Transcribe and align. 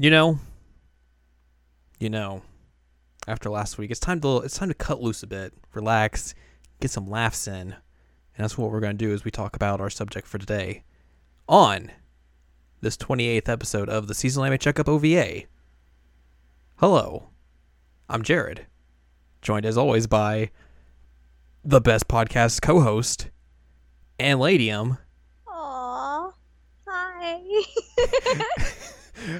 You 0.00 0.08
know, 0.08 0.38
you 1.98 2.08
know, 2.08 2.40
after 3.28 3.50
last 3.50 3.76
week, 3.76 3.90
it's 3.90 4.00
time 4.00 4.18
to 4.22 4.38
it's 4.38 4.56
time 4.56 4.70
to 4.70 4.74
cut 4.74 5.02
loose 5.02 5.22
a 5.22 5.26
bit, 5.26 5.52
relax, 5.74 6.34
get 6.80 6.90
some 6.90 7.10
laughs 7.10 7.46
in, 7.46 7.74
and 7.74 7.74
that's 8.38 8.56
what 8.56 8.70
we're 8.70 8.80
going 8.80 8.96
to 8.96 9.04
do 9.04 9.12
as 9.12 9.24
we 9.26 9.30
talk 9.30 9.54
about 9.54 9.78
our 9.78 9.90
subject 9.90 10.26
for 10.26 10.38
today 10.38 10.84
on 11.50 11.90
this 12.80 12.96
28th 12.96 13.50
episode 13.50 13.90
of 13.90 14.06
the 14.06 14.14
Seasonal 14.14 14.46
Anime 14.46 14.56
Checkup 14.56 14.88
OVA. 14.88 15.42
Hello, 16.76 17.28
I'm 18.08 18.22
Jared, 18.22 18.64
joined 19.42 19.66
as 19.66 19.76
always 19.76 20.06
by 20.06 20.50
the 21.62 21.82
best 21.82 22.08
podcast 22.08 22.62
co-host 22.62 23.28
and 24.18 24.40
Ladium. 24.40 24.96
Aww. 25.46 26.32
Hi. 26.88 28.64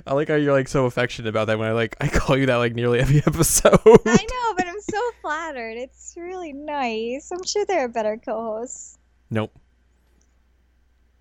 I 0.06 0.14
like 0.14 0.28
how 0.28 0.34
you're 0.34 0.52
like 0.52 0.68
so 0.68 0.86
affectionate 0.86 1.28
about 1.28 1.46
that 1.46 1.58
when 1.58 1.68
I 1.68 1.72
like 1.72 1.96
I 2.00 2.08
call 2.08 2.36
you 2.36 2.46
that 2.46 2.56
like 2.56 2.74
nearly 2.74 3.00
every 3.00 3.18
episode. 3.26 3.78
I 3.84 4.26
know, 4.30 4.54
but 4.56 4.66
I'm 4.66 4.80
so 4.80 5.00
flattered. 5.22 5.76
It's 5.76 6.14
really 6.16 6.52
nice. 6.52 7.30
I'm 7.32 7.42
sure 7.44 7.64
there 7.66 7.84
are 7.84 7.88
better 7.88 8.16
co-hosts. 8.16 8.98
Nope. 9.30 9.52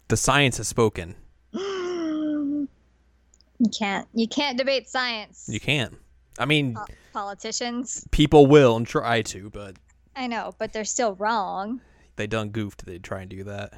The 0.08 0.18
science 0.18 0.58
has 0.58 0.68
spoken. 0.68 1.16
you 1.54 2.68
can't. 3.78 4.08
You 4.14 4.28
can't 4.28 4.58
debate 4.58 4.90
science. 4.90 5.48
You 5.52 5.60
can't. 5.60 5.96
I 6.38 6.46
mean, 6.46 6.76
Po- 6.76 6.86
politicians. 7.14 8.08
people 8.12 8.46
will 8.48 8.76
and 8.78 8.88
try 8.88 9.22
to, 9.24 9.50
but 9.50 9.76
I 10.16 10.28
know, 10.28 10.54
but 10.58 10.74
they're 10.74 10.86
still 10.86 11.16
wrong. 11.16 11.82
they 12.16 12.28
done 12.28 12.50
goofed. 12.50 12.86
They 12.86 12.98
try 12.98 13.22
and 13.22 13.30
do 13.30 13.44
that. 13.46 13.74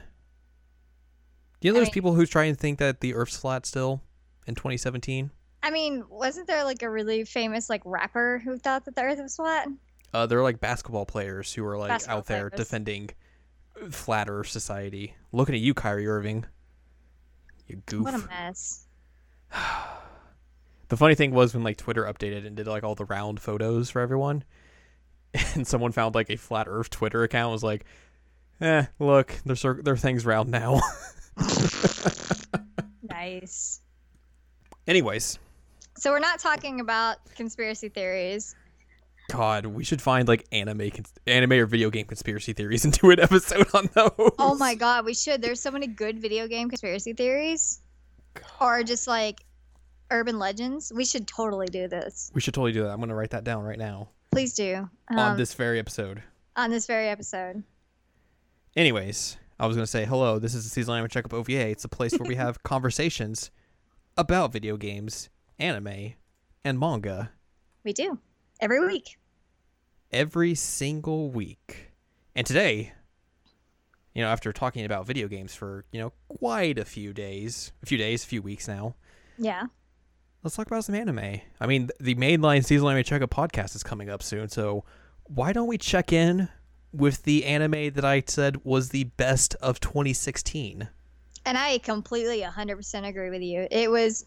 You 1.62 1.72
know, 1.72 1.78
I 1.78 1.80
there's 1.80 1.88
mean- 1.88 1.94
people 1.94 2.14
who 2.16 2.26
try 2.26 2.46
and 2.46 2.58
think 2.58 2.80
that 2.80 3.02
the 3.02 3.14
Earth's 3.16 3.38
flat 3.38 3.66
still 3.66 4.02
in 4.48 4.56
2017. 4.56 5.32
I 5.64 5.70
mean, 5.72 6.04
wasn't 6.10 6.48
there 6.48 6.64
like 6.64 6.82
a 6.82 6.90
really 6.90 7.24
famous 7.24 7.70
like 7.70 7.82
rapper 7.86 8.40
who 8.44 8.58
thought 8.58 8.86
that 8.86 8.96
the 8.96 9.04
Earth 9.04 9.20
was 9.20 9.36
flat? 9.36 9.68
Uh, 10.14 10.26
they're 10.26 10.42
like 10.44 10.60
basketball 10.60 11.06
players 11.06 11.54
who 11.54 11.66
are 11.66 11.78
like 11.78 11.90
Basketball 11.90 12.18
out 12.18 12.26
there 12.26 12.50
players. 12.50 12.60
defending 12.66 13.10
flat 13.90 14.28
Earth 14.30 14.48
society. 14.48 15.16
Looking 15.32 15.56
at 15.56 15.62
you, 15.62 15.74
Kyrie 15.74 16.08
Irving. 16.08 16.46
You 17.68 17.82
goof. 17.86 18.04
What 18.04 18.14
a 18.16 18.28
mess. 18.28 18.88
The 20.90 20.98
funny 20.98 21.16
thing 21.16 21.32
was 21.32 21.54
when 21.54 21.64
like 21.64 21.78
Twitter 21.78 22.04
updated 22.04 22.46
and 22.46 22.58
did 22.58 22.68
like 22.68 22.84
all 22.84 22.96
the 22.96 23.06
round 23.06 23.40
photos 23.40 23.90
for 23.90 24.02
everyone, 24.02 24.44
and 25.56 25.66
someone 25.66 25.94
found 25.94 26.16
like 26.16 26.30
a 26.30 26.36
flat 26.36 26.68
Earth 26.70 26.90
Twitter 26.90 27.24
account 27.24 27.54
was 27.54 27.64
like, 27.64 27.86
"Eh, 28.60 28.88
look, 29.00 29.34
their 29.46 29.76
their 29.76 29.96
thing's 29.96 30.26
round 30.26 30.52
now." 30.52 30.82
Nice. 33.04 33.82
Anyways, 34.88 35.40
So 35.98 36.12
we're 36.12 36.20
not 36.20 36.40
talking 36.40 36.80
about 36.80 37.18
conspiracy 37.36 37.90
theories. 37.90 38.56
God, 39.32 39.66
we 39.66 39.84
should 39.84 40.02
find 40.02 40.28
like 40.28 40.46
anime, 40.52 40.90
cons- 40.92 41.14
anime 41.28 41.54
or 41.54 41.66
video 41.66 41.90
game 41.90 42.06
conspiracy 42.06 42.54
theories 42.54 42.84
and 42.86 42.94
do 42.94 43.12
an 43.12 43.20
episode 43.20 43.68
on 43.74 43.90
those. 43.94 44.32
Oh 44.40 44.56
my 44.56 44.76
god, 44.76 45.06
we 45.06 45.14
should. 45.14 45.42
There's 45.42 45.62
so 45.62 45.72
many 45.72 45.88
good 45.88 46.20
video 46.20 46.48
game 46.48 46.70
conspiracy 46.70 47.14
theories. 47.14 47.82
Or 48.60 48.84
just 48.84 49.08
like 49.08 49.46
urban 50.10 50.40
legends. 50.40 50.92
We 50.94 51.06
should 51.06 51.28
totally 51.28 51.68
do 51.68 51.88
this. 51.88 52.32
We 52.34 52.42
should 52.42 52.54
totally 52.54 52.72
do 52.74 52.84
that. 52.84 52.90
I'm 52.90 53.00
gonna 53.00 53.16
write 53.16 53.30
that 53.32 53.44
down 53.44 53.64
right 53.64 53.80
now 53.80 54.10
Please 54.32 54.54
do. 54.54 54.90
Um, 55.10 55.20
on 55.20 55.38
this 55.38 55.54
very 55.54 55.80
episode. 55.80 56.24
on 56.56 56.70
this 56.72 56.88
very 56.88 57.08
episode. 57.08 57.64
Anyways, 58.76 59.38
I 59.60 59.68
was 59.68 59.76
gonna 59.76 59.88
say 59.88 60.06
hello. 60.06 60.40
This 60.40 60.56
is 60.56 60.64
the 60.64 60.70
seasonal 60.70 60.96
anime 60.96 61.10
checkup 61.10 61.34
OVA. 61.34 61.70
It's 61.70 61.86
a 61.86 61.90
place 61.90 62.14
where 62.14 62.28
we 62.28 62.36
have 62.44 62.64
conversations 62.64 63.52
about 64.18 64.52
video 64.52 64.78
games, 64.78 65.30
anime, 65.60 66.14
and 66.64 66.80
manga. 66.80 67.32
We 67.84 67.94
do. 67.94 68.20
Every 68.60 68.86
week. 68.86 69.18
every 70.14 70.54
single 70.56 71.30
week. 71.32 71.92
And 72.36 72.46
today, 72.46 72.92
you 74.14 74.22
know, 74.22 74.28
after 74.30 74.52
talking 74.52 74.84
about 74.84 75.08
video 75.08 75.28
games 75.30 75.56
for, 75.56 75.86
you 75.94 76.00
know, 76.02 76.12
quite 76.28 76.78
a 76.78 76.84
few 76.86 77.14
days, 77.14 77.72
a 77.82 77.86
few 77.86 77.98
days, 77.98 78.24
a 78.24 78.28
few 78.28 78.42
weeks 78.42 78.68
now, 78.68 78.96
Yeah. 79.38 79.68
let's 80.44 80.56
talk 80.58 80.68
about 80.68 80.84
some 80.84 80.96
anime. 80.96 81.40
I 81.62 81.66
mean, 81.66 81.90
the 82.00 82.16
mainline 82.16 82.66
seasonal 82.66 82.90
anime 82.90 83.06
checkup 83.06 83.30
podcast 83.30 83.74
is 83.74 83.84
coming 83.84 84.10
up 84.10 84.22
soon, 84.22 84.50
so 84.50 84.84
why 85.24 85.54
don't 85.54 85.68
we 85.68 85.78
check 85.78 86.12
in 86.12 86.50
with 86.92 87.24
the 87.24 87.46
anime 87.46 87.92
that 87.94 88.04
I 88.04 88.22
said 88.28 88.66
was 88.66 88.90
the 88.90 89.06
best 89.06 89.56
of 89.62 89.80
2016? 89.80 90.90
And 91.46 91.58
I 91.58 91.78
completely 91.80 92.42
100% 92.42 93.08
agree 93.08 93.30
with 93.30 93.42
you. 93.42 93.68
It 93.72 93.90
was 93.90 94.26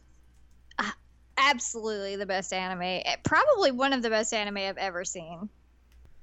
uh, 0.79 0.91
absolutely 1.39 2.17
the 2.17 2.27
best 2.27 2.53
anime. 2.53 2.83
Eh, 2.83 3.17
Probably 3.25 3.71
one 3.71 3.93
of 3.93 4.03
the 4.03 4.11
best 4.11 4.33
anime 4.33 4.57
I've 4.59 4.79
ever 4.79 5.05
seen. 5.05 5.49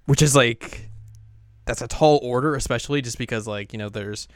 Which 0.05 0.21
is 0.21 0.35
like 0.35 0.89
that's 1.65 1.81
a 1.81 1.87
tall 1.87 2.19
order, 2.23 2.55
especially 2.55 3.01
just 3.01 3.17
because 3.17 3.47
like, 3.47 3.71
you 3.71 3.79
know, 3.79 3.87
there's 3.89 4.27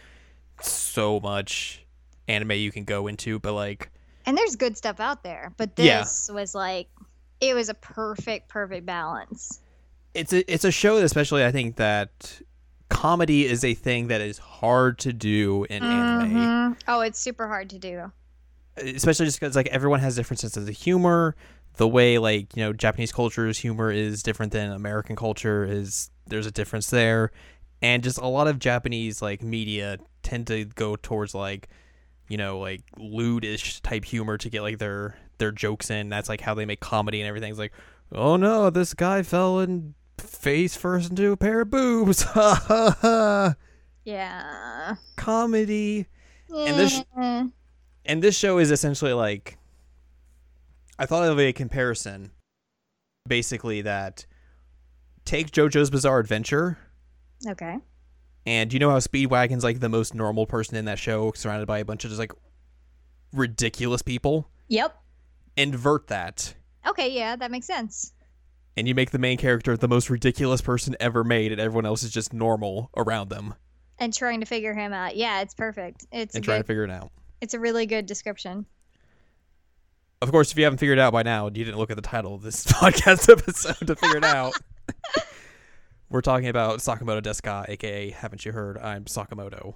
so 0.61 1.19
much 1.19 1.83
anime 2.27 2.51
you 2.51 2.71
can 2.71 2.85
go 2.85 3.07
into, 3.07 3.39
but 3.39 3.53
like 3.53 3.91
And 4.25 4.37
there's 4.37 4.55
good 4.55 4.77
stuff 4.77 4.99
out 4.99 5.23
there, 5.23 5.51
but 5.57 5.71
Yeah. 5.77 5.99
this 6.01 6.29
was 6.33 6.55
like 6.55 6.87
it 7.41 7.53
was 7.53 7.67
a 7.67 7.73
perfect 7.73 8.47
perfect 8.47 8.85
balance. 8.85 9.59
it's 10.13 10.31
a 10.31 10.49
it's 10.51 10.63
a 10.63 10.71
show 10.71 10.95
that 10.95 11.03
especially 11.03 11.43
I 11.43 11.51
think 11.51 11.75
that 11.75 12.41
comedy 12.89 13.45
is 13.45 13.63
a 13.63 13.73
thing 13.73 14.07
that 14.07 14.21
is 14.21 14.37
hard 14.37 14.97
to 14.99 15.11
do 15.13 15.65
in 15.69 15.83
anime, 15.83 16.35
Mhm. 16.35 16.77
Oh, 16.87 17.01
it's 17.01 17.19
super 17.19 17.47
hard 17.47 17.69
to 17.71 17.79
do. 17.79 18.11
especially 18.77 19.25
just 19.25 19.39
because 19.39 19.55
like 19.55 19.67
everyone 19.67 20.01
has 20.01 20.15
different 20.17 20.39
senses 20.41 20.67
of 20.67 20.75
humor. 20.75 21.35
The 21.77 21.87
way 21.87 22.17
like 22.17 22.55
you 22.57 22.63
know 22.63 22.73
Japanese 22.73 23.11
culture's 23.11 23.57
humor 23.59 23.89
is 23.91 24.21
different 24.23 24.51
than 24.51 24.71
American 24.71 25.15
culture 25.15 25.63
is 25.63 26.09
there's 26.27 26.45
a 26.45 26.51
difference 26.51 26.89
there, 26.89 27.31
and 27.81 28.03
just 28.03 28.17
a 28.17 28.27
lot 28.27 28.47
of 28.47 28.59
Japanese 28.59 29.21
like 29.21 29.41
media 29.41 29.97
tend 30.23 30.47
to 30.47 30.65
go 30.65 30.95
towards 30.97 31.33
like 31.33 31.69
you 32.27 32.35
know 32.37 32.59
like 32.59 32.81
lewdish 32.97 33.79
type 33.81 34.03
humor 34.05 34.37
to 34.37 34.49
get 34.49 34.61
like 34.61 34.77
their 34.79 35.17
their 35.37 35.51
jokes 35.51 35.89
in. 35.89 36.09
That's 36.09 36.27
like 36.29 36.41
how 36.41 36.53
they 36.53 36.65
make 36.65 36.79
comedy 36.81 37.21
and 37.21 37.27
everything's 37.27 37.59
like, 37.59 37.71
oh 38.11 38.35
no, 38.35 38.69
this 38.69 38.93
guy 38.93 39.21
fell 39.23 39.59
and 39.59 39.93
face 40.17 40.75
first 40.75 41.09
into 41.11 41.31
a 41.31 41.37
pair 41.37 41.61
of 41.61 41.69
boobs. 41.69 42.25
Yeah. 44.05 44.95
Comedy. 45.15 46.05
And 46.49 46.77
this-. 46.79 47.01
And 48.05 48.21
this 48.21 48.37
show 48.37 48.59
is 48.59 48.69
essentially 48.69 49.13
like 49.13 49.57
I 50.99 51.07
thought 51.07 51.27
of 51.27 51.39
a 51.39 51.51
comparison 51.53 52.31
basically 53.27 53.81
that 53.81 54.27
take 55.25 55.49
JoJo's 55.49 55.89
Bizarre 55.89 56.19
Adventure 56.19 56.77
Okay. 57.47 57.79
and 58.45 58.71
you 58.71 58.77
know 58.77 58.91
how 58.91 58.99
Speedwagon's 58.99 59.63
like 59.63 59.79
the 59.79 59.89
most 59.89 60.13
normal 60.13 60.45
person 60.45 60.77
in 60.77 60.85
that 60.85 60.99
show 60.99 61.31
surrounded 61.35 61.65
by 61.65 61.79
a 61.79 61.85
bunch 61.85 62.03
of 62.05 62.11
just 62.11 62.19
like 62.19 62.31
ridiculous 63.33 64.03
people? 64.03 64.47
Yep. 64.67 64.95
Invert 65.57 66.07
that 66.09 66.53
Okay, 66.87 67.09
yeah, 67.11 67.35
that 67.35 67.49
makes 67.49 67.65
sense. 67.65 68.13
And 68.77 68.87
you 68.87 68.95
make 68.95 69.11
the 69.11 69.19
main 69.19 69.37
character 69.37 69.75
the 69.77 69.87
most 69.87 70.09
ridiculous 70.09 70.61
person 70.61 70.95
ever 70.99 71.23
made 71.23 71.51
and 71.51 71.61
everyone 71.61 71.85
else 71.85 72.03
is 72.03 72.11
just 72.11 72.33
normal 72.33 72.89
around 72.97 73.29
them 73.29 73.53
And 73.99 74.13
trying 74.13 74.39
to 74.41 74.45
figure 74.45 74.73
him 74.73 74.91
out. 74.93 75.15
Yeah, 75.15 75.41
it's 75.41 75.53
perfect. 75.53 76.05
It's 76.11 76.35
and 76.35 76.43
trying 76.43 76.61
to 76.61 76.67
figure 76.67 76.83
it 76.83 76.91
out. 76.91 77.11
it's 77.41 77.53
a 77.53 77.59
really 77.59 77.85
good 77.85 78.05
description. 78.05 78.65
Of 80.21 80.31
course, 80.31 80.51
if 80.51 80.57
you 80.57 80.63
haven't 80.63 80.79
figured 80.79 80.97
it 80.97 81.01
out 81.01 81.13
by 81.13 81.23
now, 81.23 81.47
and 81.47 81.55
you 81.57 81.63
didn't 81.65 81.77
look 81.77 81.89
at 81.91 81.97
the 81.97 82.01
title 82.01 82.33
of 82.35 82.41
this 82.41 82.65
podcast 82.81 83.29
episode 83.29 83.85
to 83.87 83.95
figure 83.95 84.17
it 84.17 84.23
out. 84.23 84.53
We're 86.09 86.21
talking 86.21 86.47
about 86.47 86.79
Sakamoto 86.79 87.21
Deska, 87.21 87.67
aka 87.69 88.09
Haven't 88.11 88.45
You 88.45 88.51
Heard? 88.53 88.77
I'm 88.77 89.05
Sakamoto, 89.05 89.73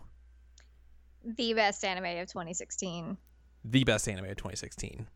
The 1.24 1.54
best 1.54 1.84
anime 1.84 2.06
of 2.20 2.28
2016. 2.30 3.18
the 3.66 3.84
best 3.84 4.08
anime 4.08 4.26
of 4.26 4.38
2016. 4.38 5.08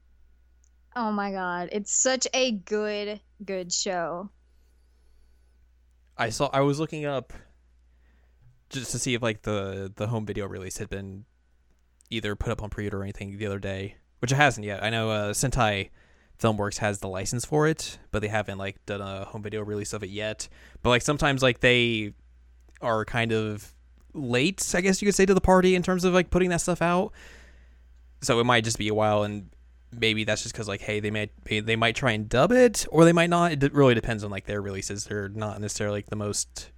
Oh 0.95 1.12
my 1.12 1.31
god, 1.31 1.69
it's 1.72 1.92
such 1.92 2.28
a 2.34 2.51
good 2.51 3.19
good 3.44 3.72
show. 3.72 4.30
I 6.18 6.30
saw. 6.30 6.50
I 6.54 6.62
was 6.62 6.80
looking 6.80 7.06
up 7.06 7.34
just 8.69 8.92
to 8.92 9.00
see 9.00 9.13
if 9.13 9.22
like 9.22 9.42
the 9.42 9.92
the 9.95 10.07
home 10.07 10.25
video 10.25 10.48
release 10.48 10.78
had 10.78 10.90
been 10.90 11.25
either 12.10 12.36
put 12.36 12.51
up 12.51 12.62
on 12.62 12.69
pre-order 12.69 13.00
or 13.00 13.04
anything 13.04 13.38
the 13.38 13.45
other 13.45 13.60
day, 13.60 13.95
which 14.19 14.31
it 14.31 14.36
hasn't 14.36 14.66
yet. 14.66 14.84
I 14.84 14.90
know 14.92 15.10
uh, 15.10 15.34
Sentai 15.34 15.90
Filmworks 16.40 16.78
has 16.78 17.00
the 17.00 17.07
license 17.07 17.45
for 17.45 17.68
it, 17.68 17.98
but 18.12 18.22
they 18.22 18.28
haven't 18.28 18.57
like 18.57 18.86
done 18.86 19.01
a 19.01 19.25
home 19.25 19.42
video 19.42 19.63
release 19.63 19.94
of 19.94 20.04
it 20.04 20.10
yet. 20.10 20.48
But 20.84 20.90
like 20.90 21.01
sometimes 21.01 21.42
like 21.42 21.62
they 21.62 22.13
are 22.81 23.06
kind 23.06 23.31
of 23.31 23.74
late, 24.13 24.74
I 24.75 24.81
guess 24.81 25.01
you 25.01 25.07
could 25.07 25.16
say, 25.16 25.25
to 25.25 25.34
the 25.34 25.42
party 25.42 25.74
in 25.74 25.81
terms 25.81 26.04
of 26.04 26.13
like 26.13 26.30
putting 26.30 26.50
that 26.50 26.62
stuff 26.62 26.81
out. 26.81 27.13
So 28.22 28.40
it 28.40 28.44
might 28.44 28.63
just 28.63 28.78
be 28.78 28.88
a 28.88 28.94
while, 28.94 29.24
and 29.24 29.50
maybe 30.00 30.24
that's 30.24 30.44
just 30.44 30.54
because 30.54 30.68
like, 30.68 30.81
hey, 30.81 31.00
they 31.00 31.12
might 31.12 31.31
they 31.45 31.75
might 31.75 31.95
try 31.95 32.12
and 32.12 32.28
dub 32.30 32.51
it, 32.51 32.86
or 32.90 33.06
they 33.06 33.13
might 33.13 33.30
not. 33.30 33.63
It 33.63 33.74
really 33.74 33.94
depends 33.95 34.24
on 34.24 34.31
like 34.31 34.45
their 34.45 34.62
releases. 34.62 35.06
They're 35.06 35.30
not 35.30 35.60
necessarily 35.62 35.98
like 36.00 36.07
the 36.07 36.16
most 36.16 36.72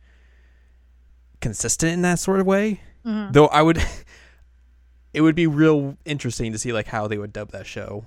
consistent 1.42 1.94
in 1.94 2.02
that 2.04 2.20
sort 2.20 2.40
of 2.40 2.46
way. 2.46 2.82
Mhm. 3.06 3.34
Though 3.34 3.48
I 3.48 3.62
would, 3.62 3.82
it 5.14 5.22
would 5.22 5.36
be 5.36 5.48
real 5.48 5.98
interesting 6.06 6.52
to 6.52 6.58
see 6.58 6.74
like 6.74 6.88
how 6.88 7.08
they 7.08 7.18
would 7.18 7.34
dub 7.34 7.52
that 7.52 7.66
show, 7.68 8.06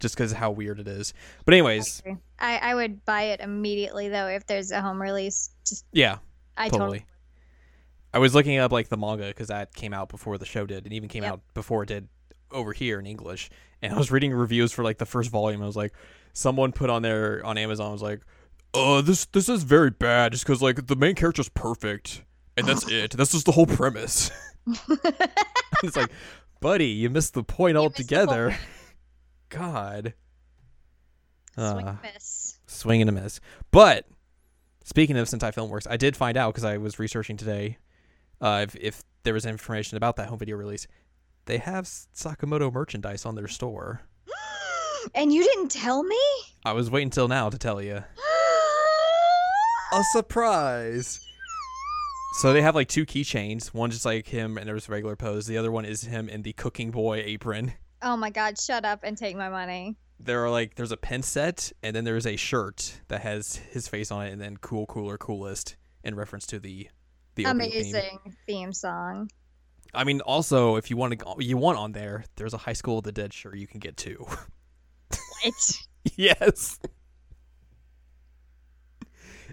just 0.00 0.16
because 0.16 0.32
how 0.32 0.50
weird 0.50 0.80
it 0.80 0.88
is. 0.88 1.14
But 1.44 1.54
anyways, 1.54 2.02
I, 2.38 2.58
I 2.58 2.74
would 2.74 3.04
buy 3.04 3.22
it 3.24 3.40
immediately 3.40 4.08
though 4.08 4.26
if 4.28 4.46
there's 4.46 4.70
a 4.70 4.80
home 4.80 5.00
release. 5.00 5.50
Just 5.66 5.84
yeah, 5.92 6.18
I 6.56 6.64
totally. 6.68 6.78
totally. 6.80 7.06
I 8.14 8.18
was 8.18 8.34
looking 8.34 8.58
up 8.58 8.72
like 8.72 8.88
the 8.88 8.98
manga 8.98 9.28
because 9.28 9.48
that 9.48 9.74
came 9.74 9.94
out 9.94 10.10
before 10.10 10.36
the 10.36 10.44
show 10.44 10.66
did, 10.66 10.84
and 10.84 10.92
even 10.92 11.08
came 11.08 11.22
Yep. 11.22 11.32
out 11.32 11.40
before 11.54 11.84
it 11.84 11.86
did 11.86 12.08
over 12.52 12.72
here 12.72 12.98
in 12.98 13.06
English. 13.06 13.50
And 13.80 13.92
I 13.92 13.98
was 13.98 14.10
reading 14.10 14.32
reviews 14.32 14.72
for 14.72 14.84
like 14.84 14.98
the 14.98 15.06
first 15.06 15.30
volume. 15.30 15.62
I 15.62 15.66
was 15.66 15.76
like, 15.76 15.92
someone 16.32 16.72
put 16.72 16.90
on 16.90 17.02
there 17.02 17.44
on 17.44 17.58
Amazon 17.58 17.92
was 17.92 18.02
like, 18.02 18.20
"Uh, 18.74 19.00
this 19.02 19.24
this 19.26 19.48
is 19.48 19.64
very 19.64 19.90
bad 19.90 20.32
just 20.32 20.44
because 20.44 20.62
like 20.62 20.86
the 20.86 20.96
main 20.96 21.14
character's 21.14 21.48
perfect, 21.48 22.22
and 22.56 22.66
that's 22.66 22.88
it. 22.90 23.12
That's 23.12 23.32
just 23.32 23.46
the 23.46 23.52
whole 23.52 23.66
premise." 23.66 24.30
it's 25.82 25.96
like, 25.96 26.10
buddy, 26.60 26.86
you 26.86 27.10
missed 27.10 27.34
the 27.34 27.42
point 27.42 27.76
You 27.76 27.82
missed 27.82 27.96
the 27.96 28.02
altogether. 28.02 28.56
God. 29.48 30.14
Swing 31.54 31.86
Uh, 31.86 31.88
and 31.90 31.98
miss. 32.14 32.58
swing 32.66 33.00
and 33.02 33.10
a 33.10 33.12
miss. 33.12 33.40
But 33.72 34.06
speaking 34.84 35.16
of 35.18 35.28
Sentai 35.28 35.52
Filmworks, 35.52 35.86
I 35.90 35.96
did 35.96 36.16
find 36.16 36.36
out 36.36 36.54
because 36.54 36.64
I 36.64 36.78
was 36.78 36.98
researching 36.98 37.36
today 37.36 37.78
uh, 38.40 38.60
if, 38.66 38.76
if 38.76 39.02
there 39.24 39.34
was 39.34 39.44
information 39.44 39.96
about 39.96 40.16
that 40.16 40.28
home 40.28 40.38
video 40.38 40.56
release. 40.56 40.86
They 41.46 41.58
have 41.58 41.84
Sakamoto 41.86 42.72
merchandise 42.72 43.26
on 43.26 43.34
their 43.34 43.48
store. 43.48 44.02
and 45.14 45.32
you 45.32 45.42
didn't 45.44 45.70
tell 45.70 46.02
me? 46.02 46.20
I 46.64 46.72
was 46.72 46.90
waiting 46.90 47.10
till 47.10 47.28
now 47.28 47.50
to 47.50 47.58
tell 47.58 47.82
you. 47.82 48.02
A 49.92 50.02
surprise. 50.12 51.20
So 52.40 52.52
they 52.52 52.62
have 52.62 52.74
like 52.74 52.88
two 52.88 53.04
keychains. 53.04 53.74
One 53.74 53.90
just 53.90 54.06
like 54.06 54.26
him 54.26 54.56
and 54.56 54.66
there's 54.66 54.88
regular 54.88 55.16
pose. 55.16 55.46
The 55.46 55.58
other 55.58 55.70
one 55.70 55.84
is 55.84 56.02
him 56.02 56.28
in 56.28 56.42
the 56.42 56.54
cooking 56.54 56.90
boy 56.90 57.22
apron. 57.26 57.74
oh 58.00 58.16
my 58.16 58.30
god, 58.30 58.58
shut 58.58 58.84
up 58.84 59.00
and 59.02 59.18
take 59.18 59.36
my 59.36 59.48
money. 59.50 59.96
There 60.18 60.42
are 60.44 60.50
like 60.50 60.76
there's 60.76 60.92
a 60.92 60.96
pen 60.96 61.22
set 61.22 61.72
and 61.82 61.94
then 61.94 62.04
there's 62.04 62.26
a 62.26 62.36
shirt 62.36 63.00
that 63.08 63.20
has 63.22 63.56
his 63.56 63.86
face 63.88 64.10
on 64.10 64.26
it 64.26 64.30
and 64.32 64.40
then 64.40 64.56
cool 64.58 64.86
cooler 64.86 65.18
coolest 65.18 65.76
in 66.04 66.14
reference 66.14 66.46
to 66.46 66.58
the 66.58 66.88
the 67.34 67.44
opening 67.44 67.70
theme. 67.70 67.80
Amazing 67.80 68.18
theme 68.46 68.72
song. 68.72 69.28
I 69.94 70.04
mean, 70.04 70.20
also 70.22 70.76
if 70.76 70.90
you 70.90 70.96
want 70.96 71.18
to, 71.18 71.34
you 71.38 71.56
want 71.56 71.78
on 71.78 71.92
there, 71.92 72.24
there's 72.36 72.54
a 72.54 72.58
High 72.58 72.72
School 72.72 72.98
of 72.98 73.04
the 73.04 73.12
Dead 73.12 73.32
shirt 73.32 73.56
you 73.56 73.66
can 73.66 73.80
get 73.80 73.96
too. 73.96 74.26
What? 75.42 75.54
yes. 76.16 76.78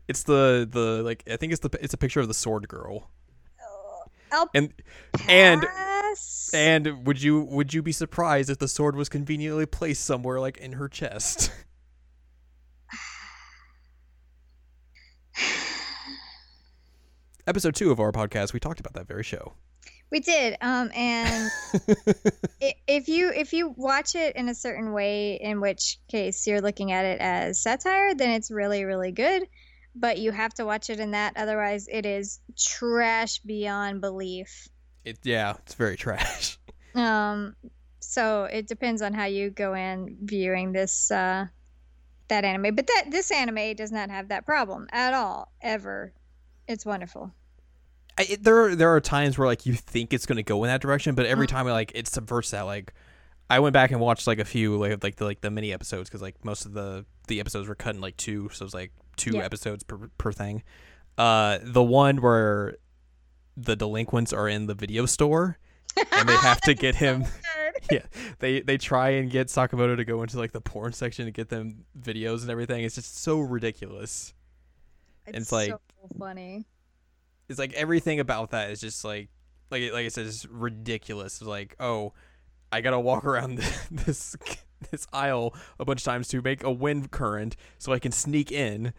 It's 0.08 0.24
the 0.24 0.68
the 0.70 1.04
like 1.04 1.24
I 1.30 1.36
think 1.38 1.54
it's 1.54 1.62
the 1.62 1.70
it's 1.82 1.94
a 1.94 1.98
picture 1.98 2.20
of 2.20 2.28
the 2.28 2.34
sword 2.34 2.68
girl. 2.68 3.12
Oh, 3.62 4.04
I'll 4.32 4.50
And 4.56 4.74
and 5.28 5.66
and 6.54 7.06
would 7.06 7.22
you 7.22 7.42
would 7.42 7.74
you 7.74 7.84
be 7.84 7.92
surprised 7.92 8.50
if 8.50 8.58
the 8.58 8.68
sword 8.68 8.96
was 8.96 9.10
conveniently 9.10 9.68
placed 9.68 10.06
somewhere 10.06 10.40
like 10.40 10.58
in 10.58 10.72
her 10.74 10.88
chest? 10.88 11.52
Episode 17.48 17.76
2 17.76 17.92
of 17.92 18.00
our 18.00 18.12
podcast, 18.12 18.54
we 18.54 18.60
talked 18.60 18.80
about 18.80 18.94
that 18.94 19.08
very 19.08 19.24
show. 19.24 19.54
We 20.12 20.20
did. 20.20 20.58
Um, 20.62 20.92
and 20.96 21.52
if 22.88 23.08
you 23.08 23.32
if 23.36 23.54
you 23.54 23.74
watch 23.78 24.16
it 24.16 24.36
in 24.36 24.50
a 24.50 24.56
certain 24.56 24.92
way, 24.92 25.36
in 25.36 25.62
which 25.62 26.00
case 26.08 26.48
you're 26.48 26.62
looking 26.62 26.92
at 26.92 27.06
it 27.06 27.22
as 27.22 27.62
satire, 27.62 28.16
then 28.16 28.32
it's 28.32 28.50
really 28.50 28.86
really 28.86 29.12
good. 29.12 29.44
But 29.96 30.18
you 30.18 30.32
have 30.32 30.54
to 30.56 30.66
watch 30.66 30.90
it 30.90 31.00
in 31.00 31.12
that, 31.12 31.34
otherwise 31.36 31.88
it 31.92 32.06
is 32.06 32.40
trash 32.58 33.40
beyond 33.40 34.02
belief. 34.02 34.68
It 35.06 35.20
yeah, 35.24 35.56
it's 35.60 35.76
very 35.76 35.98
trash. 35.98 36.58
Um, 36.96 37.56
so 38.00 38.46
it 38.46 38.68
depends 38.68 39.04
on 39.04 39.14
how 39.14 39.26
you 39.26 39.52
go 39.52 39.76
in 39.76 40.18
viewing 40.24 40.72
this 40.72 41.12
uh, 41.12 41.46
that 42.30 42.46
anime. 42.46 42.76
But 42.76 42.88
that 42.88 43.06
this 43.12 43.32
anime 43.32 43.76
does 43.76 43.92
not 43.92 44.10
have 44.10 44.30
that 44.30 44.46
problem 44.46 44.88
at 44.92 45.14
all, 45.14 45.52
ever. 45.62 46.14
It's 46.68 46.86
wonderful. 46.86 47.32
I, 48.20 48.24
it, 48.30 48.44
there 48.44 48.76
there 48.76 48.94
are 48.94 49.00
times 49.02 49.38
where 49.38 49.48
like 49.48 49.66
you 49.66 49.74
think 49.74 50.14
it's 50.14 50.26
going 50.26 50.36
to 50.38 50.44
go 50.44 50.64
in 50.64 50.68
that 50.68 50.82
direction, 50.82 51.16
but 51.16 51.26
every 51.26 51.48
Mhm. 51.48 51.52
time 51.52 51.68
like 51.68 51.92
it 51.96 52.08
subverts 52.08 52.52
that. 52.52 52.62
Like 52.64 52.94
I 53.50 53.60
went 53.60 53.74
back 53.74 53.92
and 53.92 54.00
watched 54.00 54.28
like 54.28 54.38
a 54.40 54.46
few 54.46 54.78
like 54.78 55.02
like 55.04 55.16
the 55.16 55.26
like 55.26 55.42
the 55.42 55.50
mini 55.50 55.72
episodes 55.74 56.10
because 56.10 56.22
like 56.22 56.44
most 56.46 56.66
of 56.66 56.74
the 56.74 57.06
the 57.28 57.40
episodes 57.40 57.68
were 57.68 57.76
cut 57.76 57.96
in 57.96 58.02
like 58.02 58.18
two, 58.18 58.50
so 58.54 58.64
it 58.64 58.66
was 58.68 58.74
like 58.74 58.92
two 59.16 59.32
Yeah. 59.38 59.46
episodes 59.46 59.84
per 59.84 60.10
per 60.18 60.32
thing. 60.32 60.64
Uh, 61.18 61.60
the 61.64 61.84
one 61.84 62.18
where 62.22 62.76
the 63.58 63.76
delinquents 63.76 64.32
are 64.34 64.48
in 64.48 64.68
the 64.68 64.74
video 64.76 65.06
store 65.06 65.58
and 66.14 66.30
they 66.30 66.36
have 66.36 66.62
to 66.62 66.74
get 66.86 66.96
him. 66.96 67.26
Yeah, 67.90 68.02
they 68.40 68.60
they 68.62 68.78
try 68.78 69.12
and 69.12 69.32
get 69.32 69.48
Sakamoto 69.48 69.96
to 69.96 70.04
go 70.04 70.22
into 70.22 70.38
like 70.38 70.52
the 70.52 70.60
porn 70.60 70.92
section 70.92 71.26
to 71.26 71.32
get 71.32 71.48
them 71.50 71.86
videos 71.98 72.42
and 72.42 72.50
everything. 72.52 72.84
It's 72.84 72.96
just 72.96 73.18
so 73.20 73.40
ridiculous. 73.40 74.34
It's, 75.26 75.38
It's 75.38 75.52
like- 75.54 75.70
so 75.72 75.80
funny. 76.20 76.66
It's 77.50 77.60
like 77.60 77.74
everything 77.74 78.20
about 78.20 78.52
that 78.52 78.70
is 78.70 78.80
just 78.80 79.04
like 79.04 79.30
like 79.72 79.92
like 79.92 80.06
I 80.06 80.10
said, 80.10 80.28
it's 80.28 80.46
ridiculous. 80.46 81.42
It's 81.42 81.48
like, 81.48 81.76
oh, 81.80 82.14
I 82.72 82.82
gotta 82.82 83.00
walk 83.00 83.26
around 83.26 83.58
this 83.92 84.36
this 84.92 85.08
aisle 85.12 85.54
a 85.80 85.86
bunch 85.86 86.02
of 86.02 86.06
times 86.06 86.28
to 86.30 86.42
make 86.42 86.64
a 86.64 86.72
wind 86.72 87.12
current 87.12 87.56
so 87.78 87.92
I 87.92 88.00
can 88.00 88.12
sneak 88.12 88.52
in, 88.52 88.94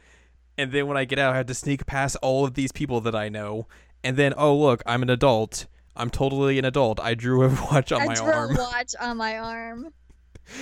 and 0.58 0.72
then 0.72 0.86
when 0.86 0.96
I 0.96 1.04
get 1.04 1.18
out, 1.18 1.32
I 1.32 1.36
have 1.38 1.46
to 1.46 1.54
sneak 1.54 1.86
past 1.86 2.16
all 2.22 2.44
of 2.44 2.54
these 2.54 2.72
people 2.72 3.00
that 3.02 3.14
I 3.14 3.28
know, 3.28 3.66
and 4.04 4.16
then 4.16 4.34
oh 4.36 4.56
look, 4.56 4.82
I'm 4.84 5.02
an 5.02 5.10
adult. 5.10 5.66
I'm 5.96 6.10
totally 6.10 6.58
an 6.58 6.64
adult. 6.64 7.00
I 7.00 7.14
drew 7.14 7.44
a 7.44 7.48
watch 7.72 7.92
on 7.92 8.02
I 8.02 8.06
my 8.06 8.14
drew 8.14 8.26
arm, 8.26 8.56
a 8.56 8.58
watch 8.58 8.94
on 9.00 9.16
my 9.16 9.38
arm. 9.38 9.92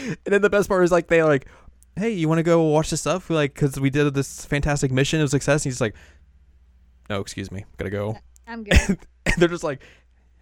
and 0.05 0.19
then 0.25 0.43
the 0.43 0.51
best 0.51 0.69
part 0.69 0.85
is 0.85 0.93
like 0.93 1.09
they 1.09 1.23
like. 1.23 1.47
Hey, 1.97 2.11
you 2.11 2.29
want 2.29 2.39
to 2.39 2.45
go 2.45 2.63
watch 2.63 2.91
this 2.91 3.01
stuff? 3.01 3.29
Like, 3.29 3.57
cause 3.57 3.81
we 3.81 3.91
did 3.91 4.15
this 4.15 4.45
fantastic 4.45 4.93
mission, 4.93 5.21
of 5.21 5.31
success. 5.31 5.65
And 5.65 5.73
he's 5.73 5.81
like, 5.81 5.97
"No, 7.09 7.21
excuse 7.21 7.51
me, 7.51 7.65
gotta 7.77 7.91
go." 7.91 8.19
I'm 8.47 8.65
good. 8.65 8.79
and 9.27 9.35
they're 9.37 9.49
just 9.49 9.65
like, 9.65 9.83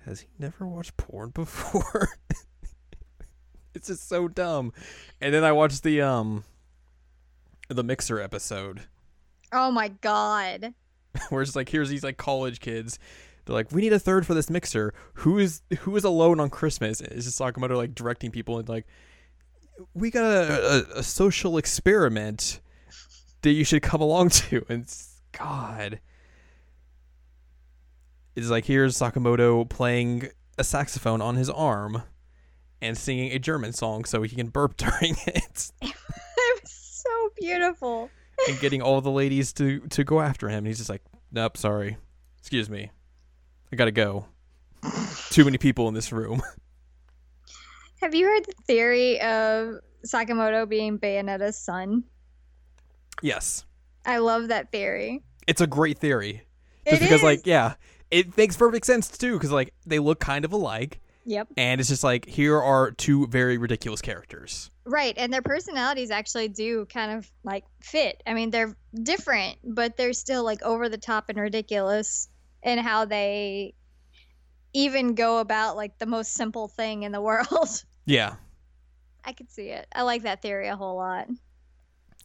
has 0.05 0.21
he 0.21 0.29
never 0.39 0.67
watched 0.67 0.97
porn 0.97 1.31
before? 1.35 2.09
it's 3.75 3.89
just 3.89 4.09
so 4.09 4.29
dumb. 4.29 4.73
And 5.21 5.35
then 5.35 5.45
I 5.45 5.53
watched 5.53 5.83
the 5.83 6.03
um 6.03 6.45
the 7.69 7.83
mixer 7.83 8.21
episode 8.21 8.83
oh 9.53 9.71
my 9.71 9.89
god. 9.89 10.75
where 11.31 11.43
it's 11.43 11.57
like 11.57 11.69
here's 11.69 11.89
these 11.89 12.05
like 12.05 12.17
college 12.17 12.61
kids. 12.61 12.99
They're 13.45 13.55
like, 13.55 13.71
we 13.71 13.81
need 13.81 13.93
a 13.93 13.99
third 13.99 14.27
for 14.27 14.35
this 14.35 14.51
mixer. 14.51 14.93
Who 15.15 15.39
is 15.39 15.63
who 15.81 15.97
is 15.97 16.05
alone 16.05 16.41
on 16.41 16.51
Christmas? 16.51 17.01
It's 17.01 17.27
just 17.27 17.39
Sakamoto 17.39 17.77
like 17.77 17.95
directing 17.95 18.31
people 18.31 18.59
and 18.59 18.69
like, 18.69 18.87
we 19.95 20.11
got 20.11 20.25
a, 20.25 20.95
a, 20.97 20.99
a 20.99 21.03
social 21.03 21.57
experiment 21.59 22.61
that 23.43 23.53
you 23.53 23.65
should 23.65 23.83
come 23.83 24.01
along 24.01 24.31
to. 24.31 24.65
And 24.69 24.93
God, 25.33 26.01
it's 28.37 28.49
like 28.51 28.65
here's 28.67 28.97
Sakamoto 28.97 29.69
playing 29.69 30.29
a 30.59 30.65
saxophone 30.65 31.21
on 31.21 31.37
his 31.37 31.51
arm 31.51 32.03
and 32.81 32.97
singing 32.97 33.33
a 33.33 33.39
German 33.39 33.73
song 33.73 34.05
so 34.05 34.23
he 34.23 34.35
can 34.37 34.49
burp 34.49 34.77
during 34.79 35.17
it 35.27 35.73
it 35.83 35.95
was 36.63 36.71
so 36.71 37.11
beautiful. 37.41 38.11
and 38.49 38.61
getting 38.61 38.83
all 38.83 39.01
the 39.01 39.11
ladies 39.11 39.53
to 39.55 39.81
to 39.89 40.05
go 40.05 40.21
after 40.21 40.49
him. 40.49 40.59
And 40.59 40.67
he's 40.67 40.79
just 40.79 40.91
like, 40.91 41.03
nope, 41.33 41.57
sorry, 41.57 41.97
excuse 42.39 42.69
me, 42.71 42.91
I 43.73 43.77
gotta 43.77 43.91
go. 43.93 44.27
Too 45.31 45.45
many 45.45 45.59
people 45.59 45.89
in 45.89 45.95
this 45.95 46.13
room. 46.13 46.43
Have 48.03 48.15
you 48.15 48.27
heard 48.27 48.45
the 48.45 48.53
theory 48.67 49.21
of 49.21 49.77
Sakamoto 50.07 50.69
being 50.69 50.99
Bayonetta's 50.99 51.57
son? 51.59 52.05
yes, 53.23 53.65
I 54.05 54.19
love 54.19 54.49
that 54.49 54.71
theory. 54.71 55.23
it's 55.47 55.61
a 55.63 55.67
great 55.67 55.99
theory. 55.99 56.43
Just 56.87 57.01
It 57.01 57.05
because, 57.05 57.21
is. 57.21 57.25
like, 57.25 57.47
yeah, 57.47 57.75
it 58.11 58.37
makes 58.37 58.57
perfect 58.57 58.87
sense 58.87 59.09
too. 59.09 59.35
Because 59.35 59.51
like 59.53 59.73
they 59.87 59.99
look 59.99 60.21
kind 60.21 60.45
of 60.45 60.53
alike, 60.53 61.01
Yep. 61.25 61.49
and 61.57 61.81
it's 61.81 61.89
just 61.91 62.05
like 62.05 62.27
here 62.27 62.61
are 62.61 62.91
two 62.93 63.27
very 63.27 63.59
ridiculous 63.59 64.01
characters. 64.01 64.71
Right, 64.85 65.15
and 65.17 65.33
their 65.33 65.43
personalities 65.43 66.11
actually 66.13 66.49
do 66.49 66.87
kind 66.87 67.11
of 67.19 67.29
like 67.43 67.65
fit. 67.83 68.23
I 68.27 68.35
mean, 68.35 68.51
they're 68.51 68.77
different, 69.03 69.59
but 69.65 69.97
they're 69.97 70.13
still 70.13 70.45
like 70.45 70.63
over 70.63 70.89
the 70.89 70.99
top 70.99 71.29
and 71.29 71.39
ridiculous 71.39 72.29
in 72.63 72.79
how 72.79 73.05
they 73.05 73.75
even 74.73 75.15
go 75.15 75.39
about 75.39 75.75
like 75.77 75.99
the 75.99 76.07
most 76.07 76.35
simple 76.35 76.69
thing 76.69 77.03
in 77.03 77.13
the 77.13 77.21
world. 77.21 77.83
Yeah, 78.05 78.35
I 79.25 79.33
could 79.33 79.51
see 79.51 79.69
it. 79.71 79.87
I 79.93 80.03
like 80.03 80.23
that 80.23 80.43
theory 80.43 80.69
a 80.69 80.77
whole 80.77 80.97
lot. 80.97 81.27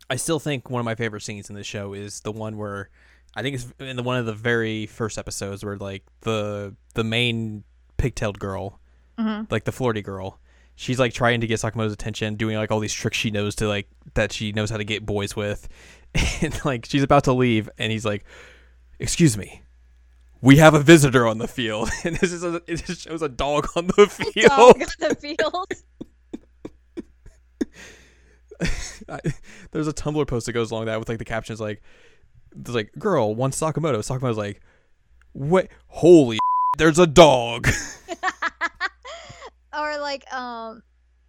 I 0.10 0.18
still 0.18 0.40
think 0.40 0.70
one 0.70 0.80
of 0.82 0.86
my 0.86 0.96
favorite 0.96 1.22
scenes 1.22 1.50
in 1.50 1.56
the 1.56 1.64
show 1.64 1.94
is 1.94 2.20
the 2.20 2.32
one 2.32 2.58
where 2.58 2.90
I 3.36 3.42
think 3.42 3.56
it's 3.56 3.68
in 3.80 3.96
the 3.96 4.04
one 4.04 4.18
of 4.18 4.26
the 4.26 4.34
very 4.34 4.86
first 4.88 5.18
episodes 5.18 5.64
where 5.64 5.78
like 5.78 6.04
the 6.22 6.76
the 6.96 7.04
main 7.04 7.64
pigtailed 7.98 8.40
girl, 8.40 8.80
Mhm. 9.18 9.50
like 9.52 9.64
the 9.66 9.72
flirty 9.72 10.02
girl, 10.02 10.40
she's 10.76 11.00
like 11.00 11.14
trying 11.14 11.42
to 11.42 11.48
get 11.48 11.60
Sakamoto's 11.60 11.94
attention, 11.94 12.36
doing 12.36 12.58
like 12.58 12.72
all 12.72 12.80
these 12.80 12.94
tricks 12.94 13.18
she 13.18 13.32
knows 13.32 13.56
to 13.56 13.68
like 13.68 13.88
that 14.16 14.34
she 14.34 14.52
knows 14.52 14.70
how 14.70 14.78
to 14.78 14.84
get 14.84 15.06
boys 15.06 15.36
with, 15.36 15.70
and 16.42 16.60
like 16.66 16.86
she's 16.86 17.04
about 17.04 17.24
to 17.26 17.34
leave, 17.34 17.70
and 17.78 17.92
he's 17.92 18.06
like, 18.06 18.26
"Excuse 19.00 19.38
me." 19.38 19.62
We 20.44 20.58
have 20.58 20.74
a 20.74 20.80
visitor 20.80 21.28
on 21.28 21.38
the 21.38 21.48
field, 21.48 21.90
and 22.04 22.16
this 22.18 22.32
is 22.34 22.44
a, 22.44 22.56
it 22.66 22.84
just 22.84 23.02
shows 23.02 23.22
a 23.22 23.30
dog 23.30 23.68
on 23.76 23.86
the 23.88 24.08
field. 24.08 24.48
Dog 24.48 24.82
on 24.82 25.10
the 25.10 25.16
field. 25.16 25.72
I, 29.10 29.20
there's 29.72 29.88
a 29.88 29.94
Tumblr 29.94 30.28
post 30.28 30.46
that 30.46 30.54
goes 30.54 30.72
along 30.72 30.86
that 30.86 31.00
with 31.00 31.10
like 31.10 31.18
the 31.18 31.26
captions 31.26 31.60
like, 31.60 31.82
there's 32.53 32.75
like 32.75 32.91
girl 32.98 33.36
wants 33.36 33.60
Sakamoto. 33.60 34.00
Sakamoto's 34.00 34.38
like, 34.38 34.62
what? 35.34 35.67
Holy, 35.88 36.39
there's 36.77 37.00
a 37.00 37.08
dog. 37.08 37.67
or 39.77 39.98
like 40.00 40.31
um 40.34 40.81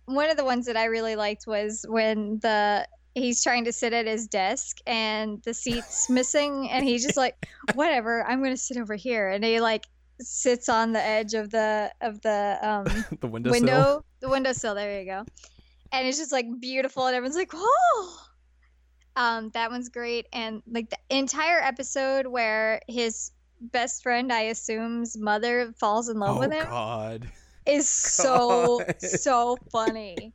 one 0.07 0.31
of 0.31 0.37
the 0.37 0.45
ones 0.45 0.67
that 0.67 0.77
I 0.77 0.87
really 0.87 1.17
liked 1.17 1.47
was 1.47 1.85
when 1.89 2.39
the 2.41 2.87
he's 3.15 3.43
trying 3.43 3.65
to 3.65 3.73
sit 3.73 3.93
at 3.93 4.07
his 4.07 4.27
desk 4.27 4.79
and 4.87 5.43
the 5.43 5.55
seat's 5.55 6.07
missing 6.11 6.71
and 6.71 6.85
he's 6.85 7.05
just 7.05 7.17
like 7.17 7.47
whatever 7.75 8.25
i'm 8.27 8.43
gonna 8.43 8.57
sit 8.57 8.77
over 8.77 8.95
here 8.95 9.29
and 9.29 9.45
he 9.45 9.61
like 9.61 9.85
sits 10.21 10.69
on 10.69 10.93
the 10.93 11.03
edge 11.03 11.35
of 11.35 11.51
the 11.51 11.91
of 12.01 12.21
the 12.23 12.59
um 12.63 12.85
the 13.21 13.27
window. 13.27 13.51
window 13.51 14.05
the 14.21 14.29
windowsill 14.29 14.75
there 14.75 15.01
you 15.01 15.07
go 15.07 15.25
and 15.93 16.07
it's 16.07 16.19
just 16.19 16.33
like 16.33 16.47
beautiful 16.61 17.07
and 17.07 17.15
everyone's 17.15 17.37
like 17.37 17.53
whoa 17.53 18.09
um 19.17 19.51
that 19.51 19.71
one's 19.71 19.89
great 19.89 20.27
and 20.33 20.63
like 20.71 20.89
the 20.91 20.99
entire 21.11 21.61
episode 21.61 22.27
where 22.27 22.81
his 22.89 23.31
best 23.61 24.03
friend 24.03 24.33
i 24.33 24.43
assume's 24.43 25.17
mother 25.19 25.73
falls 25.79 26.09
in 26.09 26.19
love 26.19 26.37
Oh 26.37 26.41
with 26.41 26.53
him 26.53 26.67
God. 26.69 27.29
is 27.67 27.89
so 28.21 28.79
God. 28.79 29.01
so 29.03 29.57
funny. 29.71 30.33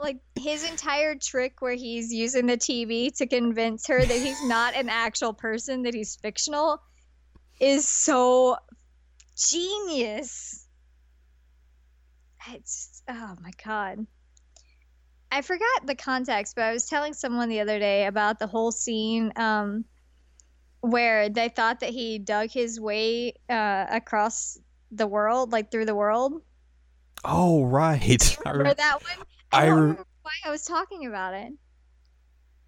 Like 0.00 0.18
his 0.38 0.62
entire 0.68 1.16
trick 1.16 1.60
where 1.60 1.74
he's 1.74 2.12
using 2.12 2.46
the 2.46 2.56
TV 2.56 3.12
to 3.16 3.26
convince 3.26 3.88
her 3.88 4.00
that 4.00 4.16
he's 4.16 4.44
not 4.44 4.76
an 4.76 4.88
actual 4.88 5.32
person, 5.32 5.82
that 5.82 5.92
he's 5.94 6.14
fictional, 6.14 6.80
is 7.60 7.88
so 7.88 8.56
genius. 9.36 10.66
It's 12.50 13.02
oh 13.08 13.34
my 13.42 13.50
god. 13.64 14.06
I 15.30 15.42
forgot 15.42 15.86
the 15.86 15.94
context, 15.94 16.56
but 16.56 16.64
I 16.64 16.72
was 16.72 16.86
telling 16.86 17.12
someone 17.12 17.48
the 17.48 17.60
other 17.60 17.78
day 17.78 18.06
about 18.06 18.38
the 18.38 18.46
whole 18.46 18.72
scene 18.72 19.32
um, 19.36 19.84
where 20.80 21.28
they 21.28 21.48
thought 21.48 21.80
that 21.80 21.90
he 21.90 22.18
dug 22.18 22.50
his 22.50 22.80
way 22.80 23.34
uh, 23.50 23.86
across 23.90 24.58
the 24.90 25.06
world, 25.06 25.52
like 25.52 25.70
through 25.70 25.84
the 25.84 25.94
world. 25.94 26.42
Oh 27.24 27.64
right. 27.64 28.38
I, 28.46 28.50
Remember 28.50 28.64
rem- 28.64 28.74
that 28.78 29.02
one? 29.02 29.26
I, 29.52 29.62
I 29.62 29.66
don't 29.66 29.74
re- 29.74 29.80
remember 29.82 30.06
why 30.22 30.32
I 30.44 30.50
was 30.50 30.64
talking 30.64 31.06
about 31.06 31.34
it. 31.34 31.52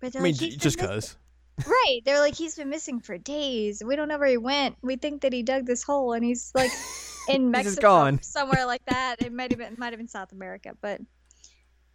But 0.00 0.17
I 0.17 0.21
mean, 0.21 0.33
like, 0.33 0.40
j- 0.40 0.47
"He's 0.47 0.55
been 0.55 0.61
just 0.61 0.79
cause. 0.79 1.17
Right. 1.67 2.00
They're 2.05 2.21
like, 2.21 2.35
he's 2.35 2.57
been 2.57 2.71
missing 2.71 3.00
for 3.00 3.19
days. 3.19 3.83
We 3.85 3.97
don't 3.97 4.09
know 4.09 4.19
where 4.19 4.29
he 4.29 4.38
went. 4.38 4.76
We 4.83 4.97
think 4.97 5.23
that 5.23 5.33
he 5.33 5.43
dug 5.43 5.67
this 5.67 5.83
hole 5.83 6.14
and 6.14 6.25
he's 6.25 6.52
like 6.55 6.71
in 7.29 7.50
Mexico 7.50 8.19
somewhere 8.23 8.64
like 8.67 8.85
that. 8.87 9.17
It 9.21 9.33
might 9.33 9.50
have 9.52 9.59
been 9.59 9.76
might 9.79 9.93
have 9.93 9.99
been 9.99 10.09
South 10.09 10.33
America, 10.33 10.73
but 10.81 11.00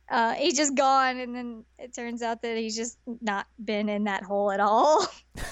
uh, 0.09 0.33
he's 0.33 0.55
just 0.55 0.75
gone 0.75 1.19
and 1.19 1.35
then 1.35 1.65
it 1.79 1.93
turns 1.93 2.21
out 2.21 2.41
that 2.41 2.57
he's 2.57 2.75
just 2.75 2.97
not 3.21 3.47
been 3.63 3.89
in 3.89 4.03
that 4.05 4.23
hole 4.23 4.51
at 4.51 4.59
all. 4.59 5.07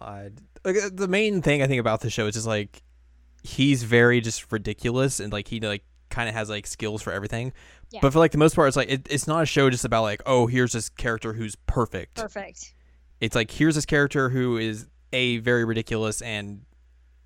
God. 0.00 0.40
Like, 0.64 0.76
uh, 0.76 0.90
the 0.92 1.08
main 1.08 1.42
thing 1.42 1.62
I 1.62 1.66
think 1.66 1.80
about 1.80 2.00
the 2.00 2.10
show 2.10 2.26
is 2.26 2.34
just 2.34 2.46
like 2.46 2.82
he's 3.42 3.82
very 3.84 4.20
just 4.20 4.50
ridiculous 4.50 5.20
and 5.20 5.32
like 5.32 5.48
he 5.48 5.60
like 5.60 5.84
kind 6.10 6.28
of 6.28 6.34
has 6.34 6.50
like 6.50 6.66
skills 6.66 7.02
for 7.02 7.12
everything. 7.12 7.52
Yeah. 7.90 8.00
But 8.02 8.12
for 8.12 8.18
like 8.18 8.32
the 8.32 8.38
most 8.38 8.54
part, 8.54 8.68
it's 8.68 8.76
like 8.76 8.90
it, 8.90 9.06
it's 9.10 9.26
not 9.26 9.42
a 9.42 9.46
show 9.46 9.70
just 9.70 9.84
about 9.84 10.02
like 10.02 10.22
oh 10.26 10.46
here's 10.46 10.72
this 10.72 10.88
character 10.88 11.32
who's 11.32 11.56
perfect. 11.66 12.16
Perfect. 12.16 12.74
It's 13.20 13.34
like 13.34 13.50
here's 13.50 13.74
this 13.74 13.86
character 13.86 14.28
who 14.28 14.56
is 14.56 14.86
a 15.12 15.38
very 15.38 15.64
ridiculous 15.64 16.20
and 16.22 16.62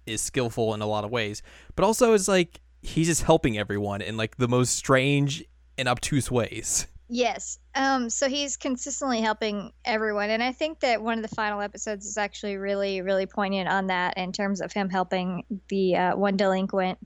is 0.06 0.20
skillful 0.20 0.74
in 0.74 0.82
a 0.82 0.86
lot 0.86 1.04
of 1.04 1.10
ways, 1.10 1.42
but 1.76 1.84
also 1.84 2.12
is 2.12 2.28
like 2.28 2.60
he's 2.82 3.06
just 3.06 3.22
helping 3.22 3.56
everyone 3.58 4.00
in 4.02 4.16
like 4.16 4.36
the 4.36 4.48
most 4.48 4.76
strange 4.76 5.44
and 5.78 5.88
obtuse 5.88 6.30
ways. 6.30 6.86
Yes. 7.08 7.58
Um, 7.74 8.08
so 8.10 8.28
he's 8.28 8.56
consistently 8.56 9.20
helping 9.20 9.72
everyone. 9.84 10.30
And 10.30 10.42
I 10.42 10.52
think 10.52 10.80
that 10.80 11.02
one 11.02 11.18
of 11.18 11.28
the 11.28 11.34
final 11.34 11.60
episodes 11.60 12.06
is 12.06 12.16
actually 12.16 12.56
really, 12.56 13.02
really 13.02 13.26
poignant 13.26 13.68
on 13.68 13.88
that 13.88 14.16
in 14.16 14.32
terms 14.32 14.60
of 14.60 14.72
him 14.72 14.88
helping 14.88 15.44
the 15.68 15.94
uh, 15.96 16.16
one 16.16 16.36
delinquent 16.36 16.98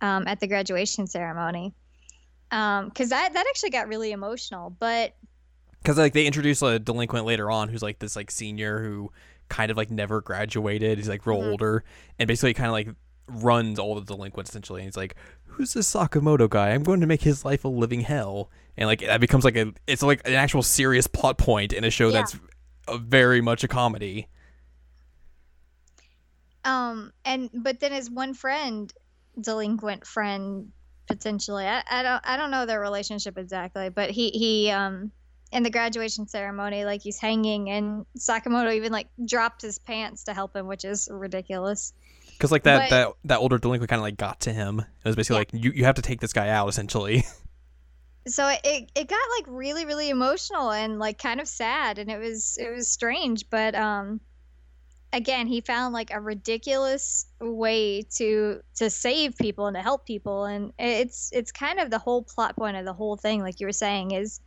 um, 0.00 0.26
at 0.26 0.40
the 0.40 0.46
graduation 0.48 1.06
ceremony. 1.06 1.72
Um, 2.50 2.88
Because 2.88 3.10
that, 3.10 3.32
that 3.32 3.46
actually 3.48 3.70
got 3.70 3.86
really 3.88 4.10
emotional. 4.10 4.70
But 4.70 5.14
Because 5.82 5.98
like 5.98 6.14
they 6.14 6.26
introduce 6.26 6.60
a 6.62 6.78
delinquent 6.80 7.24
later 7.24 7.50
on 7.50 7.68
who's 7.68 7.82
like 7.82 8.00
this 8.00 8.16
like 8.16 8.30
senior 8.32 8.82
who 8.82 9.12
kind 9.48 9.70
of 9.70 9.76
like 9.76 9.90
never 9.90 10.20
graduated. 10.20 10.98
He's 10.98 11.08
like 11.08 11.26
real 11.26 11.40
Mhm. 11.40 11.50
older 11.52 11.84
and 12.18 12.26
basically 12.26 12.54
kind 12.54 12.66
of 12.66 12.72
like 12.72 12.88
runs 13.28 13.78
all 13.78 13.94
the 13.94 14.00
delinquents 14.02 14.50
essentially. 14.50 14.80
And 14.80 14.86
he's 14.88 14.96
like, 14.96 15.14
"Who's 15.46 15.74
this 15.74 15.92
Sakamoto 15.92 16.48
guy? 16.48 16.70
I'm 16.70 16.82
going 16.82 17.00
to 17.00 17.06
make 17.06 17.22
his 17.22 17.44
life 17.44 17.64
a 17.64 17.68
living 17.68 18.00
hell." 18.00 18.50
And 18.76 18.86
like 18.86 19.00
that 19.00 19.20
becomes 19.20 19.44
like 19.44 19.56
a 19.56 19.72
it's 19.86 20.02
like 20.02 20.26
an 20.26 20.34
actual 20.34 20.62
serious 20.62 21.06
plot 21.06 21.38
point 21.38 21.72
in 21.72 21.84
a 21.84 21.90
show 21.90 22.06
Yeah. 22.08 22.12
that's 22.20 22.36
a 22.86 22.98
very 22.98 23.40
much 23.40 23.64
a 23.64 23.68
comedy. 23.68 24.28
um, 26.64 27.12
and 27.24 27.50
but 27.54 27.80
then 27.80 27.92
his 27.92 28.10
one 28.10 28.34
friend, 28.34 28.92
delinquent 29.40 30.06
friend, 30.06 30.70
potentially. 31.06 31.64
I, 31.66 31.82
I 31.90 32.02
don't 32.02 32.22
I 32.26 32.36
don't 32.36 32.50
know 32.50 32.66
their 32.66 32.80
relationship 32.80 33.38
exactly, 33.38 33.88
but 33.88 34.10
he 34.10 34.30
he 34.30 34.70
um 34.70 35.10
in 35.50 35.62
the 35.62 35.70
graduation 35.70 36.26
ceremony, 36.28 36.84
like 36.84 37.00
he's 37.02 37.18
hanging, 37.18 37.70
and 37.70 38.04
Sakamoto 38.18 38.74
even 38.74 38.92
like 38.92 39.08
dropped 39.24 39.62
his 39.62 39.78
pants 39.78 40.24
to 40.24 40.34
help 40.34 40.54
him, 40.54 40.66
which 40.66 40.84
is 40.84 41.08
ridiculous. 41.10 41.94
Because 42.38 42.52
like 42.52 42.62
that 42.62 42.88
But- 42.88 42.90
that 42.90 43.12
that 43.24 43.38
older 43.38 43.58
delinquent 43.58 43.90
kind 43.90 43.98
of 43.98 44.04
like 44.04 44.16
got 44.16 44.40
to 44.42 44.52
him. 44.52 44.78
It 44.80 44.86
was 45.08 45.16
basically 45.16 45.34
Yeah. 45.34 45.38
like 45.40 45.50
you 45.52 45.72
you 45.72 45.84
have 45.84 45.96
to 45.96 46.02
take 46.02 46.20
this 46.20 46.32
guy 46.32 46.48
out 46.48 46.68
essentially. 46.68 47.24
So 48.26 48.46
it, 48.46 48.60
it 48.62 48.90
it 48.94 49.08
got 49.08 49.20
like 49.38 49.46
really 49.48 49.86
really 49.86 50.10
emotional 50.10 50.70
and 50.70 50.98
like 50.98 51.16
kind 51.16 51.40
of 51.40 51.48
sad, 51.48 51.98
and 51.98 52.10
it 52.10 52.18
was 52.18 52.58
it 52.60 52.70
was 52.74 52.88
strange, 52.88 53.48
but 53.50 53.74
um. 53.74 54.20
Again, 55.10 55.46
he 55.46 55.62
found 55.62 55.94
like 55.94 56.10
a 56.12 56.20
ridiculous 56.20 57.24
way 57.40 58.02
to 58.16 58.60
to 58.74 58.90
save 58.90 59.38
people 59.38 59.66
and 59.66 59.74
to 59.74 59.80
help 59.80 60.04
people, 60.04 60.44
and 60.44 60.74
it's 60.78 61.30
it's 61.32 61.50
kind 61.50 61.80
of 61.80 61.88
the 61.90 61.98
whole 61.98 62.22
plot 62.22 62.56
point 62.56 62.76
of 62.76 62.84
the 62.84 62.92
whole 62.92 63.16
thing, 63.16 63.40
like 63.40 63.58
you 63.58 63.66
were 63.66 63.72
saying, 63.72 64.10
is 64.10 64.40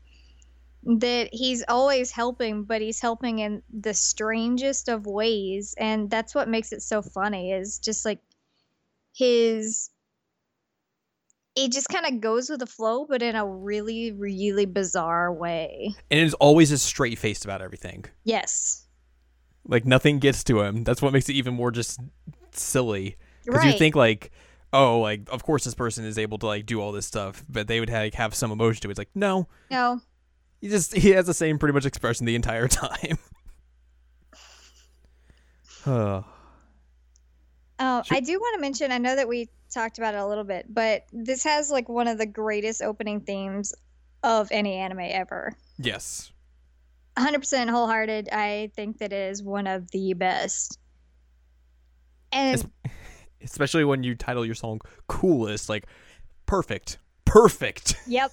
that 0.83 1.29
he's 1.31 1.63
always 1.67 2.11
helping, 2.11 2.63
but 2.63 2.81
he's 2.81 3.00
helping 3.00 3.39
in 3.39 3.61
the 3.71 3.93
strangest 3.93 4.89
of 4.89 5.05
ways, 5.05 5.75
and 5.77 6.09
that's 6.09 6.33
what 6.33 6.47
makes 6.50 6.71
it 6.71 6.81
so 6.81 7.01
funny. 7.01 7.51
Is 7.51 7.79
just 7.79 8.05
like 8.05 8.19
his 9.13 9.89
it 11.55 11.71
just 11.71 11.89
kind 11.89 12.05
of 12.05 12.21
goes 12.21 12.50
with 12.50 12.59
the 12.61 12.65
flow, 12.65 13.05
but 13.05 13.21
in 13.21 13.35
a 13.35 13.45
really, 13.45 14.11
really 14.13 14.65
bizarre 14.65 15.33
way. 15.33 15.93
and 16.09 16.19
is 16.21 16.33
always 16.35 16.69
just 16.69 16.85
straight 16.85 17.17
faced 17.17 17.43
about 17.43 17.61
everything. 17.61 18.05
Yes. 18.23 18.88
Like 19.67 19.85
nothing 19.85 20.19
gets 20.19 20.43
to 20.45 20.61
him. 20.61 20.83
That's 20.85 21.01
what 21.01 21.11
makes 21.11 21.27
it 21.27 21.33
even 21.33 21.53
more 21.53 21.69
just 21.71 22.00
silly. 22.51 23.17
Because 23.45 23.63
Right. 23.63 23.73
you 23.73 23.77
think 23.77 23.95
like, 23.95 24.31
oh, 24.71 25.01
like 25.01 25.21
of 25.29 25.43
course 25.43 25.65
this 25.65 25.75
person 25.75 26.05
is 26.05 26.17
able 26.17 26.38
to 26.39 26.45
like 26.45 26.65
do 26.65 26.79
all 26.81 26.93
this 26.93 27.05
stuff, 27.05 27.43
but 27.50 27.67
they 27.67 27.79
would 27.81 27.89
like 27.89 28.13
have 28.15 28.33
some 28.33 28.51
emotion 28.51 28.81
to 28.83 28.88
it. 28.88 28.91
It's 28.91 28.97
like 28.97 29.09
no, 29.13 29.47
no. 29.69 30.00
He 30.61 30.69
just 30.69 30.95
he 30.95 31.09
has 31.11 31.25
the 31.25 31.33
same 31.33 31.59
pretty 31.59 31.73
much 31.73 31.85
expression 31.85 32.25
the 32.25 32.35
entire 32.35 32.67
time. 32.67 33.17
oh, 35.85 36.25
Oh. 37.83 38.03
I 38.11 38.19
do 38.19 38.39
want 38.39 38.53
to 38.55 38.61
mention. 38.61 38.91
I 38.91 38.99
know 38.99 39.15
that 39.15 39.27
we 39.27 39.49
talked 39.73 39.97
about 39.97 40.13
it 40.13 40.19
a 40.19 40.27
little 40.27 40.43
bit, 40.43 40.67
but 40.69 41.05
this 41.11 41.43
has 41.45 41.71
like 41.71 41.89
one 41.89 42.07
of 42.07 42.19
the 42.19 42.27
greatest 42.27 42.83
opening 42.83 43.21
themes 43.21 43.73
of 44.23 44.49
any 44.51 44.75
anime 44.75 44.99
ever. 45.01 45.53
yes. 45.77 46.31
100% 47.17 47.69
wholehearted. 47.69 48.29
I 48.31 48.71
think 48.75 48.99
that 48.99 49.11
it 49.11 49.31
is 49.31 49.43
one 49.43 49.67
of 49.67 49.89
the 49.91 50.13
best. 50.13 50.79
And 52.31 52.55
Es- 52.85 52.91
Especially 53.43 53.83
when 53.83 54.03
you 54.03 54.15
title 54.15 54.45
your 54.45 54.55
song 54.55 54.79
"Coolest," 55.07 55.67
like 55.67 55.87
perfect, 56.45 56.99
perfect. 57.25 57.95
Yep. 58.07 58.31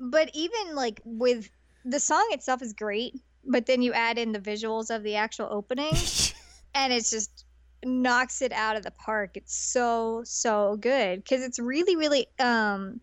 But 0.00 0.30
even 0.32 0.74
like 0.74 1.00
with 1.04 1.50
the 1.84 2.00
song 2.00 2.26
itself 2.30 2.62
is 2.62 2.72
great, 2.72 3.14
but 3.44 3.66
then 3.66 3.82
you 3.82 3.92
add 3.92 4.18
in 4.18 4.32
the 4.32 4.40
visuals 4.40 4.94
of 4.94 5.02
the 5.02 5.16
actual 5.16 5.48
opening 5.50 5.94
and 6.74 6.92
it's 6.92 7.10
just 7.10 7.44
knocks 7.84 8.42
it 8.42 8.52
out 8.52 8.76
of 8.76 8.82
the 8.82 8.90
park. 8.92 9.36
It's 9.36 9.54
so 9.54 10.22
so 10.24 10.76
good 10.76 11.24
cuz 11.28 11.42
it's 11.42 11.58
really 11.58 11.96
really 11.96 12.26
um 12.38 13.00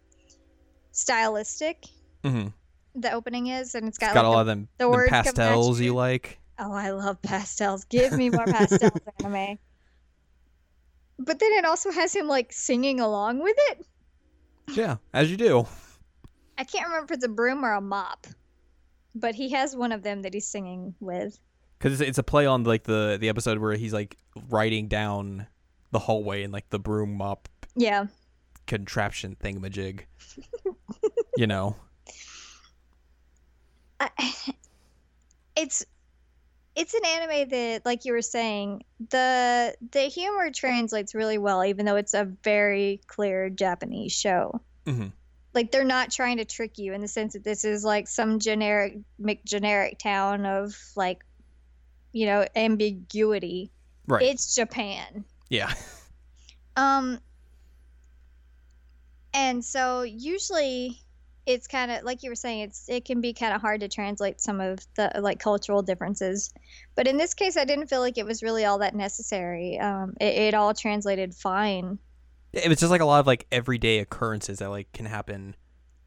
stylistic 0.91 1.85
hmm 2.23 2.47
the 2.95 3.11
opening 3.11 3.47
is 3.47 3.75
and 3.75 3.87
it's 3.87 3.97
got, 3.99 4.07
It's 4.07 4.13
got 4.15 4.25
like 4.25 4.25
a 4.25 4.29
lot 4.29 4.35
the, 4.35 4.41
of 4.41 4.47
them, 4.47 4.67
the 4.79 4.83
them 4.85 4.91
words 4.91 5.09
come 5.11 5.19
at 5.19 5.23
pastels 5.35 5.79
you. 5.79 5.93
like. 5.93 6.39
Oh, 6.59 6.73
I 6.73 6.89
love 6.89 7.21
pastels. 7.21 7.83
Give 7.85 8.11
me 8.13 8.31
more 8.31 8.45
pastels 8.45 8.99
anime. 9.19 9.59
But 11.19 11.39
then 11.39 11.51
it 11.53 11.65
also 11.65 11.91
has 11.91 12.15
him 12.15 12.27
like 12.27 12.51
singing 12.51 12.99
along 12.99 13.43
with 13.43 13.55
it. 13.69 13.85
Yeah, 14.73 14.97
as 15.13 15.29
you 15.29 15.37
do. 15.37 15.67
I 16.57 16.63
can't 16.63 16.85
remember 16.87 17.05
if 17.05 17.11
it's 17.17 17.25
a 17.25 17.29
broom 17.29 17.63
or 17.63 17.73
a 17.73 17.81
mop, 17.81 18.27
but 19.15 19.35
he 19.35 19.49
has 19.51 19.75
one 19.75 19.91
of 19.91 20.03
them 20.03 20.21
that 20.23 20.33
he's 20.33 20.47
singing 20.47 20.95
with. 20.99 21.37
because 21.77 21.99
it's, 22.01 22.09
it's 22.09 22.17
a 22.17 22.23
play 22.23 22.45
on 22.45 22.63
like 22.63 22.83
the 22.83 23.17
the 23.19 23.29
episode 23.29 23.59
where 23.59 23.73
he's 23.73 23.93
like 23.93 24.17
riding 24.49 24.87
down 24.87 25.47
the 25.91 25.99
hallway 25.99 26.43
in 26.43 26.51
like 26.51 26.69
the 26.69 26.79
broom 26.79 27.15
mop 27.15 27.47
Yeah. 27.75 28.07
contraption 28.65 29.35
thingamajig. 29.41 30.01
you 31.37 31.47
know, 31.47 31.75
I, 33.99 34.09
it's 35.55 35.85
it's 36.75 36.93
an 36.93 37.01
anime 37.05 37.49
that 37.49 37.81
like 37.85 38.05
you 38.05 38.13
were 38.13 38.21
saying 38.21 38.83
the 39.09 39.75
the 39.91 40.01
humor 40.01 40.51
translates 40.51 41.15
really 41.15 41.37
well 41.39 41.63
even 41.65 41.85
though 41.85 41.95
it's 41.95 42.13
a 42.13 42.25
very 42.43 43.01
clear 43.07 43.49
japanese 43.49 44.11
show 44.11 44.61
hmm 44.85 45.07
like 45.57 45.71
they're 45.71 45.83
not 45.83 46.11
trying 46.11 46.37
to 46.37 46.45
trick 46.45 46.77
you 46.77 46.93
in 46.93 47.01
the 47.01 47.07
sense 47.07 47.33
that 47.33 47.43
this 47.43 47.65
is 47.65 47.83
like 47.83 48.07
some 48.07 48.37
generic 48.37 48.99
generic 49.43 49.97
town 49.97 50.45
of 50.45 50.77
like 50.95 51.25
you 52.11 52.27
know 52.27 52.45
ambiguity. 52.55 53.71
Right. 54.05 54.21
it's 54.21 54.53
japan. 54.53 55.25
Yeah. 55.49 55.73
um 56.77 57.19
and 59.33 59.65
so 59.65 60.03
usually 60.03 61.01
it's 61.47 61.65
kind 61.65 61.89
of 61.89 62.03
like 62.03 62.21
you 62.21 62.29
were 62.29 62.35
saying 62.35 62.59
it's 62.59 62.87
it 62.87 63.03
can 63.05 63.19
be 63.19 63.33
kind 63.33 63.55
of 63.55 63.59
hard 63.59 63.79
to 63.79 63.87
translate 63.87 64.39
some 64.39 64.61
of 64.61 64.77
the 64.95 65.09
like 65.19 65.39
cultural 65.39 65.81
differences. 65.81 66.53
But 66.93 67.07
in 67.07 67.17
this 67.17 67.33
case 67.33 67.57
i 67.57 67.65
didn't 67.65 67.87
feel 67.87 68.01
like 68.01 68.19
it 68.19 68.27
was 68.27 68.43
really 68.43 68.65
all 68.65 68.77
that 68.77 68.93
necessary. 68.93 69.79
Um 69.79 70.13
it, 70.21 70.35
it 70.49 70.53
all 70.53 70.75
translated 70.75 71.33
fine 71.33 71.97
It 72.57 72.67
was 72.69 72.79
just 72.79 72.91
like 72.91 73.01
a 73.01 73.05
lot 73.05 73.19
of 73.19 73.27
like 73.27 73.45
everyday 73.51 73.99
occurrences 73.99 74.59
that 74.59 74.69
like 74.69 74.91
can 74.91 75.05
happen 75.05 75.55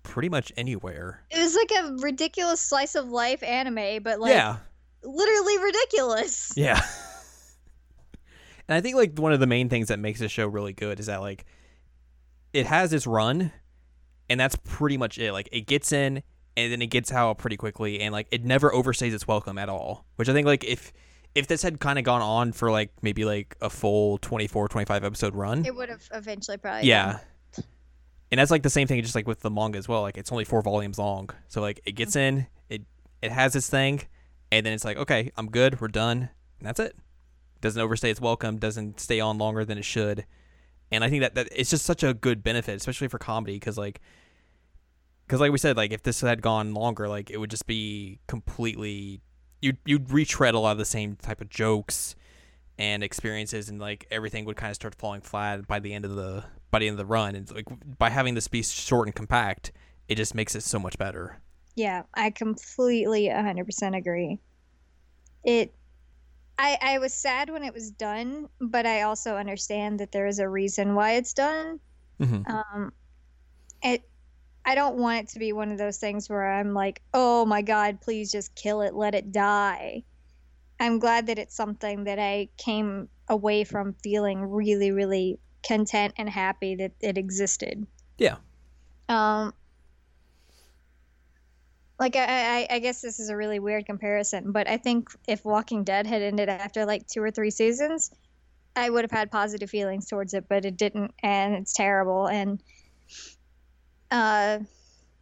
pretty 0.03 0.29
much 0.29 0.53
anywhere. 0.57 1.23
it 1.31 1.39
was 1.39 1.55
like 1.55 1.71
a 1.71 1.93
ridiculous 2.03 2.61
slice 2.61 2.95
of 2.95 3.09
life 3.09 3.43
anime 3.43 4.03
but 4.03 4.19
like 4.19 4.33
yeah. 4.33 4.57
literally 5.03 5.59
ridiculous 5.59 6.53
Yeah. 6.57 6.81
and 8.69 8.77
I 8.77 8.81
think 8.81 8.97
like 8.97 9.19
one 9.19 9.33
of 9.33 9.41
the 9.41 9.47
main 9.47 9.69
things 9.69 9.89
that 9.89 9.99
makes 9.99 10.21
this 10.21 10.33
show 10.33 10.47
really 10.47 10.73
good 10.73 10.99
is 11.01 11.07
that 11.07 11.21
like 11.21 11.45
it 12.53 12.67
has 12.67 12.93
its 12.93 13.07
run 13.07 13.53
and 14.29 14.39
that's 14.41 14.57
pretty 14.57 14.97
much 14.97 15.19
it. 15.19 15.33
Like 15.33 15.49
it 15.53 15.67
gets 15.67 15.93
in 15.93 16.23
and 16.57 16.73
then 16.73 16.83
it 16.83 16.87
gets 16.89 17.13
out 17.13 17.39
pretty 17.39 17.57
quickly 17.57 18.01
and 18.01 18.13
like 18.13 18.27
it 18.31 18.45
never 18.45 18.71
overstays 18.71 19.13
its 19.13 19.27
welcome 19.29 19.59
at 19.59 19.69
all. 19.69 20.07
Which 20.17 20.29
I 20.29 20.33
think 20.33 20.47
like 20.47 20.65
if 20.65 20.93
if 21.35 21.47
this 21.47 21.63
had 21.63 21.81
kind 21.81 21.99
of 21.99 22.05
gone 22.05 22.23
on 22.23 22.53
for 22.53 22.71
like 22.71 22.91
maybe 23.03 23.25
like 23.25 23.57
a 23.61 23.71
full 23.71 24.19
24 24.19 24.69
25 24.69 25.05
episode 25.05 25.35
run. 25.35 25.65
it 25.65 25.75
would 25.75 25.89
have 25.89 26.09
eventually 26.13 26.57
probably 26.57 26.89
yeah. 26.89 27.19
And 28.33 28.39
that's 28.39 28.51
like 28.51 28.63
the 28.63 28.71
same 28.71 28.87
thing 28.87 29.03
just 29.03 29.17
like 29.17 29.27
with 29.27 29.41
the 29.41 29.51
manga 29.51 29.77
as 29.77 29.89
well. 29.89 30.03
Like 30.03 30.17
it's 30.17 30.31
only 30.31 30.45
4 30.45 30.63
volumes 30.63 30.99
long. 30.99 31.31
So 31.49 31.61
like 31.61 31.81
it 31.85 31.93
gets 31.93 32.13
mm-hmm. 32.17 32.39
in, 32.39 32.47
it 32.69 32.83
it 33.23 33.33
has 33.33 33.57
its 33.57 33.69
thing 33.69 34.03
and 34.53 34.65
then 34.65 34.73
it's 34.73 34.85
like, 34.85 34.97
okay, 34.97 35.31
I'm 35.37 35.51
good, 35.51 35.81
we're 35.81 35.89
done. 35.89 36.31
And 36.59 36.69
that's 36.69 36.81
it 36.81 36.97
doesn't 37.61 37.81
overstay 37.81 38.11
its 38.11 38.21
welcome, 38.21 38.59
doesn't 38.59 39.01
stay 39.01 39.21
on 39.21 39.39
longer 39.39 39.65
than 39.65 39.79
it 39.79 39.85
should. 39.85 40.25
And 40.93 41.05
I 41.05 41.11
think 41.11 41.23
that, 41.23 41.35
that 41.35 41.49
it's 41.55 41.71
just 41.71 41.85
such 41.85 42.03
a 42.03 42.15
good 42.15 42.43
benefit, 42.43 42.77
especially 42.77 43.09
for 43.09 43.19
comedy, 43.19 43.55
because 43.55 43.79
like, 43.79 44.01
because 45.27 45.41
like 45.41 45.53
we 45.53 45.59
said, 45.59 45.77
like 45.77 45.93
if 45.93 46.03
this 46.03 46.21
had 46.21 46.43
gone 46.43 46.75
longer, 46.75 47.09
like 47.09 47.31
it 47.31 47.37
would 47.37 47.51
just 47.51 47.67
be 47.67 48.19
completely 48.27 49.21
you'd 49.61 49.79
you'd 49.85 50.11
retread 50.11 50.55
a 50.55 50.59
lot 50.59 50.73
of 50.73 50.79
the 50.79 50.85
same 50.85 51.17
type 51.17 51.41
of 51.41 51.49
jokes 51.49 52.15
and 52.79 53.03
experiences, 53.03 53.69
and 53.69 53.79
like 53.79 54.07
everything 54.11 54.45
would 54.47 54.57
kind 54.57 54.71
of 54.71 54.77
start 54.77 54.95
falling 54.95 55.21
flat 55.21 55.67
by 55.67 55.79
the 55.79 55.93
end 55.93 56.05
of 56.05 56.17
the 56.17 56.45
by 56.71 56.79
the 56.79 56.89
end 56.89 56.95
of 56.95 56.99
the 56.99 57.07
run. 57.07 57.35
And 57.35 57.51
like 57.53 57.67
by 57.99 58.11
having 58.11 58.35
this 58.35 58.49
be 58.49 58.63
short 58.63 59.07
and 59.07 59.15
compact, 59.15 59.73
it 60.09 60.15
just 60.17 60.35
makes 60.35 60.55
it 60.55 60.63
so 60.63 60.79
much 60.79 60.99
better. 60.99 61.41
Yeah, 61.77 62.03
I 62.15 62.31
completely 62.31 63.29
100% 63.29 63.97
agree. 63.97 64.39
It 65.45 65.73
I 66.59 66.79
I 66.81 66.99
was 66.99 67.15
sad 67.15 67.51
when 67.51 67.63
it 67.63 67.73
was 67.73 67.91
done, 67.91 68.49
but 68.61 68.87
I 68.87 69.03
also 69.03 69.37
understand 69.37 70.01
that 70.01 70.13
there 70.13 70.27
is 70.27 70.39
a 70.39 70.49
reason 70.49 70.95
why 70.95 71.13
it's 71.13 71.33
done. 71.33 71.81
Mm-hmm. 72.21 72.51
Um 72.51 72.93
it 73.83 74.10
I 74.65 74.75
don't 74.75 74.97
want 74.97 75.21
it 75.21 75.29
to 75.31 75.39
be 75.39 75.53
one 75.53 75.73
of 75.73 75.79
those 75.79 75.99
things 75.99 76.29
where 76.29 76.47
I'm 76.47 76.75
like, 76.75 77.03
"Oh 77.15 77.45
my 77.45 77.63
god, 77.63 78.01
please 78.01 78.31
just 78.31 78.55
kill 78.55 78.83
it, 78.83 78.95
let 78.95 79.15
it 79.15 79.33
die." 79.33 80.05
I'm 80.79 80.99
glad 80.99 81.27
that 81.27 81.39
it's 81.39 81.55
something 81.55 82.05
that 82.05 82.19
I 82.19 82.49
came 82.57 83.09
away 83.29 83.65
from 83.65 83.95
feeling 84.03 84.43
really 84.45 84.91
really 84.91 85.39
content 85.63 86.15
and 86.17 86.29
happy 86.29 86.75
that 86.77 86.93
it 87.01 87.19
existed. 87.19 87.87
Yeah. 88.19 88.37
Um 89.09 89.53
like 92.01 92.17
I, 92.17 92.61
I, 92.63 92.67
I 92.71 92.79
guess 92.79 93.03
this 93.03 93.21
is 93.21 93.29
a 93.29 93.37
really 93.37 93.59
weird 93.59 93.85
comparison, 93.85 94.53
but 94.53 94.67
I 94.69 94.79
think 94.79 95.11
if 95.29 95.45
Walking 95.45 95.85
Dead 95.85 96.07
had 96.07 96.23
ended 96.23 96.49
after 96.49 96.87
like 96.87 97.07
two 97.07 97.23
or 97.23 97.31
three 97.31 97.51
seasons, 97.51 98.11
I 98.75 98.89
would 98.89 99.05
have 99.05 99.11
had 99.11 99.31
positive 99.31 99.69
feelings 99.69 100.07
towards 100.07 100.33
it, 100.33 100.47
but 100.49 100.65
it 100.65 100.79
didn't, 100.79 101.13
and 101.23 101.55
it's 101.55 101.75
terrible. 101.75 102.27
And 102.27 102.63
uh, 104.11 104.59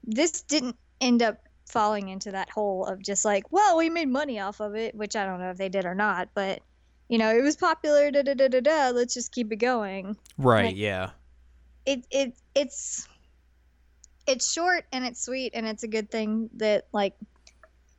this 0.05 0.43
didn't 0.43 0.77
end 1.01 1.23
up 1.23 1.39
falling 1.67 2.09
into 2.09 2.33
that 2.33 2.51
hole 2.51 2.87
of 2.87 3.03
just 3.03 3.25
like, 3.25 3.45
well, 3.53 3.77
we 3.77 3.91
made 3.91 4.09
money 4.09 4.41
off 4.41 4.61
of 4.61 4.75
it, 4.75 4.95
which 4.95 5.17
I 5.17 5.25
don't 5.25 5.41
know 5.41 5.51
if 5.51 5.59
they 5.59 5.69
did 5.69 5.85
or 5.85 5.95
not, 5.95 6.31
but 6.35 6.63
you 7.09 7.19
know, 7.19 7.35
it 7.35 7.43
was 7.43 7.57
popular. 7.57 8.11
Da 8.11 8.23
da 8.23 8.35
da 8.35 8.49
da 8.49 8.61
da. 8.61 8.91
Let's 8.91 9.15
just 9.15 9.33
keep 9.33 9.51
it 9.53 9.57
going. 9.57 10.17
Right. 10.37 10.67
Like- 10.67 10.77
yeah. 10.77 11.11
It 11.87 12.07
it 12.11 12.35
it's 12.55 13.09
it's 14.27 14.53
short 14.53 14.85
and 14.93 15.07
it's 15.07 15.25
sweet 15.25 15.53
and 15.55 15.67
it's 15.67 15.85
a 15.85 15.89
good 15.89 16.11
thing 16.11 16.51
that 16.57 16.87
like 16.93 17.15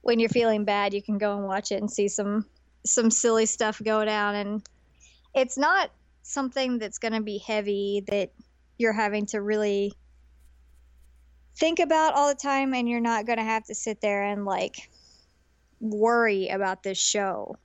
when 0.01 0.19
you're 0.19 0.29
feeling 0.29 0.63
bad 0.63 0.93
you 0.93 1.01
can 1.01 1.17
go 1.17 1.35
and 1.35 1.47
watch 1.47 1.71
it 1.71 1.81
and 1.81 1.89
see 1.89 2.07
some 2.07 2.45
some 2.85 3.09
silly 3.09 3.47
stuff 3.47 3.81
go 3.83 4.05
down 4.05 4.35
and 4.35 4.61
it's 5.33 5.57
not 5.57 5.89
something 6.21 6.77
that's 6.77 6.99
going 6.99 7.13
to 7.13 7.21
be 7.21 7.39
heavy 7.39 8.03
that 8.07 8.31
you're 8.77 8.93
having 8.93 9.25
to 9.25 9.41
really 9.41 9.91
think 11.59 11.79
about 11.79 12.13
all 12.13 12.29
the 12.29 12.35
time 12.35 12.73
and 12.73 12.87
you're 12.89 12.99
not 13.01 13.25
going 13.25 13.37
to 13.37 13.43
have 13.43 13.65
to 13.65 13.75
sit 13.75 13.99
there 14.01 14.23
and 14.23 14.45
like 14.45 14.89
worry 15.79 16.47
about 16.49 16.83
this 16.83 16.97
show 16.97 17.55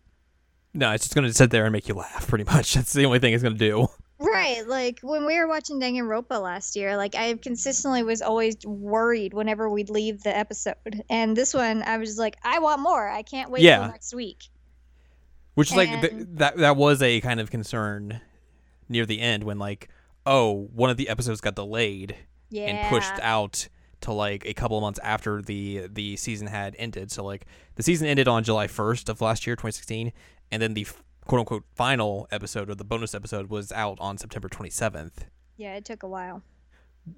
No, 0.73 0.91
it's 0.93 1.05
just 1.05 1.15
gonna 1.15 1.33
sit 1.33 1.51
there 1.51 1.65
and 1.65 1.73
make 1.73 1.89
you 1.89 1.95
laugh. 1.95 2.27
Pretty 2.29 2.45
much. 2.45 2.75
That's 2.75 2.93
the 2.93 3.05
only 3.07 3.19
thing 3.21 3.33
it's 3.33 3.43
gonna 3.43 3.55
do. 3.57 3.87
Right, 4.19 4.67
like 4.67 5.01
when 5.03 5.27
we 5.27 5.37
were 5.39 5.47
watching 5.49 5.81
Danganronpa 5.81 6.41
last 6.41 6.77
year, 6.77 6.97
like 6.97 7.15
I 7.17 7.35
consistently 7.35 8.03
was 8.05 8.23
always 8.23 8.57
worried 8.65 9.35
whenever 9.35 9.69
we'd 9.69 9.91
leave 9.91 10.23
the 10.23 10.37
episode, 10.37 11.03
and 11.11 11.37
this 11.37 11.53
one 11.55 11.83
I 11.83 11.99
was 11.99 12.17
like, 12.19 12.37
I 12.43 12.59
want 12.61 12.81
more. 12.81 13.09
I 13.09 13.23
can't 13.23 13.51
wait 13.51 13.63
Yeah. 13.63 13.79
till 13.81 13.89
next 13.89 14.15
week. 14.15 14.45
Which 15.55 15.71
is 15.71 15.77
like 15.77 16.01
th- 16.01 16.13
that 16.35 16.57
that 16.59 16.77
was 16.77 17.03
a 17.03 17.21
kind 17.21 17.39
of 17.41 17.51
concern 17.51 18.21
near 18.89 19.05
the 19.07 19.21
end 19.21 19.45
when 19.45 19.59
like 19.59 19.89
oh 20.27 20.69
one 20.73 20.91
of 20.91 20.97
the 20.97 21.09
episodes 21.09 21.41
got 21.41 21.55
delayed 21.57 22.17
Yeah, 22.51 22.65
and 22.67 22.89
pushed 22.89 23.21
out 23.23 23.69
to 24.05 24.13
like 24.13 24.47
a 24.47 24.55
couple 24.55 24.79
of 24.79 24.83
months 24.83 25.01
after 25.03 25.43
the 25.43 25.89
the 25.93 26.17
season 26.17 26.47
had 26.47 26.75
ended. 26.79 27.11
So 27.13 27.25
like 27.25 27.47
the 27.75 27.83
season 27.83 28.07
ended 28.07 28.29
on 28.29 28.45
July 28.45 28.67
1st 28.67 29.09
of 29.09 29.21
last 29.21 29.47
year 29.47 29.57
2016 29.57 30.13
and 30.51 30.63
then 30.63 30.75
the 30.75 30.87
quote 31.27 31.41
unquote 31.41 31.65
final 31.75 32.29
episode 32.31 32.71
or 32.71 32.75
the 32.75 32.85
bonus 32.85 33.15
episode 33.15 33.49
was 33.51 33.73
out 33.73 33.99
on 34.01 34.17
September 34.19 34.49
27th. 34.49 35.25
Yeah, 35.57 35.75
it 35.75 35.85
took 35.85 36.03
a 36.03 36.09
while. 36.09 36.43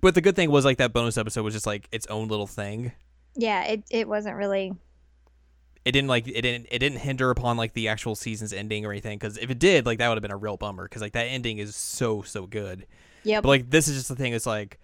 But 0.00 0.14
the 0.14 0.20
good 0.20 0.36
thing 0.36 0.50
was 0.50 0.64
like 0.64 0.78
that 0.78 0.92
bonus 0.92 1.16
episode 1.16 1.42
was 1.42 1.54
just 1.54 1.66
like 1.66 1.88
its 1.92 2.06
own 2.08 2.28
little 2.28 2.46
thing. 2.46 2.92
Yeah, 3.34 3.64
it 3.64 3.84
it 3.90 4.08
wasn't 4.08 4.36
really. 4.36 4.72
It 5.84 5.92
didn't 5.92 6.08
like 6.08 6.26
it 6.26 6.42
didn't 6.42 6.66
it 6.70 6.80
didn't 6.80 6.98
hinder 6.98 7.30
upon 7.30 7.56
like 7.56 7.72
the 7.72 7.86
actual 7.88 8.16
season's 8.16 8.52
ending 8.52 8.84
or 8.84 8.90
anything 8.90 9.18
because 9.18 9.38
if 9.38 9.50
it 9.50 9.58
did 9.60 9.86
like 9.86 9.98
that 9.98 10.08
would 10.08 10.16
have 10.16 10.22
been 10.22 10.32
a 10.32 10.36
real 10.36 10.56
bummer 10.56 10.84
because 10.84 11.00
like 11.02 11.12
that 11.12 11.26
ending 11.26 11.58
is 11.58 11.76
so 11.76 12.22
so 12.22 12.46
good. 12.46 12.86
yeah 13.22 13.40
But 13.40 13.48
like 13.48 13.70
this 13.70 13.86
is 13.86 13.96
just 13.96 14.08
the 14.08 14.16
thing. 14.16 14.32
It's 14.32 14.46
like 14.46 14.80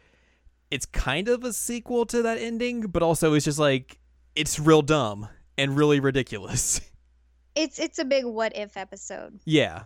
it's 0.72 0.86
kind 0.86 1.28
of 1.28 1.44
a 1.44 1.52
sequel 1.52 2.06
to 2.06 2.22
that 2.22 2.38
ending, 2.38 2.80
but 2.80 3.02
also 3.02 3.34
it's 3.34 3.44
just 3.44 3.58
like 3.58 3.98
it's 4.34 4.58
real 4.58 4.80
dumb 4.80 5.28
and 5.58 5.76
really 5.76 6.00
ridiculous. 6.00 6.80
it's 7.54 7.78
it's 7.78 7.98
a 7.98 8.06
big 8.06 8.24
what 8.24 8.56
if 8.56 8.76
episode. 8.78 9.38
yeah. 9.44 9.84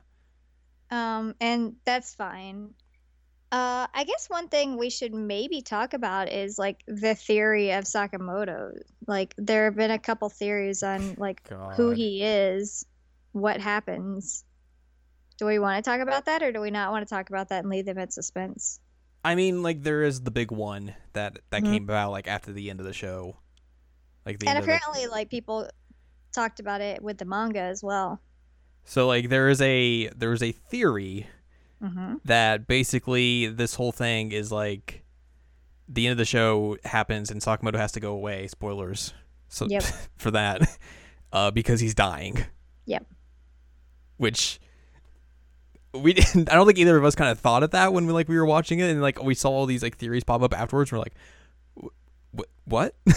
Um, 0.89 1.35
and 1.41 1.75
that's 1.85 2.15
fine. 2.15 2.73
Uh, 3.51 3.89
I 3.93 4.05
guess 4.05 4.29
one 4.29 4.47
thing 4.49 4.77
we 4.77 4.89
should 4.89 5.13
maybe 5.13 5.61
talk 5.61 5.93
about 5.93 6.31
is 6.31 6.57
like 6.57 6.85
the 6.87 7.17
theory 7.17 7.73
of 7.73 7.85
Sakamoto. 7.85 8.79
Like 9.09 9.35
there 9.37 9.65
have 9.65 9.75
been 9.75 9.91
a 9.91 9.99
couple 9.99 10.29
theories 10.29 10.85
on 10.85 11.15
like 11.19 11.49
who 11.75 11.91
he 11.91 12.23
is, 12.23 12.87
what 13.33 13.61
happens. 13.61 14.45
Do 15.39 15.47
we 15.47 15.59
want 15.59 15.85
to 15.85 15.91
talk 15.91 16.01
about 16.01 16.27
that 16.27 16.45
or 16.45 16.53
do 16.53 16.61
we 16.61 16.71
not 16.71 16.93
want 16.93 17.07
to 17.07 17.13
talk 17.13 17.29
about 17.29 17.49
that 17.49 17.65
and 17.65 17.71
leave 17.71 17.87
them 17.87 17.99
at 17.99 18.13
suspense? 18.13 18.79
I 19.27 19.35
mean, 19.35 19.63
like 19.63 19.83
there 19.83 20.03
is 20.05 20.21
the 20.23 20.31
big 20.31 20.51
one 20.53 20.95
that 21.15 21.39
that 21.51 21.63
Mhm. 21.63 21.73
came 21.73 21.83
about 21.85 22.13
like 22.13 22.29
after 22.29 22.53
the 22.53 22.71
end 22.71 22.81
of 22.81 22.87
the 22.87 22.93
show. 22.93 23.37
Like 24.25 24.39
the 24.39 24.49
and 24.49 24.59
of 24.59 24.65
the- 24.65 24.73
apparently 24.73 25.07
like 25.09 25.31
people 25.31 25.69
talked 26.35 26.61
about 26.61 26.81
it 26.81 27.03
with 27.03 27.19
the 27.19 27.25
manga 27.25 27.61
as 27.61 27.83
well. 27.83 28.21
so 28.85 29.07
like 29.09 29.29
there 29.31 29.49
is 29.49 29.61
a 29.61 30.09
there 30.11 30.33
is 30.33 30.43
a 30.45 30.53
theory 30.53 31.27
hmm 31.83 32.15
that 32.25 32.67
basically 32.69 33.47
this 33.49 33.75
whole 33.75 33.91
thing 33.93 34.31
is 34.33 34.53
like 34.53 35.03
the 35.89 36.07
end 36.07 36.13
of 36.13 36.19
the 36.19 36.25
show 36.25 36.77
happens 36.85 37.31
and 37.31 37.41
Sakamoto 37.41 37.77
has 37.77 37.93
to 37.93 38.01
go 38.01 38.13
away. 38.13 38.47
Spoilers. 38.49 39.13
So 39.49 39.67
Yep. 39.69 39.83
for 40.19 40.31
that, 40.33 40.61
uh, 41.33 41.51
because 41.51 41.81
he's 41.81 41.95
dying. 41.95 42.45
Yep. 42.87 43.07
Which 44.19 44.61
we 45.99 46.13
didn't. 46.15 46.51
I 46.51 46.55
don't 46.55 46.67
think 46.67 46.79
either 46.79 46.97
of 46.97 47.05
us 47.05 47.15
kind 47.15 47.31
of 47.31 47.39
thought 47.39 47.63
of 47.63 47.71
that 47.73 47.93
when 47.93 48.07
we 48.07 48.13
like 48.13 48.29
we 48.29 48.37
were 48.37 48.47
watching 48.47 48.81
it 48.81 48.91
and 48.91 49.03
like 49.03 49.23
we 49.23 49.35
saw 49.35 49.51
all 49.51 49.67
these 49.67 49.83
like 49.83 49.97
theories 49.97 50.25
pop 50.25 50.43
up 50.43 50.55
afterwards. 50.55 50.93
We're 50.93 50.99
like, 50.99 51.15
"Wh- 51.81 51.89
wh- 52.39 52.69
what? 52.69 52.95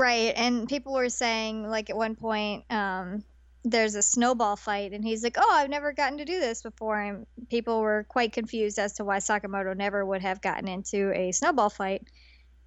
Right, 0.00 0.32
and 0.34 0.66
people 0.66 0.94
were 0.94 1.10
saying 1.10 1.68
like 1.68 1.90
at 1.90 1.96
one 1.96 2.14
point, 2.14 2.64
um, 2.70 3.22
there's 3.64 3.96
a 3.96 4.02
snowball 4.02 4.56
fight, 4.56 4.92
and 4.92 5.04
he's 5.04 5.22
like, 5.22 5.36
"Oh, 5.38 5.52
I've 5.52 5.68
never 5.68 5.92
gotten 5.92 6.16
to 6.18 6.24
do 6.24 6.40
this 6.40 6.62
before," 6.62 6.98
and 6.98 7.26
people 7.50 7.80
were 7.80 8.06
quite 8.08 8.32
confused 8.32 8.78
as 8.78 8.94
to 8.94 9.04
why 9.04 9.18
Sakamoto 9.18 9.76
never 9.76 10.06
would 10.06 10.22
have 10.22 10.40
gotten 10.40 10.68
into 10.68 11.12
a 11.14 11.32
snowball 11.32 11.68
fight. 11.68 12.08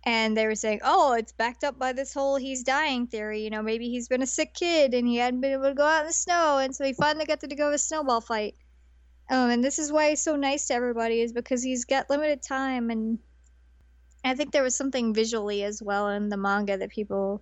And 0.03 0.37
they 0.37 0.45
were 0.45 0.53
saying, 0.53 0.81
"Oh, 0.83 1.13
it's 1.13 1.31
backed 1.31 1.63
up 1.63 1.79
by 1.79 1.93
this 1.93 2.13
whole 2.13 2.35
he's 2.35 2.61
dying 2.63 3.07
theory. 3.07 3.41
You 3.41 3.49
know, 3.49 3.63
maybe 3.63 3.89
he's 3.89 4.09
been 4.09 4.21
a 4.21 4.27
sick 4.27 4.53
kid 4.53 4.93
and 4.93 5.07
he 5.07 5.15
hadn't 5.15 5.41
been 5.41 5.53
able 5.53 5.63
to 5.63 5.73
go 5.73 5.85
out 5.85 6.01
in 6.01 6.07
the 6.07 6.13
snow, 6.13 6.59
and 6.59 6.75
so 6.75 6.83
he 6.83 6.93
finally 6.93 7.25
got 7.25 7.39
to 7.39 7.47
go 7.47 7.69
to 7.69 7.75
a 7.75 7.79
snowball 7.79 8.21
fight." 8.21 8.55
Um, 9.33 9.49
and 9.49 9.63
this 9.63 9.79
is 9.79 9.91
why 9.91 10.11
he's 10.11 10.21
so 10.21 10.35
nice 10.35 10.67
to 10.67 10.75
everybody 10.75 11.19
is 11.19 11.33
because 11.33 11.63
he's 11.63 11.85
got 11.85 12.07
limited 12.07 12.43
time, 12.43 12.91
and 12.91 13.17
I 14.23 14.35
think 14.35 14.51
there 14.51 14.61
was 14.61 14.75
something 14.75 15.11
visually 15.11 15.63
as 15.63 15.81
well 15.81 16.09
in 16.09 16.29
the 16.29 16.37
manga 16.37 16.77
that 16.77 16.91
people 16.91 17.41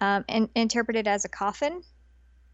um, 0.00 0.24
in- 0.26 0.48
interpreted 0.54 1.06
as 1.06 1.26
a 1.26 1.28
coffin. 1.28 1.82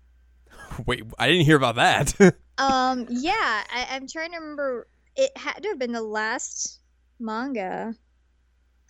Wait, 0.87 1.05
I 1.21 1.29
didn't 1.29 1.45
hear 1.45 1.57
about 1.57 1.77
that. 1.77 2.35
Um, 2.57 3.07
yeah, 3.11 3.33
I, 3.69 3.89
I'm 3.91 4.07
trying 4.07 4.31
to 4.31 4.39
remember. 4.39 4.87
It 5.17 5.37
had 5.37 5.61
to 5.65 5.71
have 5.71 5.79
been 5.81 5.91
the 5.91 6.01
last 6.01 6.79
manga. 7.19 7.97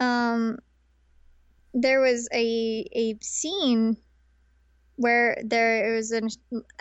Um, 0.00 0.58
there 1.72 2.02
was 2.02 2.28
a 2.30 2.86
a 2.94 3.16
scene 3.22 3.96
where 4.96 5.40
there 5.44 5.94
was 5.94 6.10
an 6.10 6.28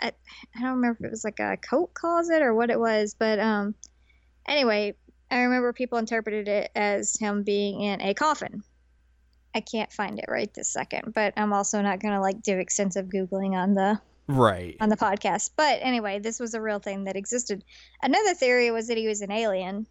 I, 0.00 0.12
I 0.56 0.60
don't 0.60 0.76
remember 0.76 0.98
if 1.00 1.06
it 1.06 1.10
was 1.10 1.24
like 1.24 1.40
a 1.40 1.56
coat 1.56 1.94
closet 1.94 2.42
or 2.42 2.54
what 2.54 2.70
it 2.70 2.78
was, 2.78 3.14
but 3.18 3.38
um, 3.38 3.74
anyway, 4.46 4.94
I 5.30 5.40
remember 5.40 5.72
people 5.72 5.98
interpreted 5.98 6.48
it 6.48 6.70
as 6.74 7.16
him 7.16 7.42
being 7.42 7.80
in 7.80 8.00
a 8.00 8.14
coffin. 8.14 8.62
I 9.54 9.60
can't 9.60 9.92
find 9.92 10.18
it 10.18 10.26
right 10.28 10.52
this 10.52 10.68
second, 10.68 11.14
but 11.14 11.32
I'm 11.36 11.52
also 11.52 11.80
not 11.80 12.00
gonna 12.00 12.20
like 12.20 12.42
do 12.42 12.58
extensive 12.58 13.06
googling 13.06 13.52
on 13.52 13.74
the 13.74 14.00
right. 14.26 14.76
on 14.80 14.88
the 14.88 14.96
podcast. 14.96 15.50
But 15.56 15.78
anyway, 15.80 16.18
this 16.18 16.40
was 16.40 16.54
a 16.54 16.60
real 16.60 16.78
thing 16.78 17.04
that 17.04 17.16
existed. 17.16 17.64
Another 18.02 18.34
theory 18.34 18.70
was 18.70 18.88
that 18.88 18.96
he 18.96 19.06
was 19.06 19.20
an 19.20 19.30
alien. 19.30 19.86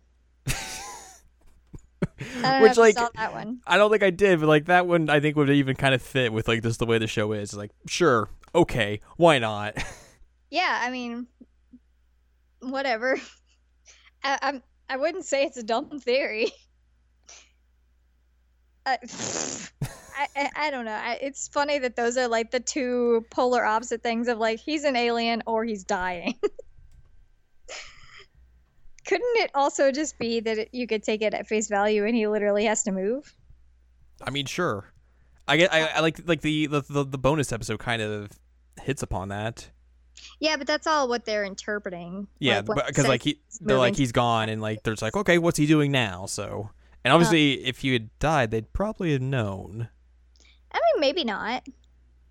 I 2.20 2.24
don't 2.24 2.42
know 2.42 2.62
Which 2.62 2.78
like 2.78 2.96
saw 2.96 3.10
that 3.16 3.34
one. 3.34 3.62
I 3.66 3.78
don't 3.78 3.92
think 3.92 4.04
I 4.04 4.10
did, 4.10 4.40
but 4.40 4.48
like 4.48 4.66
that 4.66 4.88
one 4.88 5.10
I 5.10 5.20
think 5.20 5.36
would 5.36 5.50
even 5.50 5.76
kind 5.76 5.94
of 5.94 6.02
fit 6.02 6.32
with 6.32 6.48
like 6.48 6.64
just 6.64 6.80
the 6.80 6.86
way 6.86 6.98
the 6.98 7.08
show 7.08 7.32
is. 7.34 7.54
Like, 7.54 7.72
sure, 7.88 8.30
okay, 8.54 9.02
why 9.18 9.40
not? 9.40 9.76
Yeah, 10.54 10.82
I 10.84 10.92
mean, 10.92 11.26
whatever. 12.60 13.18
I, 14.24 14.38
I'm. 14.40 14.64
I 14.88 14.98
wouldn't 14.98 15.26
say 15.26 15.46
it's 15.46 15.58
a 15.58 15.64
dumb 15.64 16.00
theory. 16.00 16.52
I, 18.86 18.94
uh, 19.02 19.88
I, 20.16 20.28
I, 20.36 20.50
I 20.56 20.70
don't 20.70 20.86
know. 20.86 20.92
I, 20.92 21.18
it's 21.20 21.48
funny 21.48 21.80
that 21.80 21.96
those 21.96 22.18
are 22.18 22.28
like 22.28 22.52
the 22.52 22.60
two 22.60 23.26
polar 23.32 23.66
opposite 23.66 24.04
things 24.04 24.28
of 24.28 24.38
like 24.38 24.60
he's 24.60 24.84
an 24.84 24.96
alien 24.96 25.42
or 25.48 25.66
he's 25.66 25.84
dying. 25.84 26.36
Couldn't 29.06 29.36
it 29.38 29.52
also 29.54 29.92
just 29.92 30.18
be 30.18 30.40
that 30.40 30.58
it, 30.58 30.70
you 30.72 30.88
could 30.88 31.04
take 31.04 31.22
it 31.22 31.34
at 31.34 31.48
face 31.48 31.68
value 31.68 32.06
and 32.06 32.16
he 32.16 32.28
literally 32.28 32.66
has 32.66 32.84
to 32.84 32.92
move? 32.92 33.36
I 34.22 34.30
mean, 34.30 34.46
sure. 34.46 34.94
I 35.48 35.58
get 35.58 35.74
I, 35.74 35.88
I 35.88 36.00
like 36.00 36.22
like 36.26 36.42
the, 36.42 36.68
the 36.68 36.82
the 36.82 37.04
the 37.04 37.18
bonus 37.18 37.52
episode 37.52 37.80
kind 37.80 38.02
of 38.02 38.32
hits 38.82 39.04
upon 39.04 39.30
that. 39.30 39.70
Yeah, 40.40 40.58
but 40.58 40.68
that's 40.68 40.88
all 40.88 41.08
what 41.08 41.26
they're 41.26 41.44
interpreting. 41.44 42.28
Yeah, 42.40 42.62
like, 42.66 42.88
because 42.88 43.08
like 43.08 43.24
says 43.24 43.34
he 43.34 43.42
they're 43.62 43.78
like 43.78 43.96
he's 43.96 44.12
gone 44.12 44.50
and 44.50 44.62
like 44.62 44.84
there's 44.84 45.02
like 45.02 45.16
okay, 45.16 45.38
what's 45.38 45.58
he 45.58 45.66
doing 45.66 45.92
now? 45.92 46.26
So 46.28 46.70
and 47.04 47.14
obviously 47.14 47.60
uh-huh. 47.60 47.70
if 47.70 47.84
you 47.84 47.94
had 47.94 48.10
died, 48.20 48.52
they'd 48.52 48.72
probably 48.72 49.12
have 49.12 49.22
known. 49.22 49.90
I 50.72 50.80
mean, 50.80 51.02
maybe 51.02 51.24
not. 51.24 51.68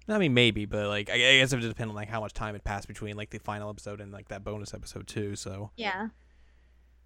I 0.08 0.18
mean, 0.18 0.34
maybe, 0.34 0.64
but 0.64 0.88
like 0.88 1.10
I 1.10 1.14
I 1.14 1.38
guess 1.38 1.52
it 1.52 1.56
would 1.56 1.68
depend 1.68 1.90
on 1.90 1.96
like 1.96 2.08
how 2.08 2.20
much 2.20 2.32
time 2.32 2.54
had 2.54 2.64
passed 2.64 2.88
between 2.88 3.16
like 3.16 3.30
the 3.30 3.38
final 3.38 3.70
episode 3.70 4.00
and 4.00 4.12
like 4.12 4.28
that 4.28 4.42
bonus 4.42 4.74
episode 4.74 5.06
too. 5.06 5.36
So, 5.36 5.70
Yeah. 5.76 6.08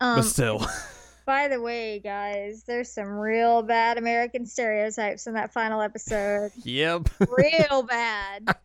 Um, 0.00 0.16
but 0.16 0.24
still, 0.24 0.66
By 1.26 1.48
the 1.48 1.60
way, 1.60 1.98
guys, 1.98 2.62
there's 2.68 2.92
some 2.92 3.08
real 3.08 3.62
bad 3.62 3.98
American 3.98 4.46
stereotypes 4.46 5.26
in 5.26 5.34
that 5.34 5.52
final 5.52 5.80
episode. 5.80 6.52
yep. 6.62 7.08
real 7.36 7.82
bad. 7.88 8.56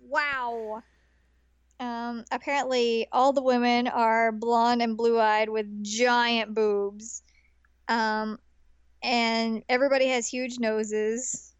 Wow. 0.00 0.82
Um, 1.78 2.24
apparently, 2.30 3.08
all 3.12 3.34
the 3.34 3.42
women 3.42 3.88
are 3.88 4.32
blonde 4.32 4.80
and 4.80 4.96
blue 4.96 5.20
eyed 5.20 5.50
with 5.50 5.84
giant 5.84 6.54
boobs. 6.54 7.22
Um, 7.88 8.38
and 9.02 9.62
everybody 9.68 10.06
has 10.06 10.26
huge 10.26 10.58
noses. 10.58 11.52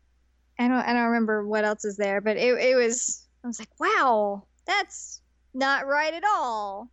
I 0.58 0.66
don't, 0.68 0.78
I 0.78 0.94
don't 0.94 1.08
remember 1.08 1.46
what 1.46 1.66
else 1.66 1.84
is 1.84 1.98
there, 1.98 2.22
but 2.22 2.38
it, 2.38 2.54
it 2.58 2.74
was, 2.74 3.28
I 3.44 3.48
was 3.48 3.58
like, 3.58 3.78
wow, 3.78 4.44
that's 4.66 5.20
not 5.52 5.86
right 5.86 6.14
at 6.14 6.24
all. 6.24 6.90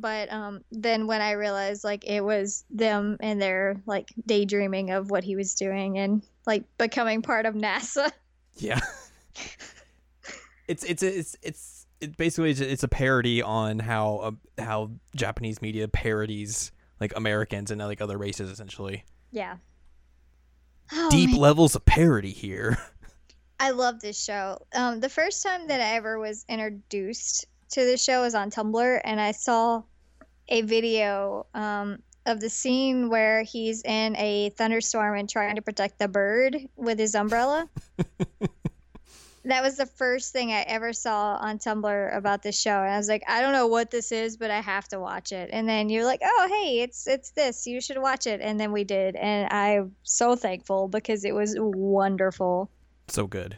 But 0.00 0.32
um, 0.32 0.62
then 0.70 1.06
when 1.06 1.20
I 1.20 1.32
realized 1.32 1.84
like 1.84 2.04
it 2.04 2.22
was 2.22 2.64
them 2.70 3.16
and 3.20 3.40
their 3.40 3.80
like 3.86 4.08
daydreaming 4.26 4.90
of 4.90 5.10
what 5.10 5.24
he 5.24 5.36
was 5.36 5.54
doing 5.54 5.98
and 5.98 6.22
like 6.46 6.64
becoming 6.78 7.22
part 7.22 7.46
of 7.46 7.54
NASA. 7.54 8.10
Yeah. 8.56 8.80
it's 10.68 10.84
it's 10.84 11.02
it's 11.02 11.36
it's 11.42 11.86
it 12.00 12.16
basically 12.16 12.50
it's, 12.50 12.60
it's 12.60 12.82
a 12.82 12.88
parody 12.88 13.42
on 13.42 13.78
how 13.78 14.16
uh, 14.16 14.62
how 14.62 14.90
Japanese 15.16 15.60
media 15.62 15.88
parodies 15.88 16.72
like 17.00 17.12
Americans 17.16 17.70
and 17.70 17.80
like 17.80 18.00
other 18.00 18.18
races 18.18 18.50
essentially. 18.50 19.04
Yeah. 19.30 19.56
Oh, 20.92 21.10
Deep 21.10 21.30
man. 21.30 21.40
levels 21.40 21.74
of 21.74 21.84
parody 21.84 22.32
here. 22.32 22.78
I 23.60 23.70
love 23.70 24.00
this 24.00 24.22
show. 24.22 24.58
Um, 24.74 25.00
the 25.00 25.08
first 25.08 25.42
time 25.42 25.68
that 25.68 25.80
I 25.80 25.94
ever 25.96 26.18
was 26.18 26.44
introduced 26.48 27.46
to 27.74 27.84
the 27.84 27.96
show 27.96 28.22
was 28.22 28.34
on 28.36 28.50
Tumblr, 28.50 29.00
and 29.04 29.20
I 29.20 29.32
saw 29.32 29.82
a 30.48 30.62
video 30.62 31.46
um, 31.54 31.98
of 32.24 32.38
the 32.40 32.48
scene 32.48 33.10
where 33.10 33.42
he's 33.42 33.82
in 33.82 34.14
a 34.16 34.50
thunderstorm 34.50 35.18
and 35.18 35.28
trying 35.28 35.56
to 35.56 35.62
protect 35.62 35.98
the 35.98 36.06
bird 36.06 36.56
with 36.76 37.00
his 37.00 37.16
umbrella. 37.16 37.68
that 39.44 39.62
was 39.62 39.76
the 39.76 39.86
first 39.86 40.32
thing 40.32 40.52
I 40.52 40.60
ever 40.62 40.92
saw 40.92 41.36
on 41.40 41.58
Tumblr 41.58 42.16
about 42.16 42.42
this 42.44 42.58
show, 42.58 42.80
and 42.80 42.92
I 42.92 42.96
was 42.96 43.08
like, 43.08 43.24
I 43.28 43.40
don't 43.40 43.52
know 43.52 43.66
what 43.66 43.90
this 43.90 44.12
is, 44.12 44.36
but 44.36 44.52
I 44.52 44.60
have 44.60 44.86
to 44.88 45.00
watch 45.00 45.32
it. 45.32 45.50
And 45.52 45.68
then 45.68 45.88
you're 45.88 46.04
like, 46.04 46.20
Oh, 46.22 46.48
hey, 46.48 46.80
it's 46.80 47.08
it's 47.08 47.32
this. 47.32 47.66
You 47.66 47.80
should 47.80 47.98
watch 47.98 48.28
it. 48.28 48.40
And 48.40 48.58
then 48.60 48.70
we 48.70 48.84
did, 48.84 49.16
and 49.16 49.52
I'm 49.52 49.96
so 50.04 50.36
thankful 50.36 50.86
because 50.86 51.24
it 51.24 51.34
was 51.34 51.56
wonderful 51.58 52.70
so 53.08 53.26
good. 53.26 53.56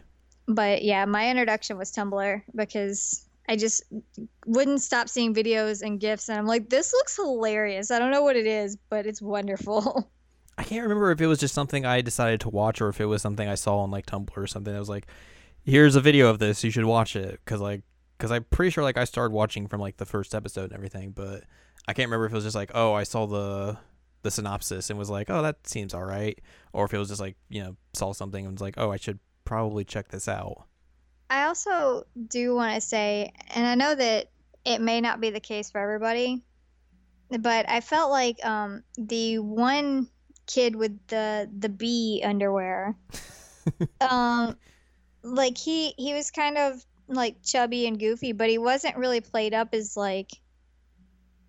but 0.48 0.82
yeah, 0.82 1.04
my 1.04 1.28
introduction 1.28 1.76
was 1.76 1.92
Tumblr 1.92 2.42
because 2.54 3.25
I 3.48 3.56
just 3.56 3.82
wouldn't 4.46 4.82
stop 4.82 5.08
seeing 5.08 5.34
videos 5.34 5.82
and 5.82 6.00
gifs, 6.00 6.28
and 6.28 6.38
I'm 6.38 6.46
like, 6.46 6.68
this 6.68 6.92
looks 6.92 7.16
hilarious. 7.16 7.90
I 7.90 7.98
don't 7.98 8.10
know 8.10 8.22
what 8.22 8.36
it 8.36 8.46
is, 8.46 8.76
but 8.88 9.06
it's 9.06 9.22
wonderful. 9.22 10.10
I 10.58 10.64
can't 10.64 10.82
remember 10.82 11.10
if 11.10 11.20
it 11.20 11.26
was 11.26 11.38
just 11.38 11.54
something 11.54 11.84
I 11.84 12.00
decided 12.00 12.40
to 12.40 12.48
watch 12.48 12.80
or 12.80 12.88
if 12.88 13.00
it 13.00 13.06
was 13.06 13.20
something 13.22 13.46
I 13.46 13.56
saw 13.56 13.78
on 13.78 13.90
like 13.90 14.06
Tumblr 14.06 14.36
or 14.36 14.46
something. 14.46 14.74
I 14.74 14.78
was 14.78 14.88
like, 14.88 15.06
"Here's 15.64 15.96
a 15.96 16.00
video 16.00 16.28
of 16.28 16.38
this. 16.38 16.64
You 16.64 16.70
should 16.70 16.86
watch 16.86 17.14
it." 17.14 17.40
Because 17.44 17.60
like, 17.60 17.82
because 18.16 18.32
I'm 18.32 18.44
pretty 18.44 18.70
sure 18.70 18.82
like 18.82 18.96
I 18.96 19.04
started 19.04 19.34
watching 19.34 19.68
from 19.68 19.80
like 19.80 19.98
the 19.98 20.06
first 20.06 20.34
episode 20.34 20.64
and 20.64 20.72
everything, 20.72 21.10
but 21.10 21.44
I 21.86 21.92
can't 21.92 22.08
remember 22.08 22.26
if 22.26 22.32
it 22.32 22.36
was 22.36 22.44
just 22.44 22.56
like, 22.56 22.70
"Oh, 22.74 22.94
I 22.94 23.02
saw 23.02 23.26
the 23.26 23.78
the 24.22 24.30
synopsis 24.30 24.90
and 24.90 24.98
was 24.98 25.10
like, 25.10 25.30
oh, 25.30 25.42
that 25.42 25.66
seems 25.68 25.92
all 25.92 26.04
right," 26.04 26.40
or 26.72 26.86
if 26.86 26.94
it 26.94 26.98
was 26.98 27.08
just 27.08 27.20
like 27.20 27.36
you 27.48 27.62
know 27.62 27.76
saw 27.92 28.12
something 28.12 28.44
and 28.44 28.54
was 28.54 28.62
like, 28.62 28.74
"Oh, 28.78 28.90
I 28.90 28.96
should 28.96 29.18
probably 29.44 29.84
check 29.84 30.08
this 30.08 30.26
out." 30.26 30.64
I 31.28 31.44
also 31.46 32.04
do 32.28 32.54
want 32.54 32.74
to 32.74 32.80
say, 32.80 33.32
and 33.54 33.66
I 33.66 33.74
know 33.74 33.94
that 33.94 34.30
it 34.64 34.80
may 34.80 35.00
not 35.00 35.20
be 35.20 35.30
the 35.30 35.40
case 35.40 35.70
for 35.70 35.80
everybody, 35.80 36.42
but 37.30 37.68
I 37.68 37.80
felt 37.80 38.10
like 38.10 38.44
um, 38.44 38.82
the 38.96 39.38
one 39.38 40.08
kid 40.46 40.76
with 40.76 40.96
the 41.08 41.50
the 41.58 41.68
bee 41.68 42.22
underwear, 42.24 42.96
um, 44.00 44.56
like 45.22 45.58
he 45.58 45.94
he 45.98 46.14
was 46.14 46.30
kind 46.30 46.56
of 46.58 46.84
like 47.08 47.42
chubby 47.42 47.86
and 47.86 47.98
goofy, 47.98 48.32
but 48.32 48.48
he 48.48 48.58
wasn't 48.58 48.96
really 48.96 49.20
played 49.20 49.54
up 49.54 49.70
as 49.74 49.96
like 49.96 50.30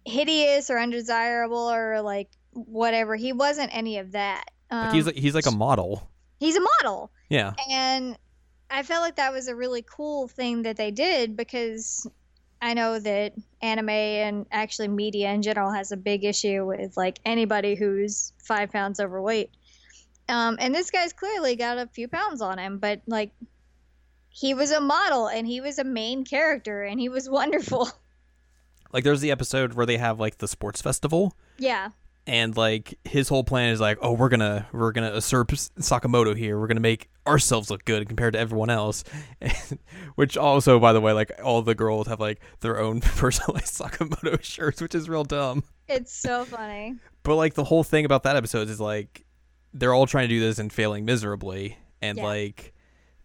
hideous 0.06 0.70
or 0.70 0.80
undesirable 0.80 1.70
or 1.72 2.02
like 2.02 2.30
whatever. 2.54 3.16
He 3.16 3.34
wasn't 3.34 3.76
any 3.76 3.98
of 4.00 4.14
that. 4.14 4.46
Um, 4.72 4.86
Like 4.86 4.94
he's 4.94 5.06
like 5.06 5.16
he's 5.16 5.36
like 5.36 5.46
a 5.46 5.52
model. 5.52 6.10
he's 6.40 6.56
a 6.56 6.62
model 6.62 7.12
Yeah. 7.30 7.54
and 7.70 8.18
I 8.70 8.84
felt 8.84 9.02
like 9.02 9.16
that 9.16 9.34
was 9.34 9.48
a 9.48 9.56
really 9.56 9.84
cool 9.84 10.28
thing 10.28 10.64
that 10.64 10.78
they 10.78 10.92
did 10.92 11.38
because 11.38 12.08
I 12.62 12.74
know 12.74 13.00
that 13.00 13.34
anime 13.62 13.90
and 13.90 14.46
actually 14.52 14.88
media 14.88 15.32
in 15.32 15.42
general 15.42 15.72
has 15.72 15.92
a 15.92 15.98
big 15.98 16.26
issue 16.26 16.66
with 16.66 16.98
like 16.98 17.20
anybody 17.26 17.76
who's 17.76 18.34
five 18.44 18.72
pounds 18.72 19.00
overweight. 19.00 19.52
Um, 20.30 20.58
and 20.60 20.76
this 20.76 20.92
guy's 20.92 21.14
clearly 21.14 21.56
got 21.56 21.78
a 21.78 21.88
few 21.88 22.08
pounds 22.08 22.42
on 22.42 22.58
him, 22.58 22.80
but 22.80 23.02
like 23.08 23.32
he 24.30 24.54
was 24.54 24.72
a 24.72 24.82
model 24.82 25.28
and 25.28 25.48
he 25.48 25.62
was 25.62 25.80
a 25.80 25.84
main 25.84 26.26
character 26.26 26.84
and 26.84 27.00
he 27.00 27.10
was 27.10 27.30
wonderful. 27.30 27.90
Like 28.92 29.04
there's 29.04 29.22
the 29.22 29.32
episode 29.32 29.74
where 29.74 29.86
they 29.86 29.98
have 29.98 30.20
like 30.20 30.40
the 30.40 30.48
sports 30.48 30.82
festival 30.82 31.36
yeah. 31.58 31.90
And 32.28 32.56
like 32.56 33.00
his 33.06 33.30
whole 33.30 33.44
plan 33.44 33.72
is 33.72 33.80
like, 33.80 33.98
oh, 34.02 34.12
we're 34.12 34.30
gonna 34.30 34.68
we're 34.74 34.92
gonna 34.92 35.14
usurp 35.16 35.48
Sakamoto 35.50 36.38
here. 36.38 36.60
We're 36.60 36.68
gonna 36.68 36.80
make 36.82 37.10
ourselves 37.26 37.72
look 37.72 37.86
good 37.86 38.08
compared 38.08 38.34
to 38.34 38.40
everyone 38.40 38.70
else. 38.70 39.04
which 40.16 40.38
also, 40.38 40.80
by 40.80 40.94
the 40.94 41.02
way, 41.02 41.14
like 41.14 41.32
all 41.44 41.62
the 41.62 41.74
girls 41.76 42.08
have 42.08 42.20
like 42.20 42.42
their 42.60 42.80
own 42.80 43.00
personalized 43.02 43.74
Sakamoto 43.80 44.42
shirts, 44.44 44.82
which 44.82 44.94
is 44.94 45.10
real 45.10 45.24
dumb. 45.24 45.64
It's 45.88 46.14
so 46.14 46.46
funny. 46.46 46.96
But 47.24 47.36
like 47.36 47.56
the 47.56 47.66
whole 47.66 47.84
thing 47.84 48.06
about 48.06 48.24
that 48.24 48.38
episode 48.38 48.70
is 48.70 48.80
like 48.80 49.26
they're 49.74 49.94
all 49.94 50.06
trying 50.06 50.30
to 50.30 50.34
do 50.34 50.40
this 50.40 50.60
and 50.60 50.72
failing 50.72 51.04
miserably, 51.04 51.78
and 52.02 52.18
Yeah. 52.18 52.24
like 52.24 52.74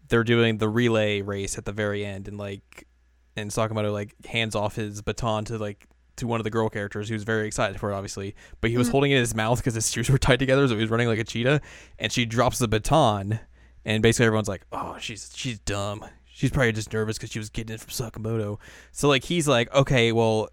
they're 0.08 0.24
doing 0.24 0.58
the 0.58 0.68
relay 0.68 1.22
race 1.22 1.56
at 1.56 1.64
the 1.66 1.72
very 1.72 2.04
end, 2.04 2.26
and 2.26 2.36
like 2.36 2.88
and 3.36 3.50
Sakamoto 3.52 3.92
like 3.92 4.14
hands 4.26 4.56
off 4.56 4.74
his 4.74 5.02
baton 5.02 5.44
to 5.46 5.56
like 5.58 5.86
to 6.16 6.26
one 6.26 6.40
of 6.40 6.44
the 6.44 6.50
girl 6.50 6.68
characters 6.68 7.08
who 7.08 7.14
was 7.14 7.24
very 7.24 7.46
excited 7.46 7.78
for 7.80 7.90
it, 7.90 7.94
obviously. 7.94 8.34
But 8.60 8.70
he 8.70 8.76
was 8.76 8.88
Mhm. 8.88 8.92
holding 8.92 9.10
it 9.12 9.14
in 9.14 9.20
his 9.20 9.34
mouth 9.34 9.58
because 9.58 9.74
his 9.74 9.90
shoes 9.90 10.08
were 10.10 10.18
tied 10.18 10.38
together, 10.38 10.66
so 10.68 10.74
he 10.74 10.80
was 10.80 10.90
running 10.90 11.08
like 11.08 11.18
a 11.18 11.24
cheetah. 11.24 11.60
And 11.98 12.12
she 12.12 12.24
drops 12.26 12.58
the 12.58 12.68
baton, 12.68 13.40
and 13.84 14.02
basically 14.02 14.26
everyone's 14.26 14.48
like, 14.48 14.62
"Oh, 14.72 14.96
she's 15.00 15.30
she's 15.34 15.58
dumb. 15.60 16.04
She's 16.24 16.50
probably 16.50 16.72
just 16.72 16.92
nervous 16.92 17.18
because 17.18 17.30
she 17.30 17.38
was 17.38 17.48
getting 17.50 17.74
it 17.74 17.80
from 17.80 17.90
Sakamoto." 17.90 18.58
So 18.90 19.08
like 19.08 19.24
he's 19.24 19.46
like, 19.48 19.72
"Okay, 19.74 20.12
well, 20.12 20.48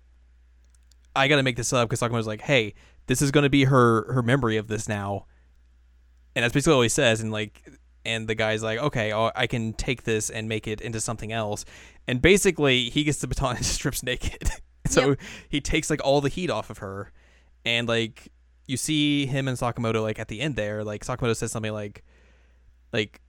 I 1.16 1.28
got 1.28 1.38
to 1.38 1.44
make 1.44 1.56
this 1.58 1.74
up 1.74 1.90
because 1.90 2.00
Sakamoto's 2.02 2.28
like, 2.28 2.42
hey, 2.42 2.74
this 3.08 3.22
is 3.22 3.32
going 3.32 3.44
to 3.44 3.50
be 3.50 3.66
her 3.66 4.12
her 4.14 4.22
memory 4.22 4.58
of 4.58 4.68
this 4.68 4.88
now." 4.88 5.26
And 6.36 6.44
that's 6.44 6.54
basically 6.54 6.76
what 6.76 6.84
he 6.84 6.90
says, 6.90 7.22
and 7.22 7.32
like. 7.32 7.62
And 8.06 8.30
the 8.30 8.34
guy's 8.34 8.64
like, 8.64 8.80
okay, 8.80 9.12
i 9.12 9.30
I 9.36 9.46
can 9.46 9.74
take 9.74 10.04
this 10.04 10.30
and 10.30 10.48
make 10.48 10.68
it 10.70 10.80
into 10.80 11.02
something 11.02 11.34
else. 11.34 11.66
And 12.08 12.22
basically, 12.22 12.90
he 12.90 13.04
gets 13.04 13.20
the 13.20 13.28
baton 13.28 13.56
and 13.58 13.66
strips 13.66 14.02
naked. 14.04 14.50
so 14.88 15.16
he 15.50 15.62
takes 15.62 15.90
like 15.90 16.02
all 16.04 16.22
the 16.22 16.30
heat 16.30 16.50
off 16.50 16.70
of 16.70 16.80
her 16.80 17.12
and 17.66 17.88
like 17.88 18.32
you 18.68 18.78
see 18.78 19.26
him 19.26 19.48
and 19.48 19.58
Sakamoto 19.58 20.02
like 20.02 20.20
at 20.20 20.28
the 20.28 20.42
end 20.42 20.56
there 20.56 20.84
like 20.84 21.04
Sakamoto 21.04 21.36
says 21.36 21.52
something 21.52 21.74
like 21.74 22.04
like 22.94 23.22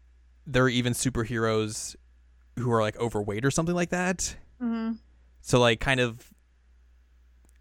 there 0.46 0.64
are 0.64 0.68
even 0.68 0.92
superheroes 0.92 1.96
who 2.58 2.70
are 2.72 2.80
like 2.80 2.98
overweight 2.98 3.44
or 3.44 3.50
something 3.50 3.74
like 3.74 3.90
that. 3.90 4.36
Hmm 4.60 4.92
so 5.40 5.58
like 5.58 5.80
kind 5.80 6.00
of 6.00 6.32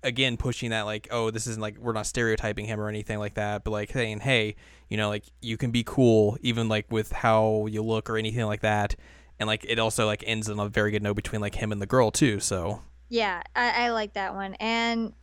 again 0.04 0.38
pushing 0.38 0.69
that 0.69 0.84
like 0.84 1.08
oh 1.12 1.30
this 1.30 1.47
isn't 1.47 1.62
like 1.62 1.78
we're 1.78 1.93
not 1.93 2.06
stereotyping 2.06 2.65
him 2.65 2.80
or 2.80 2.88
anything 2.88 3.19
like 3.19 3.34
that 3.34 3.63
but 3.63 3.71
like 3.71 3.91
saying 3.91 4.19
hey 4.19 4.56
you 4.89 4.95
know 4.95 5.10
like 5.10 5.25
you 5.41 5.58
can 5.58 5.71
be 5.71 5.84
cool 5.86 6.38
even 6.41 6.69
like 6.69 6.86
with 6.89 7.12
how 7.12 7.65
you 7.67 7.84
look 7.84 8.10
or 8.10 8.17
anything 8.17 8.45
like 8.45 8.62
that. 8.62 8.95
And 9.41 9.47
like 9.47 9.65
it 9.69 9.80
also 9.80 10.06
like 10.06 10.21
ends 10.28 10.49
on 10.49 10.60
a 10.60 10.67
very 10.67 10.91
good 10.91 11.02
note 11.02 11.15
between 11.15 11.39
like 11.39 11.56
him 11.56 11.71
and 11.71 11.82
the 11.82 11.86
girl 11.86 12.12
too 12.12 12.41
so 12.41 12.82
Yeah, 13.10 13.41
I, 13.56 13.86
I 13.86 13.89
like 13.89 14.13
that 14.13 14.36
one. 14.36 14.56
And 14.56 15.13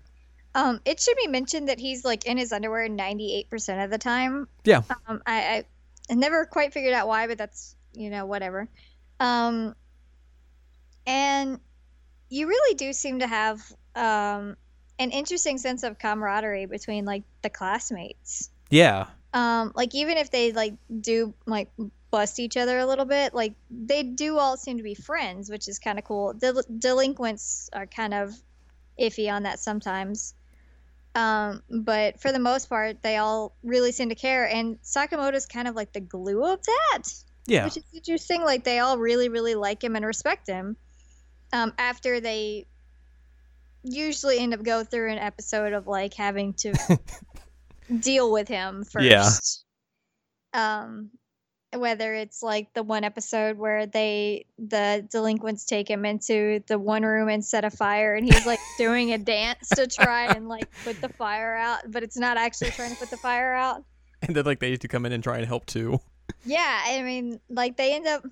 um, 0.55 0.81
it 0.85 1.01
should 1.01 1.17
be 1.17 1.29
mentioned 1.29 1.69
that 1.69 1.79
he's 1.79 2.05
like 2.05 2.27
in 2.27 2.37
his 2.37 2.53
underwear 2.53 2.89
98% 2.89 3.85
of 3.85 3.91
the 3.91 3.99
time. 3.99 4.49
Yeah. 4.65 4.83
Um, 5.07 5.23
I, 5.27 5.39
I, 5.41 5.65
I 6.11 6.15
never 6.15 6.45
quite 6.47 6.73
figured 6.73 6.95
out 6.95 7.09
why, 7.09 7.27
but 7.27 7.39
that's, 7.39 7.77
you 7.95 8.11
know, 8.11 8.27
whatever. 8.27 8.69
Um, 9.21 9.75
and 11.07 11.61
you 12.29 12.49
really 12.49 12.75
do 12.75 12.93
seem 12.93 13.21
to 13.21 13.27
have 13.27 13.61
um, 13.95 14.57
an 14.99 15.11
interesting 15.11 15.59
sense 15.59 15.83
of 15.83 15.99
camaraderie 15.99 16.67
between 16.67 17.05
like 17.05 17.23
the 17.43 17.51
classmates. 17.51 18.51
yeah 18.71 19.07
Um, 19.33 19.73
like 19.75 19.95
even 19.95 20.17
if 20.17 20.31
they 20.31 20.53
like 20.53 20.75
do 21.01 21.35
like 21.47 21.71
bust 22.17 22.41
each 22.41 22.57
other 22.57 22.79
a 22.79 22.87
little 22.87 23.05
bit, 23.05 23.35
like 23.35 23.53
they 23.71 24.03
do 24.03 24.39
all 24.39 24.57
seem 24.57 24.79
to 24.79 24.83
be 24.83 24.95
friends, 24.95 25.51
which 25.51 25.69
is 25.69 25.79
kind 25.79 25.99
of 25.99 26.05
cool. 26.05 26.33
Del- 26.33 26.63
delinquents 26.79 27.69
are 27.75 27.87
kind 27.87 28.15
of 28.15 28.35
iffy 28.99 29.31
on 29.31 29.43
that 29.43 29.61
sometimes. 29.61 30.33
Um, 31.15 31.63
but 31.69 32.19
for 32.19 32.33
the 32.33 32.39
most 32.39 32.71
part, 32.71 33.03
they 33.03 33.19
all 33.19 33.55
really 33.63 33.93
seem 33.93 34.09
to 34.09 34.15
care, 34.15 34.49
and 34.49 34.81
Sakamoto's 34.81 35.45
kind 35.45 35.69
of 35.69 35.75
like 35.75 35.93
the 35.93 36.01
glue 36.01 36.43
of 36.43 36.61
that, 36.63 37.03
yeah 37.47 37.65
which 37.65 37.77
is 37.77 37.85
interesting. 37.93 38.43
Like 38.43 38.65
they 38.65 38.79
all 38.79 38.97
really, 38.97 39.29
really 39.29 39.55
like 39.55 39.85
him 39.85 39.95
and 39.95 40.07
respect 40.07 40.49
him. 40.49 40.75
Um, 41.53 41.75
after 41.77 42.21
they 42.21 42.67
usually 43.83 44.39
end 44.39 44.55
up 44.55 44.63
go 44.63 44.85
through 44.85 45.13
an 45.13 45.19
episode 45.19 45.75
of 45.75 45.87
like 45.87 46.15
having 46.15 46.55
to 46.55 46.73
deal 48.01 48.33
with 48.33 48.49
him 48.49 48.85
first. 48.85 49.65
Yeah. 50.55 50.81
Um, 50.81 51.11
whether 51.79 52.15
it's 52.15 52.43
like 52.43 52.73
the 52.75 52.83
one 52.83 53.05
episode 53.05 53.59
where 53.59 53.87
they 53.87 54.47
the 54.59 55.07
delinquents 55.11 55.65
take 55.65 55.89
him 55.89 56.05
into 56.05 56.63
the 56.67 56.79
one 56.79 57.03
room 57.03 57.29
and 57.29 57.45
set 57.45 57.65
a 57.65 57.71
fire 57.71 58.15
and 58.15 58.25
he's 58.25 58.47
like 58.47 58.61
doing 58.79 59.13
a 59.13 59.19
dance 59.19 59.69
to 59.71 59.87
try 59.87 60.27
and 60.27 60.49
like 60.49 60.69
put 60.85 61.01
the 61.01 61.09
fire 61.09 61.57
out 61.57 61.81
but 61.91 62.03
it's 62.03 62.17
not 62.17 62.37
actually 62.37 62.71
trying 62.71 62.91
to 62.91 62.97
put 62.97 63.11
the 63.11 63.17
fire 63.17 63.55
out. 63.55 63.85
And 64.23 64.35
then 64.35 64.45
like 64.45 64.61
they 64.61 64.71
used 64.71 64.83
to 64.83 64.89
come 64.89 65.07
in 65.07 65.13
and 65.13 65.23
try 65.23 65.37
and 65.39 65.47
help 65.47 65.67
too. 65.67 66.01
Yeah 66.45 66.83
i 66.87 67.03
mean 67.03 67.41
like 67.49 67.77
they 67.77 67.95
end 67.95 68.07
up 68.07 68.25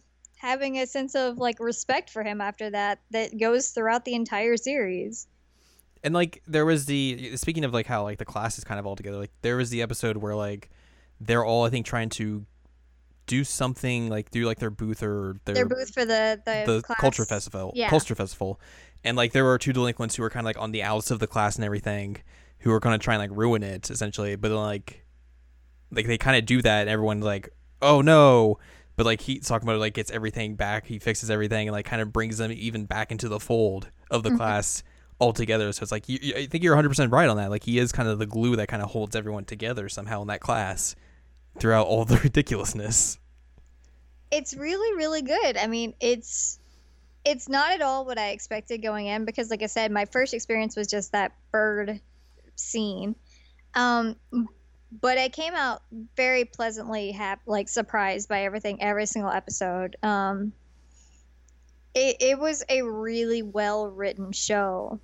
having 0.45 0.79
a 0.79 0.87
sense 0.87 1.15
of 1.15 1.39
like 1.39 1.59
respect 1.59 2.11
for 2.11 2.23
him 2.23 2.41
after 2.43 2.69
that 2.69 3.01
that 3.11 3.39
goes 3.39 3.71
throughout 3.71 4.05
the 4.05 4.15
entire 4.15 4.59
series. 4.59 5.27
And 6.03 6.13
like 6.13 6.43
there 6.47 6.67
was 6.67 6.85
the 6.85 7.35
speaking 7.37 7.65
of 7.65 7.73
like 7.73 7.87
how 7.87 8.03
like 8.03 8.19
the 8.19 8.27
class 8.27 8.59
is 8.59 8.65
kind 8.65 8.79
of 8.79 8.87
all 8.87 8.95
together 8.95 9.17
like 9.17 9.33
there 9.41 9.57
was 9.57 9.71
the 9.71 9.81
episode 9.81 10.19
where 10.19 10.37
like 10.37 10.69
they're 11.19 11.45
all 11.45 11.65
i 11.65 11.71
think 11.71 11.87
trying 11.87 12.11
to 12.11 12.45
do 13.27 13.43
something 13.45 14.09
like 14.09 14.31
do 14.31 14.45
like 14.45 14.59
their 14.59 14.71
booth 14.71 15.03
or 15.03 15.37
their, 15.45 15.55
their 15.55 15.67
booth 15.67 15.93
for 15.95 16.05
the 16.05 16.41
the, 16.45 16.65
the 16.81 16.95
culture 17.01 17.25
festival 17.25 17.73
Yeah. 17.75 17.89
culture 17.89 18.15
festival. 18.15 18.61
And 19.03 19.17
like 19.17 19.33
there 19.33 19.45
were 19.45 19.59
two 19.59 19.73
delinquents 19.73 20.15
who 20.17 20.23
were 20.23 20.31
kind 20.31 20.45
of 20.45 20.47
like 20.47 20.59
on 20.59 20.73
the 20.73 20.83
outs 20.83 21.11
of 21.11 21.19
the 21.19 21.27
class 21.27 21.57
and 21.57 21.65
everything 21.65 22.19
who 22.61 22.71
were 22.71 22.81
going 22.81 22.99
to 22.99 23.03
try 23.03 23.15
and 23.15 23.21
like 23.21 23.37
ruin 23.39 23.63
it 23.63 23.91
essentially. 23.91 24.37
But 24.37 24.49
then 24.49 24.59
like 24.59 25.05
like 25.91 26.07
they 26.07 26.19
kind 26.19 26.37
of 26.37 26.45
do 26.47 26.61
that 26.63 26.83
and 26.83 26.91
everyone's 26.91 27.25
like 27.25 27.49
oh 27.83 28.01
no. 28.01 28.59
But 28.97 29.07
like 29.07 29.21
he 29.23 29.41
Sakamoto 29.41 29.79
like 29.79 29.95
gets 29.95 30.11
everything 30.11 30.55
back 30.57 30.87
he 30.87 30.99
fixes 30.99 31.31
everything 31.31 31.69
and 31.69 31.73
like 31.75 31.87
kind 31.87 32.01
of 32.03 32.13
brings 32.13 32.39
them 32.39 32.53
even 32.53 32.85
back 32.87 33.11
into 33.11 33.29
the 33.29 33.41
fold 33.41 33.91
of 34.11 34.23
the 34.23 34.31
Mhm. 34.31 34.37
class 34.37 34.83
altogether. 35.21 35.71
So 35.73 35.83
it's 35.83 35.93
like 35.93 36.09
you, 36.09 36.19
you- 36.21 36.35
i 36.37 36.47
think 36.47 36.63
you're 36.65 36.77
100% 36.77 37.11
right 37.13 37.29
on 37.29 37.37
that. 37.39 37.51
Like 37.51 37.65
he 37.65 37.79
is 37.79 37.93
kind 37.93 38.09
of 38.09 38.19
the 38.19 38.27
glue 38.27 38.57
that 38.57 38.69
kind 38.69 38.83
of 38.83 38.91
holds 38.91 39.15
everyone 39.17 39.45
together 39.45 39.89
somehow 39.89 40.23
in 40.23 40.29
that 40.29 40.41
class 40.41 40.95
throughout 41.59 41.87
all 41.87 42.05
the 42.05 42.17
ridiculousness. 42.25 43.19
It's 44.31 44.55
really 44.55 44.97
really 44.97 45.23
good. 45.23 45.57
I 45.57 45.67
mean 45.67 45.95
it's 46.01 46.59
it's 47.25 47.49
not 47.49 47.73
at 47.73 47.81
all 47.81 48.05
what 48.05 48.19
i 48.19 48.31
expected 48.31 48.83
going 48.83 49.07
in 49.07 49.25
because 49.25 49.49
like 49.51 49.63
i 49.63 49.67
said 49.67 49.91
my 49.91 50.05
first 50.05 50.35
experience 50.35 50.77
was 50.77 50.89
just 50.89 51.13
that 51.13 51.33
bird 51.51 52.01
scene. 52.57 53.15
Um 53.75 54.17
but 55.01 55.19
i 55.19 55.29
came 55.29 55.55
out 55.55 55.83
very 56.17 56.45
pleasantly 56.45 57.13
hap- 57.13 57.41
like 57.47 57.69
surprised 57.69 58.29
by 58.29 58.43
everything 58.43 58.83
every 58.83 59.07
single 59.07 59.33
episode. 59.33 59.97
Um 60.03 60.53
it, 61.95 62.17
it 62.21 62.39
was 62.41 62.65
a 62.69 62.83
really 62.83 63.43
well 63.43 63.89
written 63.89 64.33
show. 64.33 64.99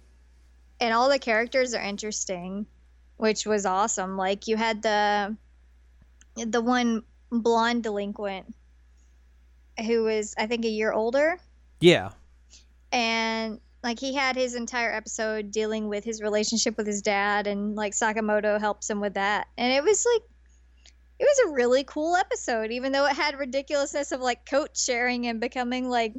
And 0.81 0.93
all 0.93 1.09
the 1.09 1.21
characters 1.21 1.73
are 1.73 1.83
interesting 1.83 2.67
which 3.21 3.45
was 3.45 3.67
awesome. 3.67 4.17
Like 4.17 4.49
you 4.49 4.57
had 4.57 4.81
the 4.81 5.37
the 6.46 6.61
one 6.61 7.03
blonde 7.31 7.83
delinquent 7.83 8.55
who 9.87 10.05
was 10.05 10.35
I 10.37 10.46
think 10.46 10.64
a 10.64 10.68
year 10.68 10.92
older 10.92 11.38
yeah 11.81 12.11
and 12.92 13.61
like 13.83 13.98
he 13.98 14.14
had 14.14 14.37
his 14.37 14.55
entire 14.55 14.92
episode 14.92 15.50
dealing 15.50 15.88
with 15.88 16.05
his 16.05 16.20
relationship 16.20 16.76
with 16.76 16.87
his 16.87 17.03
dad 17.03 17.46
and 17.46 17.74
like 17.76 17.92
Sakamoto 17.92 18.61
helps 18.61 18.90
him 18.90 19.00
with 19.00 19.14
that. 19.14 19.48
And 19.57 19.72
it 19.72 19.83
was 19.83 20.05
like 20.12 20.22
it 21.18 21.24
was 21.24 21.50
a 21.50 21.55
really 21.55 21.85
cool 21.85 22.16
episode 22.16 22.70
even 22.70 22.92
though 22.92 23.07
it 23.07 23.16
had 23.16 23.38
ridiculousness 23.38 24.12
of 24.12 24.20
like 24.20 24.48
coat 24.48 24.76
sharing 24.76 25.26
and 25.26 25.40
becoming 25.40 25.88
like 25.88 26.14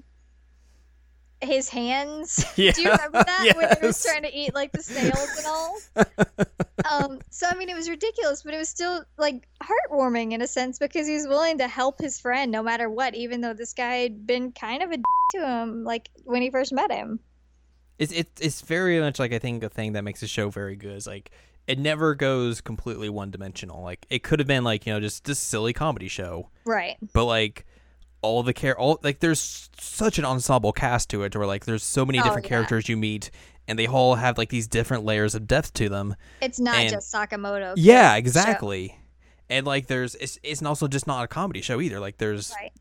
his 1.42 1.70
hands. 1.70 2.46
yeah 2.56 2.72
Do 2.76 2.82
you 2.84 2.92
remember 2.92 3.24
that 3.24 3.54
when 3.56 3.70
he 3.80 3.86
was 3.88 4.04
trying 4.04 4.24
to 4.24 4.34
eat 4.36 4.54
like 4.54 4.72
the 4.72 4.84
snails 4.84 5.30
and 5.38 5.46
all? 5.48 5.78
um, 6.92 7.20
so 7.30 7.48
I 7.50 7.56
mean, 7.56 7.70
it 7.70 7.76
was 7.76 7.90
ridiculous, 7.90 8.44
but 8.44 8.54
it 8.54 8.58
was 8.58 8.70
still 8.70 9.04
like 9.18 9.48
heartwarming 9.64 10.34
in 10.34 10.42
a 10.42 10.48
sense 10.48 10.80
because 10.80 11.08
he 11.08 11.14
was 11.14 11.28
willing 11.28 11.58
to 11.60 11.68
help 11.68 12.00
his 12.00 12.20
friend 12.20 12.52
no 12.52 12.64
matter 12.64 12.90
what, 12.90 13.16
even 13.16 13.42
though 13.42 13.54
this 13.54 13.74
guy 13.74 13.96
had 13.96 14.26
been 14.26 14.52
kind 14.52 14.84
of 14.84 14.92
a 14.92 14.98
to 15.34 15.48
him 15.48 15.84
like 15.84 16.10
when 16.26 16.42
he 16.42 16.50
first 16.50 16.74
met 16.74 16.92
him. 16.92 17.20
it's 17.98 18.12
it, 18.12 18.28
it's 18.42 18.62
very 18.62 19.00
much 19.00 19.18
like 19.20 19.32
I 19.32 19.40
think 19.40 19.64
a 19.64 19.70
thing 19.70 19.94
that 19.94 20.04
makes 20.04 20.20
the 20.20 20.28
show 20.28 20.50
very 20.50 20.76
good 20.76 20.98
is 20.98 21.08
like 21.08 21.32
it 21.68 21.80
never 21.80 22.16
goes 22.16 22.60
completely 22.60 23.08
one 23.10 23.32
dimensional. 23.32 23.82
Like 23.84 24.06
it 24.10 24.24
could 24.24 24.40
have 24.40 24.48
been 24.48 24.64
like 24.64 24.86
you 24.86 24.94
know 24.94 25.00
just 25.00 25.24
this 25.26 25.40
silly 25.40 25.74
comedy 25.74 26.08
show, 26.10 26.50
Right. 26.66 26.98
but 27.14 27.26
like 27.26 27.66
all 28.22 28.44
the 28.44 28.54
care 28.54 28.78
all 28.78 29.00
like 29.04 29.20
there's 29.20 29.70
such 29.80 30.20
an 30.20 30.26
ensemble 30.26 30.72
cast 30.72 31.10
to 31.10 31.24
it 31.24 31.36
where 31.36 31.48
like 31.48 31.66
there's 31.66 31.84
so 31.84 32.06
many 32.06 32.20
Oh, 32.20 32.24
different 32.24 32.46
yeah. 32.46 32.50
characters 32.50 32.88
you 32.88 32.96
meet 32.98 33.32
and 33.68 33.78
they 33.80 33.88
all 33.88 34.16
have 34.16 34.38
like 34.38 34.50
these 34.50 34.68
different 34.68 35.06
layers 35.06 35.34
of 35.36 35.48
depth 35.48 35.74
to 35.74 35.90
them. 35.90 36.16
It's 36.42 36.60
not 36.60 36.76
And- 36.76 36.90
just 36.92 37.14
Sakamoto. 37.14 37.74
Yeah, 37.78 38.10
character 38.12 38.14
show. 38.14 38.18
exactly. 38.18 39.00
And 39.50 39.66
like 39.66 39.88
there's 39.88 40.16
it's 40.16 40.40
it's 40.44 40.62
also 40.64 40.88
just 40.88 41.08
not 41.08 41.24
a 41.24 41.28
comedy 41.28 41.62
show 41.62 41.82
either. 41.82 42.00
Like 42.00 42.18
there's 42.18 42.52
Right. 42.60 42.72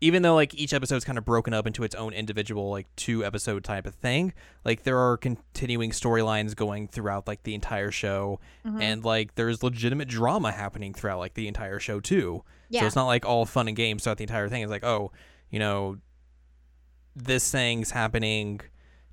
Even 0.00 0.22
though 0.22 0.34
like 0.34 0.54
each 0.54 0.72
episode 0.74 0.96
is 0.96 1.04
kind 1.04 1.16
of 1.16 1.24
broken 1.24 1.54
up 1.54 1.66
into 1.66 1.82
its 1.82 1.94
own 1.94 2.12
individual 2.12 2.70
like 2.70 2.86
two 2.96 3.24
episode 3.24 3.64
type 3.64 3.86
of 3.86 3.94
thing, 3.94 4.32
like 4.64 4.82
there 4.82 4.98
are 4.98 5.16
continuing 5.16 5.90
storylines 5.90 6.54
going 6.54 6.86
throughout 6.88 7.26
like 7.26 7.42
the 7.44 7.54
entire 7.54 7.90
show, 7.90 8.38
Mhm. 8.66 8.82
and 8.82 9.04
like 9.04 9.34
there's 9.36 9.62
legitimate 9.62 10.08
drama 10.08 10.52
happening 10.52 10.92
throughout 10.92 11.18
like 11.18 11.34
the 11.34 11.48
entire 11.48 11.78
show 11.80 12.00
too. 12.00 12.44
yeah. 12.68 12.80
So 12.80 12.86
it's 12.86 12.96
not 12.96 13.06
like 13.06 13.24
all 13.24 13.46
fun 13.46 13.68
and 13.68 13.76
games 13.76 14.02
throughout 14.04 14.18
the 14.18 14.24
entire 14.24 14.48
thing. 14.48 14.62
It's 14.62 14.70
like, 14.70 14.84
oh, 14.84 15.12
you 15.50 15.58
know, 15.60 15.98
this 17.14 17.50
thing's 17.50 17.92
happening 17.92 18.60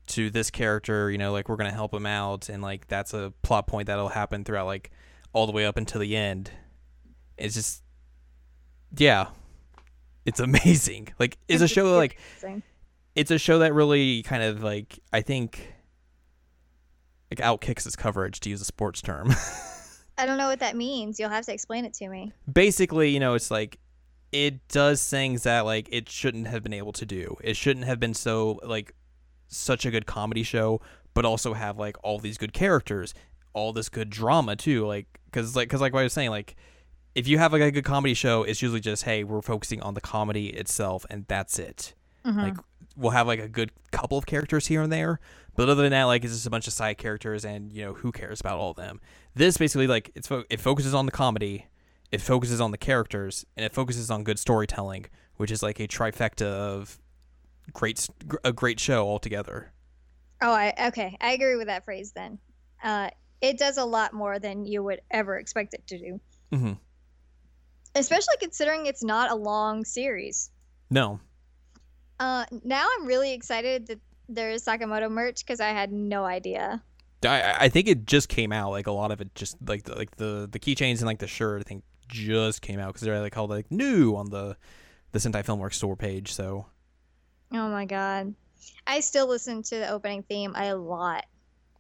to 0.08 0.30
this 0.30 0.50
character, 0.52 1.10
you 1.10 1.18
know, 1.18 1.32
like 1.32 1.48
we're 1.48 1.56
gonna 1.56 1.72
help 1.72 1.94
him 1.94 2.06
out, 2.06 2.50
and 2.50 2.62
like 2.62 2.88
that's 2.88 3.14
a 3.14 3.32
plot 3.42 3.68
point 3.68 3.88
that'll 3.88 4.10
happen 4.10 4.44
throughout 4.44 4.66
like 4.66 4.92
all 5.32 5.46
the 5.46 5.52
way 5.54 5.66
up 5.66 5.78
until 5.78 6.02
the 6.02 6.16
end. 6.16 6.52
It's 7.38 7.54
just, 7.56 7.82
yeah, 8.98 9.28
it's 10.26 10.40
amazing. 10.40 11.10
Like, 11.20 11.38
it's 11.48 11.62
a 11.62 11.68
show 11.68 11.92
that, 11.92 11.98
like 11.98 12.18
it's 13.16 13.32
a 13.32 13.38
show 13.38 13.60
that 13.60 13.74
really 13.74 14.24
kind 14.24 14.44
of 14.44 14.64
like 14.64 15.00
I 15.12 15.22
think 15.22 15.74
like 17.32 17.40
outkicks 17.40 17.86
its 17.86 17.96
coverage 17.96 18.40
to 18.42 18.50
use 18.50 18.62
a 18.62 18.66
sports 18.66 19.02
term. 19.02 19.32
I 20.18 20.26
don't 20.26 20.38
know 20.38 20.48
what 20.48 20.60
that 20.60 20.76
means. 20.76 21.20
You'll 21.20 21.30
have 21.30 21.46
to 21.46 21.54
explain 21.54 21.86
it 21.86 21.94
to 21.96 22.08
me. 22.08 22.32
basically, 22.52 23.10
you 23.10 23.20
know, 23.20 23.34
it's 23.34 23.50
like 23.50 23.80
it 24.32 24.68
does 24.68 25.08
things 25.08 25.44
that 25.44 25.62
like 25.62 25.88
it 25.92 26.10
shouldn't 26.10 26.48
have 26.48 26.64
been 26.64 26.74
able 26.74 26.94
to 26.94 27.06
do. 27.06 27.38
It 27.44 27.56
shouldn't 27.56 27.86
have 27.86 28.00
been 28.00 28.14
so 28.14 28.60
like 28.64 28.94
such 29.48 29.86
a 29.86 29.92
good 29.92 30.06
comedy 30.06 30.44
show, 30.44 30.82
but 31.14 31.26
also 31.26 31.54
have 31.54 31.78
like 31.78 31.98
all 32.04 32.20
these 32.20 32.38
good 32.38 32.54
characters, 32.54 33.14
all 33.54 33.74
this 33.74 33.90
good 33.90 34.10
drama 34.10 34.56
too. 34.56 34.86
Like 34.86 35.20
because 35.26 35.56
like 35.56 35.68
because 35.70 35.82
like 35.82 35.94
what 35.94 36.02
I 36.02 36.04
was 36.04 36.14
saying, 36.14 36.32
like 36.32 36.56
if 37.16 37.28
you 37.28 37.38
have 37.38 37.52
like 37.54 37.62
a 37.62 37.72
good 37.72 37.84
comedy 37.86 38.14
show, 38.14 38.44
it's 38.44 38.62
usually 38.62 38.80
just 38.82 39.04
hey, 39.04 39.24
we're 39.24 39.42
focusing 39.42 39.82
on 39.82 39.94
the 39.94 40.02
comedy 40.02 40.48
itself, 40.48 41.06
and 41.10 41.26
that's 41.28 41.60
it. 41.60 41.94
Mhm. 42.26 42.36
Like 42.38 42.56
we'll 42.96 43.12
have 43.12 43.28
like 43.28 43.40
a 43.40 43.48
good 43.48 43.72
couple 43.92 44.18
of 44.18 44.26
characters 44.26 44.68
here 44.68 44.82
and 44.82 44.92
there, 44.92 45.20
but 45.56 45.70
other 45.70 45.82
than 45.84 45.92
that, 45.92 46.04
like 46.06 46.24
it's 46.24 46.34
just 46.34 46.46
a 46.48 46.50
bunch 46.50 46.68
of 46.68 46.74
side 46.74 46.98
characters, 46.98 47.44
and 47.46 47.72
you 47.72 47.84
know 47.84 47.94
who 47.94 48.12
cares 48.12 48.40
about 48.40 48.58
all 48.58 48.72
of 48.72 48.78
them. 48.78 49.00
This 49.36 49.58
basically 49.58 49.88
like 49.88 50.12
it's 50.16 50.28
fo- 50.28 50.44
it 50.50 50.60
focuses 50.60 50.94
on 50.94 51.06
the 51.06 51.12
comedy, 51.12 51.68
it 52.12 52.22
focuses 52.22 52.62
on 52.62 52.72
the 52.72 52.78
characters, 52.78 53.46
and 53.58 53.66
it 53.66 53.74
focuses 53.74 54.10
on 54.12 54.24
good 54.24 54.40
storytelling, 54.40 55.06
which 55.38 55.52
is 55.52 55.62
like 55.64 55.80
a 55.80 55.88
trifecta 55.88 56.46
of 56.46 57.00
great 57.74 58.08
a 58.44 58.54
great 58.54 58.80
show 58.80 59.08
altogether. 59.08 59.72
Oh, 60.42 60.52
I 60.52 60.74
okay. 60.88 61.18
I 61.22 61.32
agree 61.32 61.56
with 61.56 61.68
that 61.68 61.86
phrase. 61.86 62.12
Then, 62.12 62.38
uh, 62.84 63.10
it 63.42 63.58
does 63.58 63.78
a 63.78 63.86
lot 63.86 64.14
more 64.14 64.40
than 64.40 64.66
you 64.66 64.84
would 64.84 65.02
ever 65.12 65.38
expect 65.38 65.74
it 65.74 65.86
to 65.88 65.98
do, 65.98 66.20
Mm-hmm. 66.52 66.74
Especially 67.96 68.36
considering 68.40 68.86
it's 68.86 69.04
not 69.04 69.32
a 69.32 69.36
long 69.36 69.86
series. 69.86 70.50
No, 70.90 71.20
Uh, 72.20 72.46
now 72.64 72.88
I'm 72.98 73.06
really 73.06 73.34
excited 73.34 73.88
that 73.88 74.00
there 74.30 74.52
is 74.52 74.64
Sakamoto 74.64 75.10
merch 75.12 75.40
because 75.46 75.60
I 75.60 75.70
had 75.70 75.92
no 75.92 76.24
idea. 76.26 76.82
I 77.26 77.56
I 77.66 77.70
think 77.70 77.88
it 77.88 78.06
just 78.06 78.30
came 78.30 78.52
out. 78.52 78.72
Like 78.72 78.88
a 78.88 78.92
lot 78.92 79.12
of 79.12 79.20
it 79.22 79.34
just 79.36 79.58
like 79.66 79.84
the, 79.84 79.96
like 79.96 80.16
the 80.18 80.48
the 80.52 80.60
keychains 80.60 80.98
and 81.00 81.06
like 81.06 81.20
the 81.20 81.28
shirt. 81.28 81.62
I 81.62 81.64
think 81.64 81.84
just 82.08 82.62
came 82.62 82.80
out 82.80 82.88
because 82.94 83.02
they're 83.02 83.20
like 83.20 83.34
called 83.34 83.50
like 83.50 83.72
new 83.72 84.16
on 84.16 84.30
the 84.30 84.56
the 85.12 85.20
Sentai 85.20 85.44
Filmworks 85.44 85.76
store 85.76 85.96
page. 85.96 86.34
So 86.34 86.66
Oh 87.52 87.70
my 87.70 87.86
god, 87.86 88.34
I 88.88 89.00
still 89.00 89.28
listen 89.28 89.64
to 89.64 89.76
the 89.78 89.90
opening 89.90 90.24
theme 90.24 90.54
a 90.56 90.74
lot, 90.76 91.26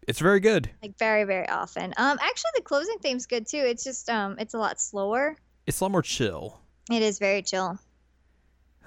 it's 0.07 0.19
very 0.19 0.39
good. 0.39 0.69
like 0.81 0.97
very 0.97 1.23
very 1.23 1.47
often. 1.49 1.93
Um, 1.97 2.17
actually 2.21 2.51
the 2.55 2.61
closing 2.63 2.97
theme's 3.01 3.25
good 3.25 3.45
too. 3.47 3.63
It's 3.65 3.83
just 3.83 4.09
um, 4.09 4.35
it's 4.39 4.53
a 4.53 4.57
lot 4.59 4.79
slower. 4.79 5.35
It's 5.65 5.79
a 5.79 5.83
lot 5.83 5.91
more 5.91 6.01
chill. 6.01 6.59
It 6.91 7.01
is 7.01 7.19
very 7.19 7.41
chill. 7.41 7.77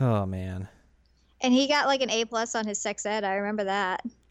Oh 0.01 0.27
man. 0.27 0.69
And 1.41 1.53
he 1.53 1.69
got 1.69 1.87
like 1.87 2.03
an 2.03 2.11
A 2.11 2.25
plus 2.25 2.55
on 2.55 2.67
his 2.67 2.79
sex 2.79 3.05
ed. 3.07 3.25
I 3.25 3.35
remember 3.35 3.65
that. 3.65 4.03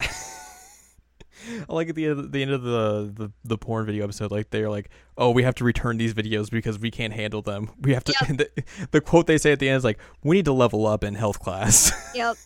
I 1.68 1.72
like 1.72 1.88
at 1.88 1.94
the 1.94 2.06
end, 2.06 2.32
the 2.32 2.42
end 2.42 2.50
of 2.50 2.62
the, 2.62 3.12
the 3.14 3.32
the 3.44 3.58
porn 3.58 3.86
video 3.86 4.04
episode, 4.04 4.30
like 4.30 4.50
they're 4.50 4.70
like, 4.70 4.90
"Oh, 5.16 5.30
we 5.30 5.42
have 5.42 5.54
to 5.56 5.64
return 5.64 5.98
these 5.98 6.14
videos 6.14 6.50
because 6.50 6.78
we 6.78 6.90
can't 6.90 7.12
handle 7.12 7.42
them. 7.42 7.70
We 7.80 7.94
have 7.94 8.04
to." 8.04 8.14
and 8.26 8.38
The, 8.56 8.64
the 8.90 9.00
quote 9.00 9.26
they 9.26 9.38
say 9.38 9.52
at 9.52 9.58
the 9.58 9.68
end 9.68 9.78
is 9.78 9.84
like, 9.84 9.98
"We 10.24 10.36
need 10.36 10.46
to 10.46 10.52
level 10.52 10.86
up 10.86 11.04
in 11.04 11.14
health 11.14 11.38
class." 11.38 11.92
Yep. 12.14 12.36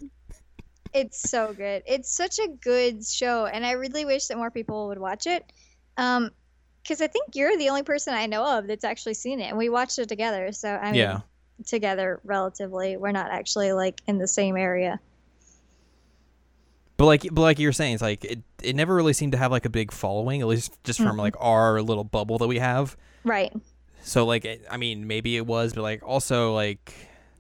it's 0.92 1.30
so 1.30 1.52
good. 1.52 1.82
It's 1.86 2.10
such 2.10 2.38
a 2.38 2.48
good 2.48 3.04
show, 3.06 3.46
and 3.46 3.64
I 3.64 3.72
really 3.72 4.04
wish 4.04 4.26
that 4.26 4.36
more 4.36 4.50
people 4.50 4.88
would 4.88 4.98
watch 4.98 5.26
it. 5.26 5.50
Um, 5.96 6.30
because 6.83 7.01
I 7.01 7.07
think 7.07 7.35
you're 7.35 7.57
the 7.59 7.69
only 7.69 7.83
person 7.83 8.14
I 8.14 8.27
know 8.27 8.45
of 8.59 8.66
that's 8.66 8.85
actually 8.85 9.14
seen 9.14 9.40
it, 9.40 9.45
and 9.49 9.59
we 9.59 9.69
watched 9.69 9.99
it 9.99 10.09
together. 10.09 10.53
So 10.53 10.69
I 10.71 10.87
mean, 10.93 10.95
yeah, 11.01 11.21
together 11.66 12.21
relatively. 12.25 12.97
We're 12.97 13.12
not 13.12 13.31
actually 13.31 13.73
like 13.73 14.01
in 14.07 14.19
the 14.19 14.29
same 14.29 14.57
area. 14.57 14.99
but 16.97 17.07
like 17.07 17.23
but 17.33 17.40
like 17.40 17.59
you're 17.59 17.73
saying, 17.73 17.95
it's 17.95 18.03
like 18.03 18.25
it 18.25 18.40
it 18.62 18.77
never 18.77 18.95
really 18.95 19.12
seemed 19.14 19.33
to 19.33 19.38
have 19.38 19.51
like 19.51 19.64
a 19.64 19.71
big 19.71 19.90
following, 19.93 20.40
at 20.43 20.47
least 20.47 20.73
just 20.85 20.99
from 21.01 21.16
Mhm. 21.16 21.21
like 21.21 21.35
our 21.38 21.81
little 21.83 22.05
bubble 22.05 22.38
that 22.38 22.47
we 22.49 22.59
have. 22.59 22.97
Right. 23.25 23.53
So 24.03 24.25
like, 24.25 24.45
it, 24.47 24.64
I 24.71 24.77
mean, 24.79 25.07
maybe 25.07 25.37
it 25.37 25.47
was, 25.47 25.75
but 25.75 25.83
like 25.83 26.03
also 26.03 26.55
like 26.55 26.95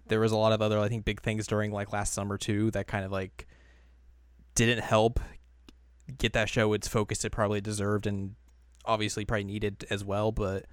there 0.08 0.20
was 0.20 0.32
a 0.32 0.36
lot 0.36 0.52
of 0.52 0.60
other 0.62 0.78
I 0.78 0.88
think 0.88 1.04
big 1.04 1.20
things 1.22 1.46
during 1.46 1.72
like 1.72 1.92
last 1.92 2.12
summer 2.12 2.36
too 2.38 2.70
that 2.72 2.86
kind 2.86 3.04
of 3.04 3.12
like 3.12 3.46
didn't 4.54 4.82
help 4.82 5.20
get 6.18 6.32
that 6.32 6.48
show 6.48 6.72
its 6.72 6.88
focus 6.88 7.24
it 7.24 7.30
probably 7.30 7.60
deserved 7.60 8.06
and 8.06 8.34
obviously 8.84 9.24
probably 9.24 9.44
needed 9.44 9.86
as 9.90 10.04
well. 10.04 10.32
But 10.32 10.66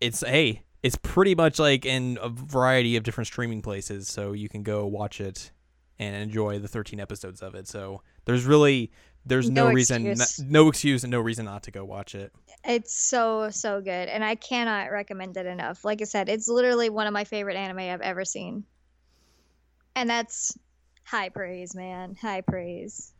it's 0.00 0.20
hey, 0.20 0.62
it's 0.82 0.96
pretty 0.96 1.34
much 1.34 1.58
like 1.58 1.86
in 1.86 2.18
a 2.20 2.28
variety 2.28 2.96
of 2.96 3.04
different 3.04 3.26
streaming 3.26 3.62
places, 3.62 4.08
so 4.08 4.32
you 4.32 4.48
can 4.48 4.62
go 4.62 4.86
watch 4.86 5.20
it 5.20 5.50
and 5.98 6.14
enjoy 6.16 6.58
the 6.58 6.68
13 6.68 6.98
episodes 7.00 7.40
of 7.40 7.54
it. 7.54 7.68
So 7.68 8.02
there's 8.26 8.44
really 8.44 8.90
there's 9.26 9.48
no, 9.48 9.68
No 9.68 9.72
reason 9.72 10.06
excuse. 10.06 10.40
no 10.46 10.68
excuse 10.68 11.02
and 11.04 11.10
no 11.10 11.20
reason 11.20 11.46
not 11.46 11.62
to 11.62 11.70
go 11.70 11.84
watch 11.84 12.14
it. 12.14 12.32
It's 12.64 12.94
so 12.94 13.48
so 13.50 13.80
good, 13.80 14.08
and 14.08 14.22
I 14.22 14.34
cannot 14.34 14.90
recommend 14.90 15.36
it 15.38 15.46
enough. 15.46 15.84
Like 15.84 16.02
I 16.02 16.04
said, 16.04 16.28
it's 16.28 16.48
literally 16.48 16.90
one 16.90 17.06
of 17.06 17.12
my 17.14 17.24
favorite 17.24 17.56
anime 17.56 17.78
I've 17.78 18.02
ever 18.02 18.26
seen, 18.26 18.64
and 19.96 20.10
that's 20.10 20.58
high 21.04 21.30
praise, 21.30 21.74
man. 21.74 22.16
High 22.20 22.42
praise. 22.42 23.13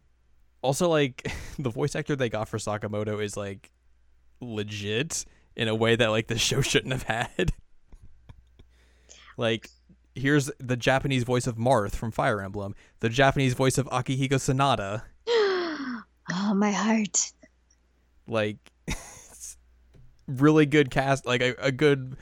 Also 0.64 0.88
like 0.88 1.31
the 1.59 1.70
voice 1.70 1.94
actor 1.94 2.16
they 2.16 2.29
got 2.29 2.48
for 2.48 2.59
Sakamoto 2.59 3.22
is 3.22 3.37
like 3.37 3.70
legit 4.40 5.24
in 5.55 5.68
a 5.68 5.74
way 5.74 5.94
that 5.94 6.09
like 6.09 6.27
the 6.27 6.38
show 6.38 6.61
shouldn't 6.62 6.92
have 6.92 7.05
had. 7.05 7.53
like 9.37 9.68
here's 10.14 10.50
the 10.59 10.77
Japanese 10.77 11.24
voice 11.24 11.46
of 11.46 11.57
Marth 11.57 11.94
from 11.94 12.11
Fire 12.11 12.40
Emblem, 12.40 12.74
the 13.00 13.09
Japanese 13.09 13.55
voice 13.55 13.79
of 13.79 13.87
Akihiko 13.87 14.31
Sanada. 14.31 15.03
oh 15.29 16.55
my 16.55 16.72
heart. 16.72 17.33
Like 18.27 18.57
it's 18.87 19.59
really 20.27 20.66
good 20.66 20.90
cast 20.90 21.27
like 21.27 21.42
a, 21.42 21.55
a 21.59 21.70
good 21.70 22.16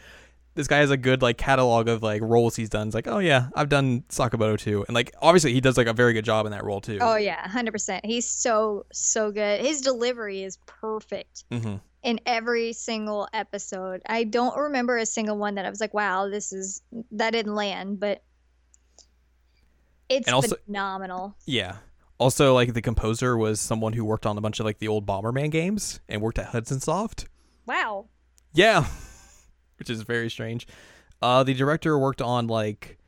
this 0.55 0.69
guy 0.69 0.79
has 0.79 0.91
a 0.91 0.97
good 0.97 1.23
like 1.23 1.38
catalog 1.38 1.88
of 1.88 2.03
like 2.03 2.21
roles 2.23 2.57
he's 2.57 2.69
done. 2.69 2.88
It's 2.88 2.95
like, 2.95 3.07
oh 3.07 3.19
yeah, 3.19 3.49
I've 3.55 3.69
done 3.69 4.03
Sakamoto 4.09 4.59
too. 4.59 4.85
And 4.87 4.95
like 4.95 5.15
obviously 5.21 5.53
he 5.53 5.61
does 5.61 5.77
like 5.77 5.87
a 5.87 5.93
very 5.93 6.12
good 6.12 6.25
job 6.25 6.47
in 6.47 6.53
that 6.53 6.65
role 6.65 6.81
too. 6.81 6.99
Oh 7.01 7.17
yeah, 7.17 7.49
hundred 7.49 7.73
percent. 7.73 8.05
He's 8.05 8.29
so 8.29 8.87
so 8.92 9.31
good. 9.31 9.61
His 9.61 9.81
delivery 9.81 10.42
is 10.42 10.59
perfect 10.67 11.44
mm-hmm. 11.50 11.77
in 12.03 12.21
every 12.27 12.73
single 12.75 13.29
episode. 13.33 14.03
I 14.07 14.25
don't 14.25 14.57
remember 14.57 14.98
a 14.98 15.07
single 15.07 15.38
one 15.38 15.55
that 15.55 15.65
I 15.65 15.71
was 15.71 15.81
like, 15.81 15.94
"Wow, 15.94 16.29
this 16.29 16.53
is 16.53 16.83
that 17.13 17.31
didn't 17.31 17.55
land," 17.55 17.98
but 17.98 18.23
it's 20.09 20.31
also- 20.31 20.57
phenomenal. 20.67 21.37
Yeah. 21.46 21.77
Also, 22.19 22.55
like 22.55 22.75
the 22.75 22.83
composer 22.83 23.37
was 23.37 23.61
someone 23.61 23.94
who 23.94 24.05
worked 24.05 24.27
on 24.27 24.38
a 24.38 24.40
bunch 24.40 24.61
of 24.61 24.67
like 24.67 24.79
the 24.79 24.87
old 24.87 25.05
Bomberman 25.05 25.50
games 25.50 25.98
and 26.09 26.23
worked 26.23 26.38
at 26.38 26.46
Hudson 26.46 26.79
Soft. 26.79 27.27
Wow. 27.67 28.07
Yeah, 28.55 28.87
which 29.83 29.91
is 29.91 30.03
very 30.03 30.31
strange. 30.31 30.69
Uh, 31.21 31.43
the 31.43 31.55
director 31.55 31.99
worked 31.99 32.23
on 32.23 32.47
like 32.47 32.99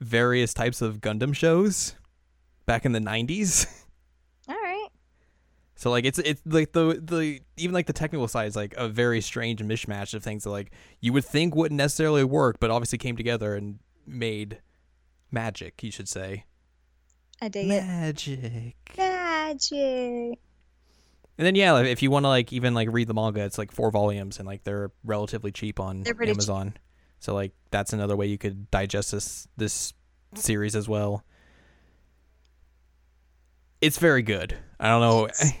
various 0.00 0.54
types 0.54 0.80
of 0.80 1.02
Gundam 1.02 1.34
shows 1.34 1.96
back 2.64 2.86
in 2.86 2.92
the 2.92 2.98
'90s. 2.98 3.66
All 4.48 4.54
right. 4.54 4.88
So 5.76 5.90
like 5.90 6.06
it's 6.06 6.18
it's 6.18 6.40
like 6.46 6.72
the 6.72 6.98
the 7.02 7.40
even 7.58 7.74
like 7.74 7.84
the 7.86 7.92
technical 7.92 8.26
side 8.26 8.48
is 8.48 8.56
like 8.56 8.72
a 8.78 8.88
very 8.88 9.20
strange 9.20 9.60
mishmash 9.60 10.14
of 10.14 10.22
things 10.22 10.44
that 10.44 10.50
like 10.50 10.72
you 11.02 11.12
would 11.12 11.26
think 11.26 11.54
wouldn't 11.54 11.76
necessarily 11.76 12.24
work, 12.24 12.56
but 12.58 12.70
obviously 12.70 12.96
came 12.96 13.18
together 13.18 13.54
and 13.54 13.80
made 14.06 14.62
magic. 15.30 15.82
You 15.82 15.90
should 15.90 16.08
say 16.08 16.46
I 17.42 17.48
dig 17.48 17.66
it. 17.66 17.82
magic. 17.84 18.76
Magic. 18.96 20.38
And 21.36 21.46
then 21.46 21.54
yeah, 21.56 21.80
if 21.80 22.02
you 22.02 22.10
want 22.10 22.24
to 22.24 22.28
like 22.28 22.52
even 22.52 22.74
like 22.74 22.88
read 22.92 23.08
the 23.08 23.14
manga, 23.14 23.40
it's 23.44 23.58
like 23.58 23.72
four 23.72 23.90
volumes 23.90 24.38
and 24.38 24.46
like 24.46 24.62
they're 24.64 24.90
relatively 25.04 25.50
cheap 25.50 25.80
on 25.80 26.02
They're 26.02 26.14
cheap. 26.14 26.28
Amazon. 26.28 26.74
So 27.18 27.34
like 27.34 27.52
that's 27.70 27.92
another 27.92 28.14
way 28.16 28.26
you 28.26 28.38
could 28.38 28.70
digest 28.70 29.10
this 29.12 29.48
this 29.56 29.92
series 30.34 30.76
as 30.76 30.88
well. 30.88 31.24
It's 33.80 33.98
very 33.98 34.22
good. 34.22 34.56
I 34.80 34.88
don't 34.88 35.00
know. 35.00 35.24
It's- 35.26 35.52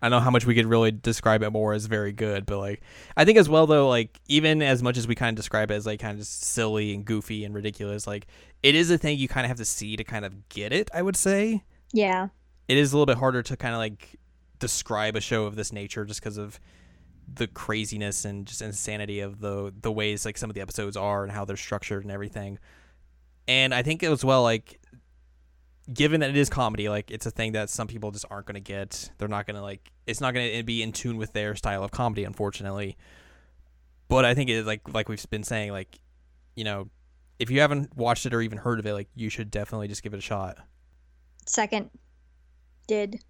I 0.00 0.08
don't 0.08 0.20
know 0.20 0.24
how 0.24 0.30
much 0.30 0.46
we 0.46 0.54
could 0.54 0.66
really 0.66 0.92
describe 0.92 1.42
it 1.42 1.50
more 1.50 1.72
as 1.72 1.86
very 1.86 2.12
good, 2.12 2.46
but 2.46 2.58
like 2.58 2.82
I 3.16 3.24
think 3.24 3.36
as 3.36 3.48
well 3.48 3.66
though, 3.66 3.88
like 3.88 4.20
even 4.28 4.62
as 4.62 4.80
much 4.80 4.96
as 4.96 5.08
we 5.08 5.16
kind 5.16 5.36
of 5.36 5.36
describe 5.36 5.72
it 5.72 5.74
as 5.74 5.86
like 5.86 5.98
kind 5.98 6.20
of 6.20 6.24
silly 6.24 6.94
and 6.94 7.04
goofy 7.04 7.44
and 7.44 7.52
ridiculous, 7.52 8.06
like 8.06 8.28
it 8.62 8.76
is 8.76 8.92
a 8.92 8.98
thing 8.98 9.18
you 9.18 9.26
kind 9.26 9.44
of 9.44 9.48
have 9.48 9.56
to 9.56 9.64
see 9.64 9.96
to 9.96 10.04
kind 10.04 10.24
of 10.24 10.48
get 10.50 10.72
it. 10.72 10.88
I 10.94 11.02
would 11.02 11.16
say 11.16 11.64
Yeah. 11.92 12.28
it 12.68 12.76
is 12.76 12.92
a 12.92 12.96
little 12.96 13.06
bit 13.06 13.16
harder 13.18 13.42
to 13.42 13.56
kind 13.56 13.74
of 13.74 13.78
like 13.78 14.14
describe 14.58 15.16
a 15.16 15.20
show 15.20 15.44
of 15.44 15.56
this 15.56 15.72
nature 15.72 16.04
just 16.04 16.20
because 16.20 16.38
of 16.38 16.60
the 17.32 17.46
craziness 17.46 18.24
and 18.24 18.46
just 18.46 18.62
insanity 18.62 19.20
of 19.20 19.40
the 19.40 19.72
the 19.82 19.92
ways 19.92 20.24
like 20.24 20.38
some 20.38 20.50
of 20.50 20.54
the 20.54 20.62
episodes 20.62 20.96
are 20.96 21.22
and 21.22 21.32
how 21.32 21.44
they're 21.44 21.56
structured 21.56 22.02
and 22.02 22.10
everything. 22.10 22.58
And 23.46 23.74
I 23.74 23.82
think 23.82 24.02
as 24.02 24.24
well 24.24 24.42
like 24.42 24.80
given 25.92 26.20
that 26.20 26.30
it 26.30 26.36
is 26.36 26.50
comedy, 26.50 26.88
like 26.88 27.10
it's 27.10 27.26
a 27.26 27.30
thing 27.30 27.52
that 27.52 27.70
some 27.70 27.86
people 27.86 28.10
just 28.10 28.26
aren't 28.30 28.46
going 28.46 28.54
to 28.54 28.60
get. 28.60 29.10
They're 29.18 29.28
not 29.28 29.46
going 29.46 29.56
to 29.56 29.62
like 29.62 29.90
it's 30.06 30.20
not 30.20 30.34
going 30.34 30.56
to 30.56 30.62
be 30.62 30.82
in 30.82 30.92
tune 30.92 31.16
with 31.16 31.32
their 31.32 31.54
style 31.54 31.84
of 31.84 31.90
comedy 31.90 32.24
unfortunately. 32.24 32.96
But 34.08 34.24
I 34.24 34.34
think 34.34 34.50
it 34.50 34.64
like 34.64 34.92
like 34.92 35.08
we've 35.08 35.28
been 35.30 35.44
saying 35.44 35.72
like 35.72 35.98
you 36.56 36.64
know, 36.64 36.88
if 37.38 37.50
you 37.50 37.60
haven't 37.60 37.96
watched 37.96 38.26
it 38.26 38.34
or 38.34 38.40
even 38.40 38.58
heard 38.58 38.80
of 38.80 38.86
it, 38.86 38.92
like 38.92 39.08
you 39.14 39.30
should 39.30 39.50
definitely 39.50 39.88
just 39.88 40.02
give 40.02 40.12
it 40.12 40.18
a 40.18 40.22
shot. 40.22 40.58
Second. 41.46 41.90
Did. 42.88 43.22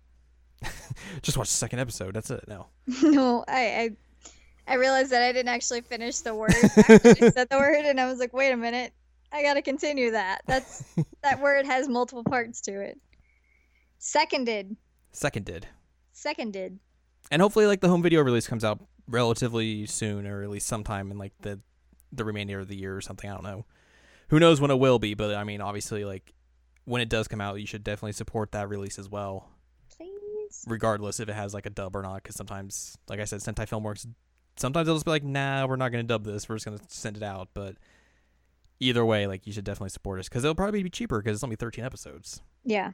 Just 1.22 1.36
watch 1.36 1.48
the 1.48 1.54
second 1.54 1.78
episode. 1.78 2.14
That's 2.14 2.30
it. 2.30 2.44
No. 2.48 2.66
no, 3.02 3.44
I, 3.48 3.60
I 3.60 3.90
I 4.66 4.74
realized 4.74 5.10
that 5.12 5.22
I 5.22 5.32
didn't 5.32 5.48
actually 5.48 5.80
finish 5.80 6.18
the 6.18 6.34
word 6.34 6.52
you 6.54 6.68
said 7.30 7.48
the 7.48 7.56
word, 7.58 7.84
and 7.84 7.98
I 8.00 8.06
was 8.06 8.18
like, 8.18 8.32
wait 8.32 8.50
a 8.50 8.56
minute, 8.56 8.92
I 9.32 9.42
gotta 9.42 9.62
continue 9.62 10.10
that. 10.10 10.42
That's 10.46 10.84
that 11.22 11.40
word 11.40 11.66
has 11.66 11.88
multiple 11.88 12.24
parts 12.24 12.60
to 12.62 12.80
it. 12.80 12.98
Seconded. 13.98 14.76
Seconded. 15.12 15.66
Seconded. 16.12 16.78
And 17.30 17.42
hopefully 17.42 17.66
like 17.66 17.80
the 17.80 17.88
home 17.88 18.02
video 18.02 18.22
release 18.22 18.46
comes 18.46 18.64
out 18.64 18.80
relatively 19.06 19.86
soon 19.86 20.26
or 20.26 20.42
at 20.42 20.50
least 20.50 20.66
sometime 20.66 21.10
in 21.10 21.18
like 21.18 21.32
the 21.40 21.60
the 22.12 22.24
remainder 22.24 22.60
of 22.60 22.68
the 22.68 22.76
year 22.76 22.96
or 22.96 23.00
something. 23.00 23.28
I 23.28 23.34
don't 23.34 23.44
know. 23.44 23.64
Who 24.28 24.38
knows 24.38 24.60
when 24.60 24.70
it 24.70 24.78
will 24.78 24.98
be, 24.98 25.14
but 25.14 25.34
I 25.34 25.44
mean 25.44 25.60
obviously 25.60 26.04
like 26.04 26.32
when 26.84 27.02
it 27.02 27.08
does 27.08 27.28
come 27.28 27.40
out, 27.40 27.60
you 27.60 27.66
should 27.66 27.84
definitely 27.84 28.12
support 28.12 28.52
that 28.52 28.68
release 28.68 28.98
as 28.98 29.08
well. 29.08 29.50
Regardless 30.70 31.20
if 31.20 31.28
it 31.28 31.34
has 31.34 31.54
like 31.54 31.66
a 31.66 31.70
dub 31.70 31.96
or 31.96 32.02
not. 32.02 32.22
Because 32.22 32.36
sometimes, 32.36 32.96
like 33.08 33.20
I 33.20 33.24
said, 33.24 33.40
Sentai 33.40 33.68
Filmworks, 33.68 34.06
sometimes 34.56 34.86
they'll 34.86 34.96
just 34.96 35.04
be 35.04 35.10
like, 35.10 35.24
"Nah, 35.24 35.66
we're 35.66 35.76
not 35.76 35.90
going 35.90 36.04
to 36.04 36.08
dub 36.08 36.24
this. 36.24 36.48
We're 36.48 36.56
just 36.56 36.66
going 36.66 36.78
to 36.78 36.84
send 36.88 37.16
it 37.16 37.22
out." 37.22 37.48
But 37.54 37.76
either 38.80 39.04
way, 39.04 39.26
like 39.26 39.46
you 39.46 39.52
should 39.52 39.64
definitely 39.64 39.90
support 39.90 40.20
us 40.20 40.28
because 40.28 40.44
it'll 40.44 40.54
probably 40.54 40.82
be 40.82 40.90
cheaper 40.90 41.20
because 41.20 41.36
it's 41.36 41.44
only 41.44 41.56
13 41.56 41.84
episodes. 41.84 42.40
Yeah. 42.64 42.92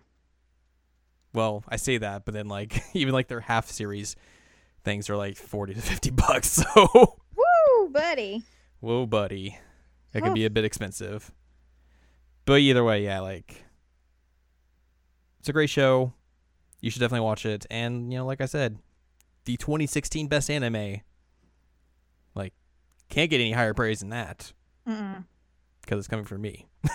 Well, 1.32 1.64
I 1.68 1.76
say 1.76 1.98
that, 1.98 2.24
but 2.24 2.32
then 2.34 2.48
like 2.48 2.82
even 2.94 3.12
like 3.12 3.28
their 3.28 3.40
half 3.40 3.70
series 3.70 4.16
things 4.84 5.08
are 5.08 5.16
like 5.16 5.36
40 5.36 5.74
to 5.74 5.80
50 5.80 6.10
bucks. 6.10 6.50
So, 6.50 7.16
Woo, 7.34 7.88
buddy. 7.90 8.42
whoa, 8.80 9.06
buddy, 9.06 9.58
that 10.12 10.22
can 10.22 10.34
be 10.34 10.44
a 10.44 10.50
bit 10.50 10.64
expensive. 10.64 11.32
But 12.44 12.60
either 12.60 12.84
way, 12.84 13.04
yeah, 13.04 13.20
like 13.20 13.64
it's 15.40 15.48
a 15.48 15.52
great 15.52 15.70
show. 15.70 16.12
You 16.84 16.90
should 16.90 17.00
definitely 17.00 17.24
watch 17.24 17.46
it. 17.46 17.64
And 17.70 18.12
you 18.12 18.18
know, 18.18 18.26
like 18.26 18.42
I 18.42 18.44
said, 18.44 18.76
the 19.46 19.56
2016 19.56 20.28
best 20.28 20.50
anime. 20.50 21.00
Like, 22.34 22.52
can't 23.08 23.30
get 23.30 23.40
any 23.40 23.52
higher 23.52 23.72
praise 23.72 24.00
than 24.00 24.10
that 24.10 24.52
because 24.84 25.98
it's 25.98 26.08
coming 26.08 26.26
from 26.26 26.42
me. 26.42 26.68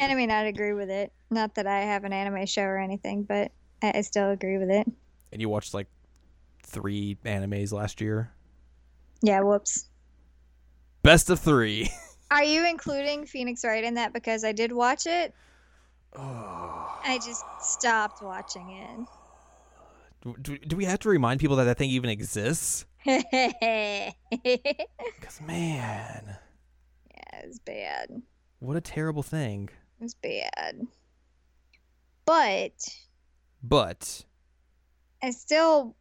And 0.00 0.10
I 0.10 0.14
mean, 0.16 0.32
I'd 0.32 0.46
agree 0.46 0.72
with 0.72 0.90
it. 0.90 1.12
Not 1.30 1.54
that 1.54 1.66
I 1.66 1.80
have 1.82 2.02
an 2.02 2.12
anime 2.12 2.44
show 2.46 2.62
or 2.62 2.78
anything, 2.78 3.22
but 3.22 3.52
I, 3.82 3.98
I 3.98 4.00
still 4.00 4.30
agree 4.30 4.58
with 4.58 4.70
it. 4.70 4.90
And 5.30 5.40
you 5.40 5.48
watched 5.48 5.74
like 5.74 5.86
three 6.64 7.16
animes 7.24 7.72
last 7.72 8.00
year. 8.00 8.32
Yeah. 9.22 9.40
Whoops. 9.40 9.86
Best 11.02 11.30
of 11.30 11.38
three. 11.38 11.88
Are 12.32 12.42
you 12.42 12.66
including 12.68 13.26
Phoenix 13.26 13.64
Wright 13.64 13.84
in 13.84 13.94
that? 13.94 14.12
Because 14.12 14.42
I 14.42 14.50
did 14.50 14.72
watch 14.72 15.06
it. 15.06 15.34
Oh. 16.16 17.00
I 17.04 17.18
just 17.24 17.44
stopped 17.60 18.22
watching 18.22 18.70
it. 18.70 19.06
Do, 20.22 20.36
do, 20.40 20.58
do 20.58 20.76
we 20.76 20.84
have 20.84 20.98
to 21.00 21.08
remind 21.08 21.40
people 21.40 21.56
that 21.56 21.64
that 21.64 21.78
thing 21.78 21.90
even 21.90 22.10
exists? 22.10 22.84
Because, 23.04 24.12
man, 25.46 26.36
it 27.10 27.46
was 27.46 27.58
bad. 27.60 28.22
What 28.58 28.76
a 28.76 28.80
terrible 28.80 29.22
thing. 29.22 29.68
was 30.00 30.14
bad. 30.14 30.80
But 32.26 32.72
But, 33.62 34.24
I 35.22 35.30
still, 35.30 35.94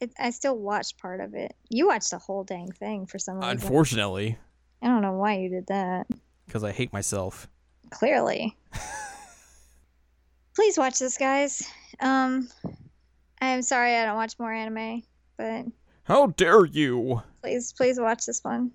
it, 0.00 0.12
I 0.18 0.30
still 0.30 0.56
watched 0.56 0.98
part 0.98 1.20
of 1.20 1.34
it. 1.34 1.54
You 1.68 1.88
watched 1.88 2.10
the 2.10 2.18
whole 2.18 2.44
dang 2.44 2.70
thing 2.72 3.06
for 3.06 3.18
some 3.18 3.36
reason. 3.36 3.50
unfortunately, 3.50 4.38
I 4.82 4.88
don't 4.88 5.02
know 5.02 5.12
why 5.14 5.38
you 5.38 5.48
did 5.48 5.66
that. 5.68 6.06
Because 6.46 6.64
I 6.64 6.72
hate 6.72 6.92
myself. 6.92 7.48
Clearly. 7.90 8.56
Please 10.54 10.76
watch 10.76 10.98
this, 10.98 11.16
guys. 11.16 11.62
Um, 12.00 12.48
I'm 13.40 13.62
sorry 13.62 13.96
I 13.96 14.04
don't 14.04 14.16
watch 14.16 14.38
more 14.38 14.52
anime, 14.52 15.02
but 15.36 15.64
How 16.04 16.26
dare 16.28 16.64
you? 16.66 17.22
please, 17.42 17.72
please 17.72 17.98
watch 17.98 18.26
this 18.26 18.42
one. 18.44 18.70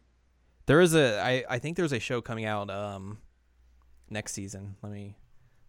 There 0.65 0.81
is 0.81 0.95
a, 0.95 1.19
I, 1.21 1.43
I 1.49 1.59
think 1.59 1.77
there's 1.77 1.93
a 1.93 1.99
show 1.99 2.19
coming 2.21 2.45
out 2.45 2.69
um 2.69 3.19
next 4.09 4.33
season. 4.33 4.75
Let 4.81 4.91
me 4.91 5.15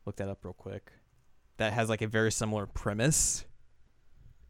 look 0.07 0.17
that 0.17 0.29
up 0.29 0.45
real 0.45 0.55
quick. 0.55 0.91
That 1.59 1.73
has 1.73 1.89
like 1.89 2.03
a 2.03 2.07
very 2.09 2.33
similar 2.33 2.67
premise 2.67 3.45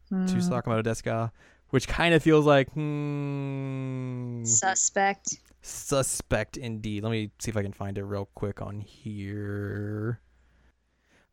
to 0.09 0.15
Hmm. 0.15 0.25
Sakamoto 0.25 0.81
Desuka, 0.83 1.31
which 1.69 1.87
kind 1.87 2.13
of 2.15 2.23
feels 2.23 2.45
like, 2.45 2.69
hmm, 2.71 4.43
Suspect. 4.45 5.37
Suspect 5.61 6.57
indeed. 6.57 7.03
Let 7.03 7.11
me 7.11 7.31
see 7.39 7.51
if 7.51 7.57
I 7.57 7.61
can 7.61 7.73
find 7.73 7.97
it 7.97 8.03
real 8.03 8.29
quick 8.35 8.61
on 8.61 8.79
here. 8.79 10.21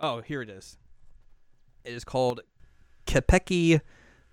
Oh, 0.01 0.20
here 0.20 0.43
it 0.43 0.51
is. 0.51 0.77
It 1.85 1.93
is 1.93 2.05
called 2.05 2.41
Keppeki 3.07 3.81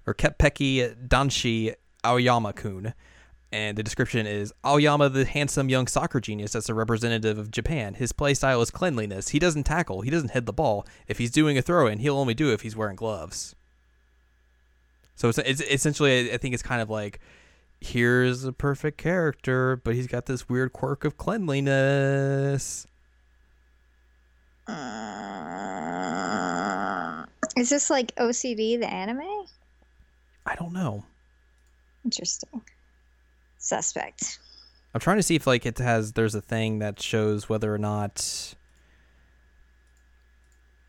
or 0.06 0.14
Keppeki 0.14 1.08
Danshi 1.08 1.76
Aoyama-kun. 2.04 2.94
And 3.52 3.78
the 3.78 3.84
description 3.84 4.26
is 4.26 4.52
Aoyama, 4.66 5.10
the 5.10 5.26
handsome 5.26 5.70
young 5.70 5.86
soccer 5.86 6.20
genius 6.20 6.54
that's 6.54 6.70
a 6.70 6.74
representative 6.74 7.38
of 7.38 7.52
Japan. 7.52 7.94
His 7.94 8.12
play 8.12 8.34
style 8.34 8.64
is 8.64 8.72
cleanliness. 8.72 9.30
He 9.30 9.38
doesn't 9.38 9.66
tackle. 9.66 10.02
He 10.02 10.10
doesn't 10.10 10.32
head 10.32 10.48
the 10.48 10.54
ball. 10.54 10.88
If 11.08 11.20
he's 11.20 11.30
doing 11.30 11.56
a 11.56 11.62
throw 11.62 11.86
in, 11.86 12.00
he'll 12.00 12.18
only 12.18 12.34
do 12.34 12.50
it 12.50 12.56
if 12.56 12.62
he's 12.62 12.76
wearing 12.76 12.96
gloves. 12.96 13.56
So 15.16 15.30
it's, 15.30 15.38
it's 15.38 15.62
essentially, 15.62 16.34
I 16.34 16.38
think 16.38 16.56
it's 16.56 16.64
kind 16.64 16.82
of 16.82 16.90
like 16.90 17.20
here's 17.84 18.44
a 18.46 18.54
perfect 18.54 18.98
character, 18.98 19.76
but 19.76 19.94
he's 19.96 20.08
got 20.08 20.26
this 20.26 20.48
weird 20.48 20.74
quirk 20.74 21.06
of 21.06 21.18
cleanliness. 21.18 22.88
Uh, 24.68 24.74
is 27.58 27.70
this 27.70 27.90
like 27.90 28.16
OCD, 28.16 28.80
the 28.80 28.88
anime? 28.88 29.22
I 30.46 30.56
don't 30.56 30.74
know. 30.74 31.04
Interesting. 32.06 32.62
Suspect. 33.58 34.40
I'm 34.94 35.00
trying 35.02 35.18
to 35.18 35.24
see 35.24 35.36
if 35.36 35.48
like 35.48 35.66
it 35.66 35.80
has 35.80 36.14
there's 36.14 36.36
a 36.36 36.42
thing 36.42 36.80
that 36.80 37.02
shows 37.02 37.50
whether 37.50 37.74
or 37.74 37.78
not 37.78 38.56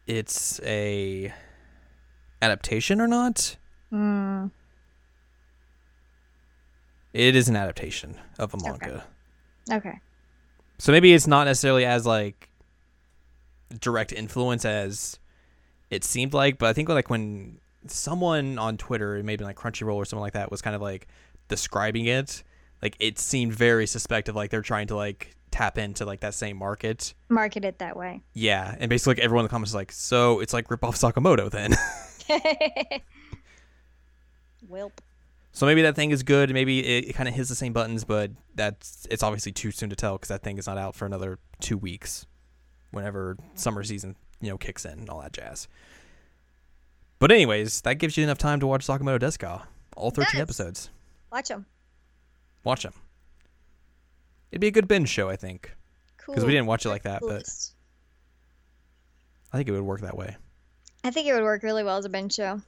it's 0.06 0.60
a 0.62 1.32
adaptation 2.42 3.00
or 3.00 3.08
not. 3.08 3.56
Hmm. 3.90 4.48
It 7.14 7.36
is 7.36 7.48
an 7.48 7.54
adaptation 7.54 8.16
of 8.40 8.52
a 8.54 8.56
manga. 8.58 9.04
Okay. 9.70 10.00
So 10.78 10.90
maybe 10.90 11.14
it's 11.14 11.28
not 11.28 11.44
necessarily 11.44 11.86
as 11.86 12.04
like 12.04 12.50
direct 13.80 14.12
influence 14.12 14.64
as 14.64 15.20
it 15.90 16.02
seemed 16.02 16.34
like, 16.34 16.58
but 16.58 16.66
I 16.68 16.72
think 16.72 16.88
like 16.88 17.08
when 17.08 17.60
someone 17.86 18.58
on 18.58 18.76
Twitter, 18.76 19.22
maybe 19.22 19.44
like 19.44 19.56
Crunchyroll 19.56 19.94
or 19.94 20.04
something 20.04 20.22
like 20.22 20.32
that, 20.32 20.50
was 20.50 20.60
kind 20.60 20.74
of 20.74 20.82
like 20.82 21.06
describing 21.46 22.06
it, 22.06 22.42
like 22.82 22.96
it 22.98 23.20
seemed 23.20 23.52
very 23.52 23.86
suspect 23.86 24.28
of 24.28 24.34
like 24.34 24.50
they're 24.50 24.60
trying 24.60 24.88
to 24.88 24.96
like 24.96 25.36
tap 25.52 25.78
into 25.78 26.04
like 26.04 26.18
that 26.20 26.34
same 26.34 26.56
market. 26.56 27.14
Market 27.28 27.64
it 27.64 27.78
that 27.78 27.96
way. 27.96 28.22
Yeah, 28.32 28.74
and 28.76 28.88
basically 28.88 29.12
like 29.12 29.24
everyone 29.24 29.44
in 29.44 29.46
the 29.46 29.50
comments 29.50 29.70
is 29.70 29.74
like, 29.76 29.92
so 29.92 30.40
it's 30.40 30.52
like 30.52 30.68
rip 30.68 30.82
off 30.82 30.96
Sakamoto 30.96 31.48
then. 31.48 31.76
Wilp. 34.68 35.00
So 35.54 35.64
maybe 35.64 35.80
that 35.82 35.96
thing 35.96 36.10
is 36.10 36.22
good. 36.22 36.50
Maybe 36.52 36.80
it, 36.84 37.08
it 37.08 37.12
kind 37.14 37.28
of 37.28 37.34
hits 37.34 37.48
the 37.48 37.54
same 37.54 37.72
buttons, 37.72 38.04
but 38.04 38.30
that's 38.54 39.06
it's 39.10 39.22
obviously 39.22 39.52
too 39.52 39.70
soon 39.70 39.88
to 39.88 39.96
tell 39.96 40.16
because 40.16 40.28
that 40.28 40.42
thing 40.42 40.58
is 40.58 40.66
not 40.66 40.76
out 40.76 40.94
for 40.94 41.06
another 41.06 41.38
two 41.60 41.78
weeks, 41.78 42.26
whenever 42.90 43.36
summer 43.54 43.82
season 43.82 44.16
you 44.40 44.50
know 44.50 44.58
kicks 44.58 44.84
in 44.84 44.98
and 44.98 45.08
all 45.08 45.22
that 45.22 45.32
jazz. 45.32 45.66
But 47.20 47.32
anyways, 47.32 47.80
that 47.82 47.94
gives 47.94 48.16
you 48.18 48.24
enough 48.24 48.36
time 48.38 48.60
to 48.60 48.66
watch 48.66 48.86
Sakamoto 48.86 49.18
Desuka, 49.18 49.62
all 49.96 50.10
thirteen 50.10 50.38
Nice. 50.38 50.42
episodes. 50.42 50.90
Watch 51.32 51.48
them. 51.48 51.64
Watch 52.64 52.82
them. 52.82 52.92
It'd 54.50 54.60
be 54.60 54.66
a 54.68 54.72
good 54.72 54.88
binge 54.88 55.08
show, 55.08 55.28
I 55.28 55.36
think, 55.36 55.74
Cool. 56.18 56.34
because 56.34 56.44
we 56.44 56.52
didn't 56.52 56.66
watch 56.66 56.84
it 56.84 56.88
like 56.88 57.02
that, 57.04 57.22
but 57.22 57.44
I 59.52 59.56
think 59.56 59.68
it 59.68 59.72
would 59.72 59.82
work 59.82 60.00
that 60.02 60.16
way. 60.16 60.36
I 61.02 61.10
think 61.10 61.26
it 61.28 61.34
would 61.34 61.42
work 61.42 61.62
really 61.62 61.84
well 61.84 61.98
as 61.98 62.04
a 62.04 62.08
binge 62.08 62.34
show. 62.34 62.60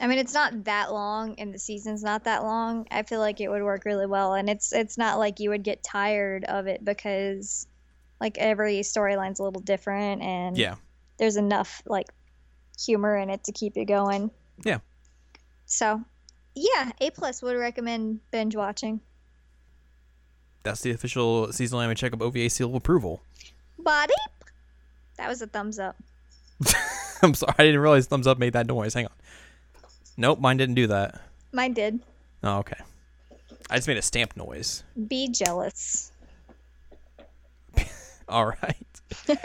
I 0.00 0.06
mean, 0.06 0.18
it's 0.18 0.34
not 0.34 0.64
that 0.64 0.92
long, 0.92 1.36
and 1.38 1.54
the 1.54 1.58
season's 1.58 2.02
not 2.02 2.24
that 2.24 2.42
long. 2.42 2.86
I 2.90 3.02
feel 3.02 3.20
like 3.20 3.40
it 3.40 3.48
would 3.48 3.62
work 3.62 3.84
really 3.84 4.06
well, 4.06 4.34
and 4.34 4.48
it's 4.50 4.72
it's 4.72 4.98
not 4.98 5.18
like 5.18 5.38
you 5.38 5.50
would 5.50 5.62
get 5.62 5.84
tired 5.84 6.44
of 6.44 6.66
it 6.66 6.84
because, 6.84 7.66
like, 8.20 8.36
every 8.38 8.80
storyline's 8.80 9.38
a 9.38 9.42
little 9.44 9.60
different, 9.60 10.22
and 10.22 10.56
Yeah. 10.56 10.76
there's 11.18 11.36
enough 11.36 11.82
like 11.86 12.08
humor 12.84 13.16
in 13.16 13.30
it 13.30 13.44
to 13.44 13.52
keep 13.52 13.76
you 13.76 13.84
going. 13.84 14.30
Yeah. 14.64 14.78
So, 15.66 16.02
yeah, 16.54 16.90
A 17.00 17.10
plus 17.10 17.42
would 17.42 17.56
recommend 17.56 18.20
binge 18.30 18.56
watching. 18.56 19.00
That's 20.64 20.80
the 20.80 20.90
official 20.92 21.52
seasonal 21.52 21.80
anime 21.82 21.96
checkup 21.96 22.22
OVA 22.22 22.48
seal 22.50 22.68
of 22.68 22.74
approval. 22.74 23.20
Body. 23.78 24.14
That 25.16 25.28
was 25.28 25.42
a 25.42 25.46
thumbs 25.46 25.78
up. 25.78 25.96
I'm 27.22 27.34
sorry, 27.34 27.54
I 27.58 27.62
didn't 27.64 27.80
realize 27.80 28.06
thumbs 28.06 28.26
up 28.26 28.38
made 28.38 28.52
that 28.54 28.66
noise. 28.66 28.94
Hang 28.94 29.06
on. 29.06 29.12
Nope, 30.16 30.40
mine 30.40 30.56
didn't 30.56 30.74
do 30.74 30.86
that. 30.88 31.20
Mine 31.52 31.72
did. 31.72 32.00
Oh, 32.42 32.58
okay. 32.58 32.78
I 33.70 33.76
just 33.76 33.88
made 33.88 33.96
a 33.96 34.02
stamp 34.02 34.36
noise. 34.36 34.82
Be 35.06 35.28
jealous. 35.28 36.12
All 38.28 38.46
right. 38.46 39.38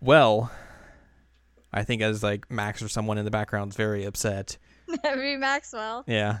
well, 0.00 0.50
I 1.72 1.84
think 1.84 2.02
as 2.02 2.22
like 2.22 2.50
Max 2.50 2.82
or 2.82 2.88
someone 2.88 3.18
in 3.18 3.24
the 3.24 3.30
background 3.30 3.72
is 3.72 3.76
very 3.76 4.04
upset. 4.04 4.56
Be 5.02 5.36
Maxwell. 5.36 6.04
Yeah. 6.06 6.40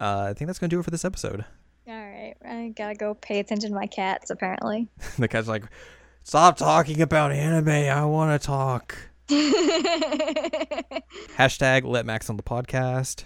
Uh, 0.00 0.28
I 0.30 0.34
think 0.34 0.48
that's 0.48 0.58
gonna 0.58 0.68
do 0.68 0.80
it 0.80 0.84
for 0.84 0.90
this 0.90 1.04
episode. 1.04 1.44
All 1.86 1.94
right, 1.94 2.34
I 2.44 2.72
gotta 2.74 2.94
go 2.94 3.14
pay 3.14 3.40
attention 3.40 3.70
to 3.70 3.74
my 3.74 3.86
cats. 3.86 4.30
Apparently. 4.30 4.88
the 5.18 5.28
cat's 5.28 5.48
like, 5.48 5.64
"Stop 6.22 6.56
talking 6.56 7.00
about 7.02 7.30
anime. 7.30 7.68
I 7.68 8.04
want 8.06 8.40
to 8.40 8.44
talk." 8.44 8.96
Hashtag 11.36 11.84
let 11.84 12.06
Max 12.06 12.28
on 12.30 12.36
the 12.36 12.42
podcast. 12.42 13.24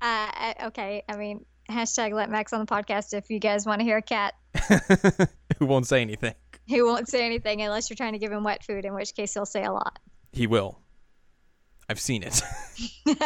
Uh, 0.00 0.52
okay, 0.66 1.02
I 1.08 1.16
mean, 1.16 1.44
hashtag 1.70 2.12
let 2.12 2.30
Max 2.30 2.52
on 2.52 2.60
the 2.60 2.66
podcast 2.66 3.12
if 3.14 3.30
you 3.30 3.38
guys 3.38 3.66
want 3.66 3.80
to 3.80 3.84
hear 3.84 3.98
a 3.98 4.02
cat 4.02 4.34
Who 5.58 5.66
won't 5.66 5.86
say 5.86 6.00
anything? 6.02 6.34
who 6.68 6.86
won't 6.86 7.08
say 7.08 7.26
anything 7.26 7.62
unless 7.62 7.90
you're 7.90 7.96
trying 7.96 8.12
to 8.12 8.18
give 8.18 8.30
him 8.30 8.44
wet 8.44 8.62
food, 8.64 8.84
in 8.84 8.94
which 8.94 9.14
case 9.14 9.34
he'll 9.34 9.44
say 9.44 9.64
a 9.64 9.72
lot. 9.72 9.98
He 10.32 10.46
will. 10.46 10.78
I've 11.88 12.00
seen 12.00 12.22
it. 12.22 12.40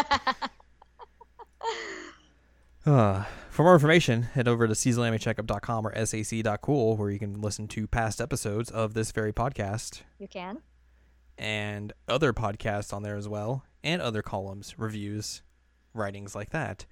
Uh, 2.87 3.25
for 3.49 3.62
more 3.62 3.72
information, 3.72 4.20
head 4.22 4.47
over 4.47 4.68
to 4.68 4.75
seasonalanimecheckup.com 4.75 5.87
or 5.87 6.05
sac.cool 6.05 6.97
where 6.99 7.11
you 7.11 7.18
can 7.18 7.41
listen 7.41 7.66
to 7.68 7.87
past 7.87 8.20
episodes 8.20 8.70
of 8.70 8.93
this 8.93 9.11
very 9.11 9.33
podcast 9.33 10.03
You 10.18 10.29
can. 10.29 10.59
And 11.39 11.93
other 12.09 12.32
podcasts 12.32 12.93
on 12.93 13.03
there 13.03 13.16
as 13.16 13.28
well, 13.28 13.64
and 13.82 14.01
other 14.01 14.22
columns, 14.22 14.74
reviews, 14.78 15.43
writings 15.93 16.35
like 16.35 16.51
that. 16.51 16.87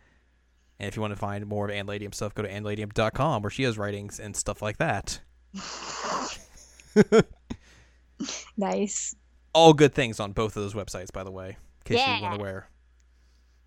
And 0.78 0.88
if 0.88 0.96
you 0.96 1.02
want 1.02 1.12
to 1.12 1.18
find 1.18 1.46
more 1.46 1.66
of 1.66 1.70
Ann 1.70 1.86
Ladium 1.86 2.12
stuff, 2.12 2.34
go 2.34 2.42
to 2.42 2.48
annladium.com 2.48 3.42
where 3.42 3.50
she 3.50 3.62
has 3.62 3.78
writings 3.78 4.18
and 4.18 4.34
stuff 4.36 4.60
like 4.62 4.78
that. 4.78 5.20
Nice. 8.56 9.14
All 9.54 9.72
good 9.72 9.94
things 9.94 10.20
on 10.20 10.32
both 10.32 10.56
of 10.56 10.62
those 10.62 10.74
websites, 10.74 11.12
by 11.12 11.24
the 11.24 11.30
way, 11.30 11.48
in 11.50 11.56
case 11.84 11.98
you 11.98 12.12
Yeah. 12.12 12.22
weren't 12.22 12.40
aware. 12.40 12.68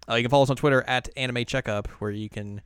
Uh, 0.10 0.16
you 0.16 0.24
can 0.24 0.32
follow 0.32 0.44
us 0.44 0.50
on 0.50 0.56
Twitter 0.56 0.84
at 0.88 1.10
Anime 1.18 1.46
Checkup, 1.46 1.88
where 2.00 2.12
you 2.12 2.30
can 2.30 2.62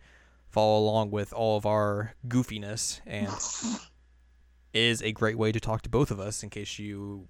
follow 0.49 0.79
along 0.79 1.11
with 1.11 1.33
all 1.33 1.57
of 1.57 1.65
our 1.65 2.13
goofiness, 2.27 2.99
and 3.05 3.29
is 4.73 5.01
a 5.01 5.11
great 5.11 5.37
way 5.37 5.51
to 5.51 5.59
talk 5.59 5.81
to 5.83 5.89
both 5.89 6.11
of 6.11 6.19
us 6.19 6.43
in 6.43 6.49
case 6.49 6.77
you 6.79 7.27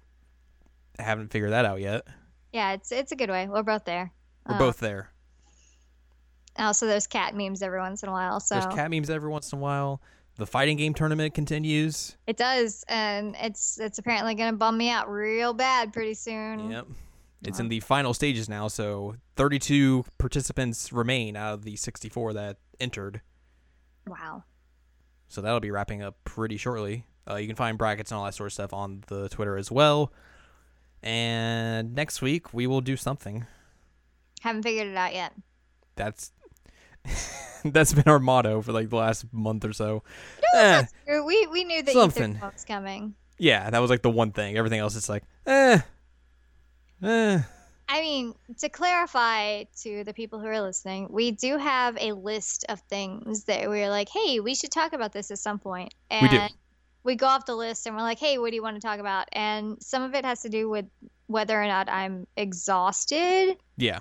haven't 1.00 1.30
figured 1.32 1.52
that 1.52 1.64
out 1.64 1.80
yet. 1.80 2.06
Yeah, 2.52 2.72
it's 2.72 2.90
it's 2.92 3.12
a 3.12 3.16
good 3.16 3.30
way. 3.30 3.46
We're 3.48 3.62
both 3.62 3.84
there. 3.84 4.12
We're 4.46 4.56
Uh, 4.56 4.58
both 4.58 4.78
there. 4.78 5.10
Also, 6.58 6.86
there's 6.86 7.06
cat 7.06 7.34
memes 7.34 7.62
every 7.62 7.78
once 7.78 8.02
in 8.02 8.08
a 8.08 8.12
while, 8.12 8.40
so 8.40 8.56
There's 8.60 8.74
cat 8.74 8.90
memes 8.90 9.08
every 9.08 9.30
once 9.30 9.52
in 9.52 9.58
a 9.58 9.62
while. 9.62 10.02
The 10.36 10.46
fighting 10.46 10.76
game 10.76 10.94
tournament 10.94 11.34
continues. 11.34 12.16
it 12.26 12.36
does, 12.36 12.84
and 12.88 13.36
it's 13.40 13.78
it's 13.78 13.98
apparently 13.98 14.34
gonna 14.34 14.56
bum 14.56 14.76
me 14.78 14.90
out 14.90 15.10
real 15.10 15.52
bad 15.52 15.92
pretty 15.92 16.14
soon. 16.14 16.70
Yep. 16.70 16.86
It's 17.42 17.58
in 17.58 17.68
the 17.68 17.80
final 17.80 18.12
stages 18.12 18.48
now, 18.50 18.68
so 18.68 19.14
32 19.36 20.04
participants 20.18 20.92
remain 20.92 21.36
out 21.36 21.54
of 21.54 21.64
the 21.64 21.74
64 21.76 22.34
that 22.34 22.58
entered. 22.78 23.22
Wow. 24.06 24.44
So 25.28 25.40
that'll 25.40 25.60
be 25.60 25.70
wrapping 25.70 26.02
up 26.02 26.16
pretty 26.24 26.58
shortly. 26.58 27.06
Uh, 27.28 27.36
you 27.36 27.46
can 27.46 27.56
find 27.56 27.78
brackets 27.78 28.10
and 28.10 28.18
all 28.18 28.24
that 28.26 28.34
sort 28.34 28.48
of 28.48 28.52
stuff 28.52 28.74
on 28.74 29.04
the 29.06 29.30
Twitter 29.30 29.56
as 29.56 29.70
well. 29.70 30.12
And 31.02 31.94
next 31.94 32.20
week 32.22 32.52
we 32.52 32.66
will 32.66 32.80
do 32.80 32.96
something. 32.96 33.46
Haven't 34.40 34.62
figured 34.62 34.88
it 34.88 34.96
out 34.96 35.14
yet. 35.14 35.32
That's 35.96 36.32
that's 37.64 37.92
been 37.94 38.08
our 38.08 38.18
motto 38.18 38.60
for 38.62 38.72
like 38.72 38.90
the 38.90 38.96
last 38.96 39.26
month 39.32 39.64
or 39.64 39.72
so. 39.72 40.02
No, 40.54 40.60
Eh, 40.60 40.80
that's 40.80 40.92
true. 41.06 41.24
We 41.24 41.46
we 41.46 41.64
knew 41.64 41.82
that 41.82 41.92
something. 41.92 42.38
Was 42.40 42.64
coming. 42.64 43.14
yeah, 43.38 43.70
that 43.70 43.78
was 43.78 43.90
like 43.90 44.02
the 44.02 44.10
one 44.10 44.32
thing. 44.32 44.56
Everything 44.56 44.80
else 44.80 44.94
is 44.96 45.08
like, 45.08 45.24
eh, 45.46 45.80
eh. 47.02 47.40
I 47.92 48.00
mean, 48.02 48.34
to 48.58 48.68
clarify 48.68 49.64
to 49.82 50.04
the 50.04 50.14
people 50.14 50.38
who 50.38 50.46
are 50.46 50.60
listening, 50.60 51.08
we 51.10 51.32
do 51.32 51.56
have 51.58 51.96
a 52.00 52.12
list 52.12 52.64
of 52.68 52.78
things 52.82 53.44
that 53.44 53.68
we're 53.68 53.90
like, 53.90 54.08
hey, 54.08 54.38
we 54.38 54.54
should 54.54 54.70
talk 54.70 54.92
about 54.92 55.12
this 55.12 55.30
at 55.32 55.38
some 55.40 55.58
point. 55.58 55.92
And 56.08 56.22
We 56.30 56.38
do. 56.38 56.44
We 57.02 57.14
go 57.14 57.26
off 57.26 57.46
the 57.46 57.54
list 57.54 57.86
and 57.86 57.96
we're 57.96 58.02
like, 58.02 58.18
hey, 58.18 58.38
what 58.38 58.50
do 58.50 58.56
you 58.56 58.62
want 58.62 58.76
to 58.76 58.80
talk 58.80 58.98
about? 58.98 59.26
And 59.32 59.82
some 59.82 60.02
of 60.02 60.14
it 60.14 60.24
has 60.24 60.42
to 60.42 60.48
do 60.48 60.68
with 60.68 60.86
whether 61.26 61.60
or 61.60 61.66
not 61.66 61.88
I'm 61.88 62.26
exhausted. 62.36 63.56
Yeah, 63.76 64.00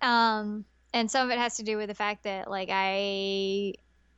Um, 0.00 0.64
and 0.92 1.10
some 1.10 1.26
of 1.26 1.32
it 1.32 1.38
has 1.38 1.56
to 1.56 1.62
do 1.62 1.76
with 1.76 1.88
the 1.88 1.94
fact 1.94 2.24
that 2.24 2.50
like 2.50 2.68
I, 2.70 3.74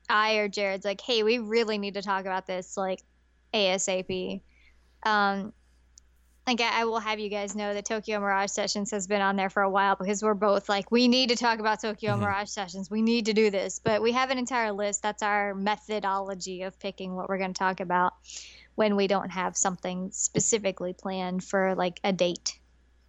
I 0.09 0.35
or 0.35 0.49
Jared's 0.49 0.85
like, 0.85 1.01
hey, 1.01 1.23
we 1.23 1.39
really 1.39 1.79
need 1.79 1.95
to 1.95 2.03
talk 2.03 2.23
about 2.23 2.47
this 2.47 2.77
like 2.77 3.01
ASAP. 3.53 4.41
Um, 5.05 5.53
like 6.47 6.61
I, 6.61 6.83
I 6.83 6.85
will 6.85 6.99
have 7.01 7.19
you 7.19 7.29
guys 7.31 7.55
know 7.57 7.73
that 7.73 7.85
Tokyo 7.87 8.21
Mirage 8.21 8.51
Sessions 8.51 8.91
has 8.91 9.07
been 9.07 9.23
on 9.23 9.37
there 9.37 9.49
for 9.51 9.63
a 9.63 9.71
while 9.71 9.97
because 9.97 10.23
we're 10.23 10.35
both 10.35 10.69
like, 10.69 10.91
we 10.91 11.09
need 11.09 11.31
to 11.31 11.37
talk 11.37 11.59
about 11.59 11.81
Tokyo 11.81 12.17
Mhm. 12.17 12.21
Mirage 12.21 12.49
Sessions. 12.51 12.91
We 12.91 13.01
need 13.03 13.27
to 13.27 13.33
do 13.33 13.51
this, 13.51 13.79
but 13.83 14.03
we 14.03 14.13
have 14.13 14.31
an 14.31 14.39
entire 14.39 14.73
list. 14.73 15.03
That's 15.03 15.23
our 15.23 15.55
methodology 15.55 16.63
of 16.63 16.79
picking 16.79 17.15
what 17.15 17.29
we're 17.29 17.39
going 17.39 17.55
to 17.55 17.59
talk 17.59 17.81
about 17.81 18.13
when 18.75 18.97
we 18.97 19.07
don't 19.07 19.31
have 19.31 19.57
something 19.57 20.11
specifically 20.13 20.93
planned 20.93 21.43
for 21.45 21.75
like 21.77 22.01
a 22.05 22.13
date. 22.13 22.59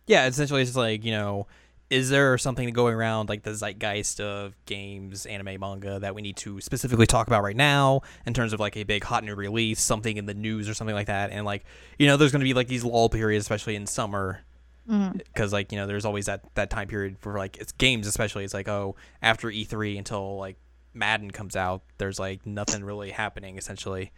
yeah. 0.08 0.28
Essentially, 0.28 0.62
it's 0.62 0.76
like 0.76 1.04
you 1.04 1.12
know, 1.12 1.48
is 1.90 2.10
there 2.10 2.38
something 2.38 2.70
going 2.72 2.96
around 2.96 3.30
like 3.30 3.44
the 3.44 3.54
zeitgeist 3.54 4.20
of 4.20 4.56
games, 4.66 5.26
anime, 5.26 5.60
manga 5.60 6.00
that 6.00 6.16
we 6.16 6.22
need 6.22 6.36
to 6.38 6.60
specifically 6.60 7.06
talk 7.06 7.28
about 7.28 7.44
right 7.44 7.56
now 7.56 8.02
in 8.26 8.34
terms 8.34 8.54
of 8.54 8.60
like 8.60 8.76
a 8.76 8.84
big 8.84 9.04
hot 9.04 9.24
new 9.24 9.36
release, 9.36 9.82
something 9.82 10.18
in 10.18 10.26
the 10.26 10.34
news 10.34 10.68
or 10.68 10.74
something 10.74 10.96
like 10.96 11.08
that? 11.08 11.32
And 11.32 11.46
like 11.46 11.64
you 12.00 12.08
know, 12.08 12.18
there's 12.18 12.32
going 12.32 12.40
to 12.40 12.46
be 12.46 12.54
like 12.54 12.68
these 12.68 12.84
lull 12.84 13.10
periods, 13.10 13.44
especially 13.44 13.76
in 13.76 13.86
summer, 13.86 14.42
mm-hmm. 14.90 15.18
because 15.18 15.54
like 15.54 15.72
you 15.72 15.78
know, 15.78 15.86
there's 15.86 16.06
always 16.06 16.26
that 16.26 16.44
that 16.56 16.70
time 16.70 16.88
period 16.88 17.18
for 17.20 17.38
like 17.38 17.58
it's 17.58 17.72
games, 17.74 18.08
especially. 18.08 18.44
It's 18.44 18.54
like 18.54 18.68
oh, 18.68 18.96
after 19.22 19.50
E3 19.50 19.98
until 19.98 20.38
like 20.38 20.58
Madden 20.96 21.30
comes 21.30 21.56
out, 21.56 21.84
there's 22.00 22.20
like 22.20 22.46
nothing 22.48 22.84
really 22.84 23.12
happening 23.12 23.58
essentially. 23.58 24.12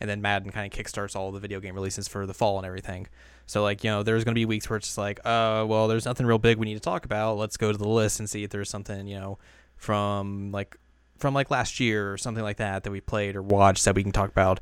And 0.00 0.10
then 0.10 0.20
Madden 0.20 0.50
kind 0.50 0.72
of 0.72 0.78
kickstarts 0.78 1.14
all 1.14 1.30
the 1.32 1.40
video 1.40 1.60
game 1.60 1.74
releases 1.74 2.08
for 2.08 2.26
the 2.26 2.34
fall 2.34 2.58
and 2.58 2.66
everything. 2.66 3.06
So 3.46 3.62
like 3.62 3.84
you 3.84 3.90
know, 3.90 4.02
there's 4.02 4.24
gonna 4.24 4.34
be 4.34 4.44
weeks 4.44 4.68
where 4.68 4.76
it's 4.76 4.88
just 4.88 4.98
like, 4.98 5.20
uh, 5.24 5.64
well, 5.66 5.88
there's 5.88 6.04
nothing 6.04 6.26
real 6.26 6.38
big 6.38 6.58
we 6.58 6.66
need 6.66 6.74
to 6.74 6.80
talk 6.80 7.04
about. 7.04 7.36
Let's 7.36 7.56
go 7.56 7.70
to 7.70 7.78
the 7.78 7.88
list 7.88 8.18
and 8.18 8.28
see 8.28 8.44
if 8.44 8.50
there's 8.50 8.70
something 8.70 9.06
you 9.06 9.18
know 9.18 9.38
from 9.76 10.50
like 10.52 10.76
from 11.18 11.34
like 11.34 11.50
last 11.50 11.80
year 11.80 12.12
or 12.12 12.18
something 12.18 12.42
like 12.42 12.56
that 12.56 12.84
that 12.84 12.90
we 12.90 13.00
played 13.00 13.36
or 13.36 13.42
watched 13.42 13.84
that 13.84 13.94
we 13.94 14.02
can 14.02 14.12
talk 14.12 14.30
about. 14.30 14.60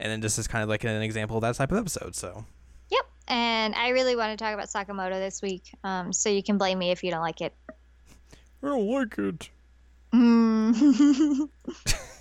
And 0.00 0.10
then 0.10 0.20
this 0.20 0.38
is 0.38 0.48
kind 0.48 0.62
of 0.62 0.68
like 0.68 0.84
an 0.84 1.02
example 1.02 1.36
of 1.36 1.42
that 1.42 1.54
type 1.54 1.70
of 1.70 1.78
episode. 1.78 2.16
So 2.16 2.44
Yep. 2.90 3.06
And 3.28 3.74
I 3.74 3.90
really 3.90 4.16
want 4.16 4.36
to 4.36 4.42
talk 4.42 4.54
about 4.54 4.68
Sakamoto 4.68 5.12
this 5.12 5.42
week. 5.42 5.72
Um, 5.84 6.12
so 6.12 6.28
you 6.28 6.42
can 6.42 6.58
blame 6.58 6.78
me 6.78 6.90
if 6.90 7.04
you 7.04 7.10
don't 7.10 7.20
like 7.20 7.40
it. 7.40 7.54
I 8.62 8.66
don't 8.66 8.86
like 8.88 9.18
it. 9.18 9.50
Mm. 10.12 11.48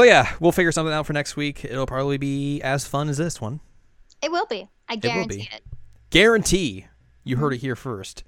So 0.00 0.04
yeah, 0.04 0.34
we'll 0.40 0.50
figure 0.50 0.72
something 0.72 0.94
out 0.94 1.04
for 1.04 1.12
next 1.12 1.36
week. 1.36 1.62
It'll 1.62 1.84
probably 1.84 2.16
be 2.16 2.62
as 2.62 2.86
fun 2.86 3.10
as 3.10 3.18
this 3.18 3.38
one. 3.38 3.60
it 4.22 4.32
will 4.32 4.46
be. 4.46 4.66
I 4.88 4.96
guarantee 4.96 5.36
be. 5.36 5.48
it. 5.52 5.62
Guarantee. 6.08 6.86
You 7.22 7.36
heard 7.36 7.52
it 7.52 7.58
here 7.58 7.76
first. 7.76 8.24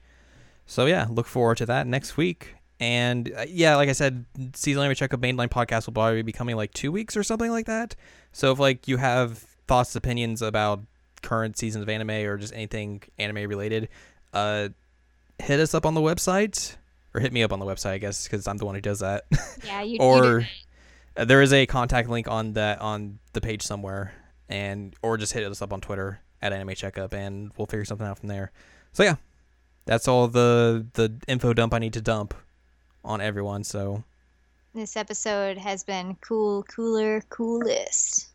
So 0.66 0.84
yeah, 0.84 1.06
look 1.08 1.26
forward 1.26 1.56
to 1.56 1.66
that 1.66 1.86
next 1.86 2.18
week. 2.18 2.56
And 2.78 3.32
uh, 3.34 3.46
yeah, 3.48 3.76
like 3.76 3.88
I 3.88 3.92
said, 3.92 4.26
season 4.52 4.82
anime 4.82 4.94
checkup 4.96 5.22
mainline 5.22 5.48
podcast 5.48 5.86
will 5.86 5.94
probably 5.94 6.20
be 6.20 6.30
coming 6.30 6.56
like 6.56 6.74
two 6.74 6.92
weeks 6.92 7.16
or 7.16 7.22
something 7.22 7.50
like 7.50 7.64
that. 7.64 7.96
So 8.32 8.52
if 8.52 8.58
like 8.58 8.86
you 8.86 8.98
have 8.98 9.38
thoughts, 9.66 9.96
opinions 9.96 10.42
about 10.42 10.80
current 11.22 11.56
seasons 11.56 11.84
of 11.84 11.88
anime 11.88 12.10
or 12.10 12.36
just 12.36 12.52
anything 12.52 13.02
anime 13.18 13.48
related, 13.48 13.88
uh, 14.34 14.68
hit 15.38 15.58
us 15.58 15.72
up 15.72 15.86
on 15.86 15.94
the 15.94 16.02
website 16.02 16.76
or 17.14 17.22
hit 17.22 17.32
me 17.32 17.42
up 17.42 17.50
on 17.50 17.60
the 17.60 17.66
website, 17.66 17.92
I 17.92 17.98
guess, 17.98 18.24
because 18.24 18.46
I'm 18.46 18.58
the 18.58 18.66
one 18.66 18.74
who 18.74 18.82
does 18.82 18.98
that. 18.98 19.24
Yeah, 19.64 19.80
you, 19.80 19.92
you 19.92 19.98
do. 19.98 20.04
or 20.04 20.46
uh, 21.16 21.24
there 21.24 21.42
is 21.42 21.52
a 21.52 21.66
contact 21.66 22.08
link 22.08 22.28
on 22.28 22.54
that 22.54 22.80
on 22.80 23.18
the 23.32 23.40
page 23.40 23.62
somewhere, 23.62 24.12
and 24.48 24.94
or 25.02 25.16
just 25.16 25.32
hit 25.32 25.44
us 25.44 25.62
up 25.62 25.72
on 25.72 25.80
Twitter 25.80 26.20
at 26.40 26.52
Anime 26.52 26.74
Checkup, 26.74 27.12
and 27.12 27.52
we'll 27.56 27.66
figure 27.66 27.84
something 27.84 28.06
out 28.06 28.18
from 28.18 28.28
there. 28.28 28.52
So 28.92 29.02
yeah, 29.02 29.16
that's 29.84 30.08
all 30.08 30.28
the 30.28 30.86
the 30.94 31.12
info 31.28 31.52
dump 31.52 31.74
I 31.74 31.78
need 31.78 31.92
to 31.94 32.00
dump 32.00 32.34
on 33.04 33.20
everyone. 33.20 33.64
So 33.64 34.04
This 34.74 34.96
episode 34.96 35.58
has 35.58 35.84
been 35.84 36.16
cool, 36.20 36.62
cooler, 36.64 37.20
coolest. 37.28 38.31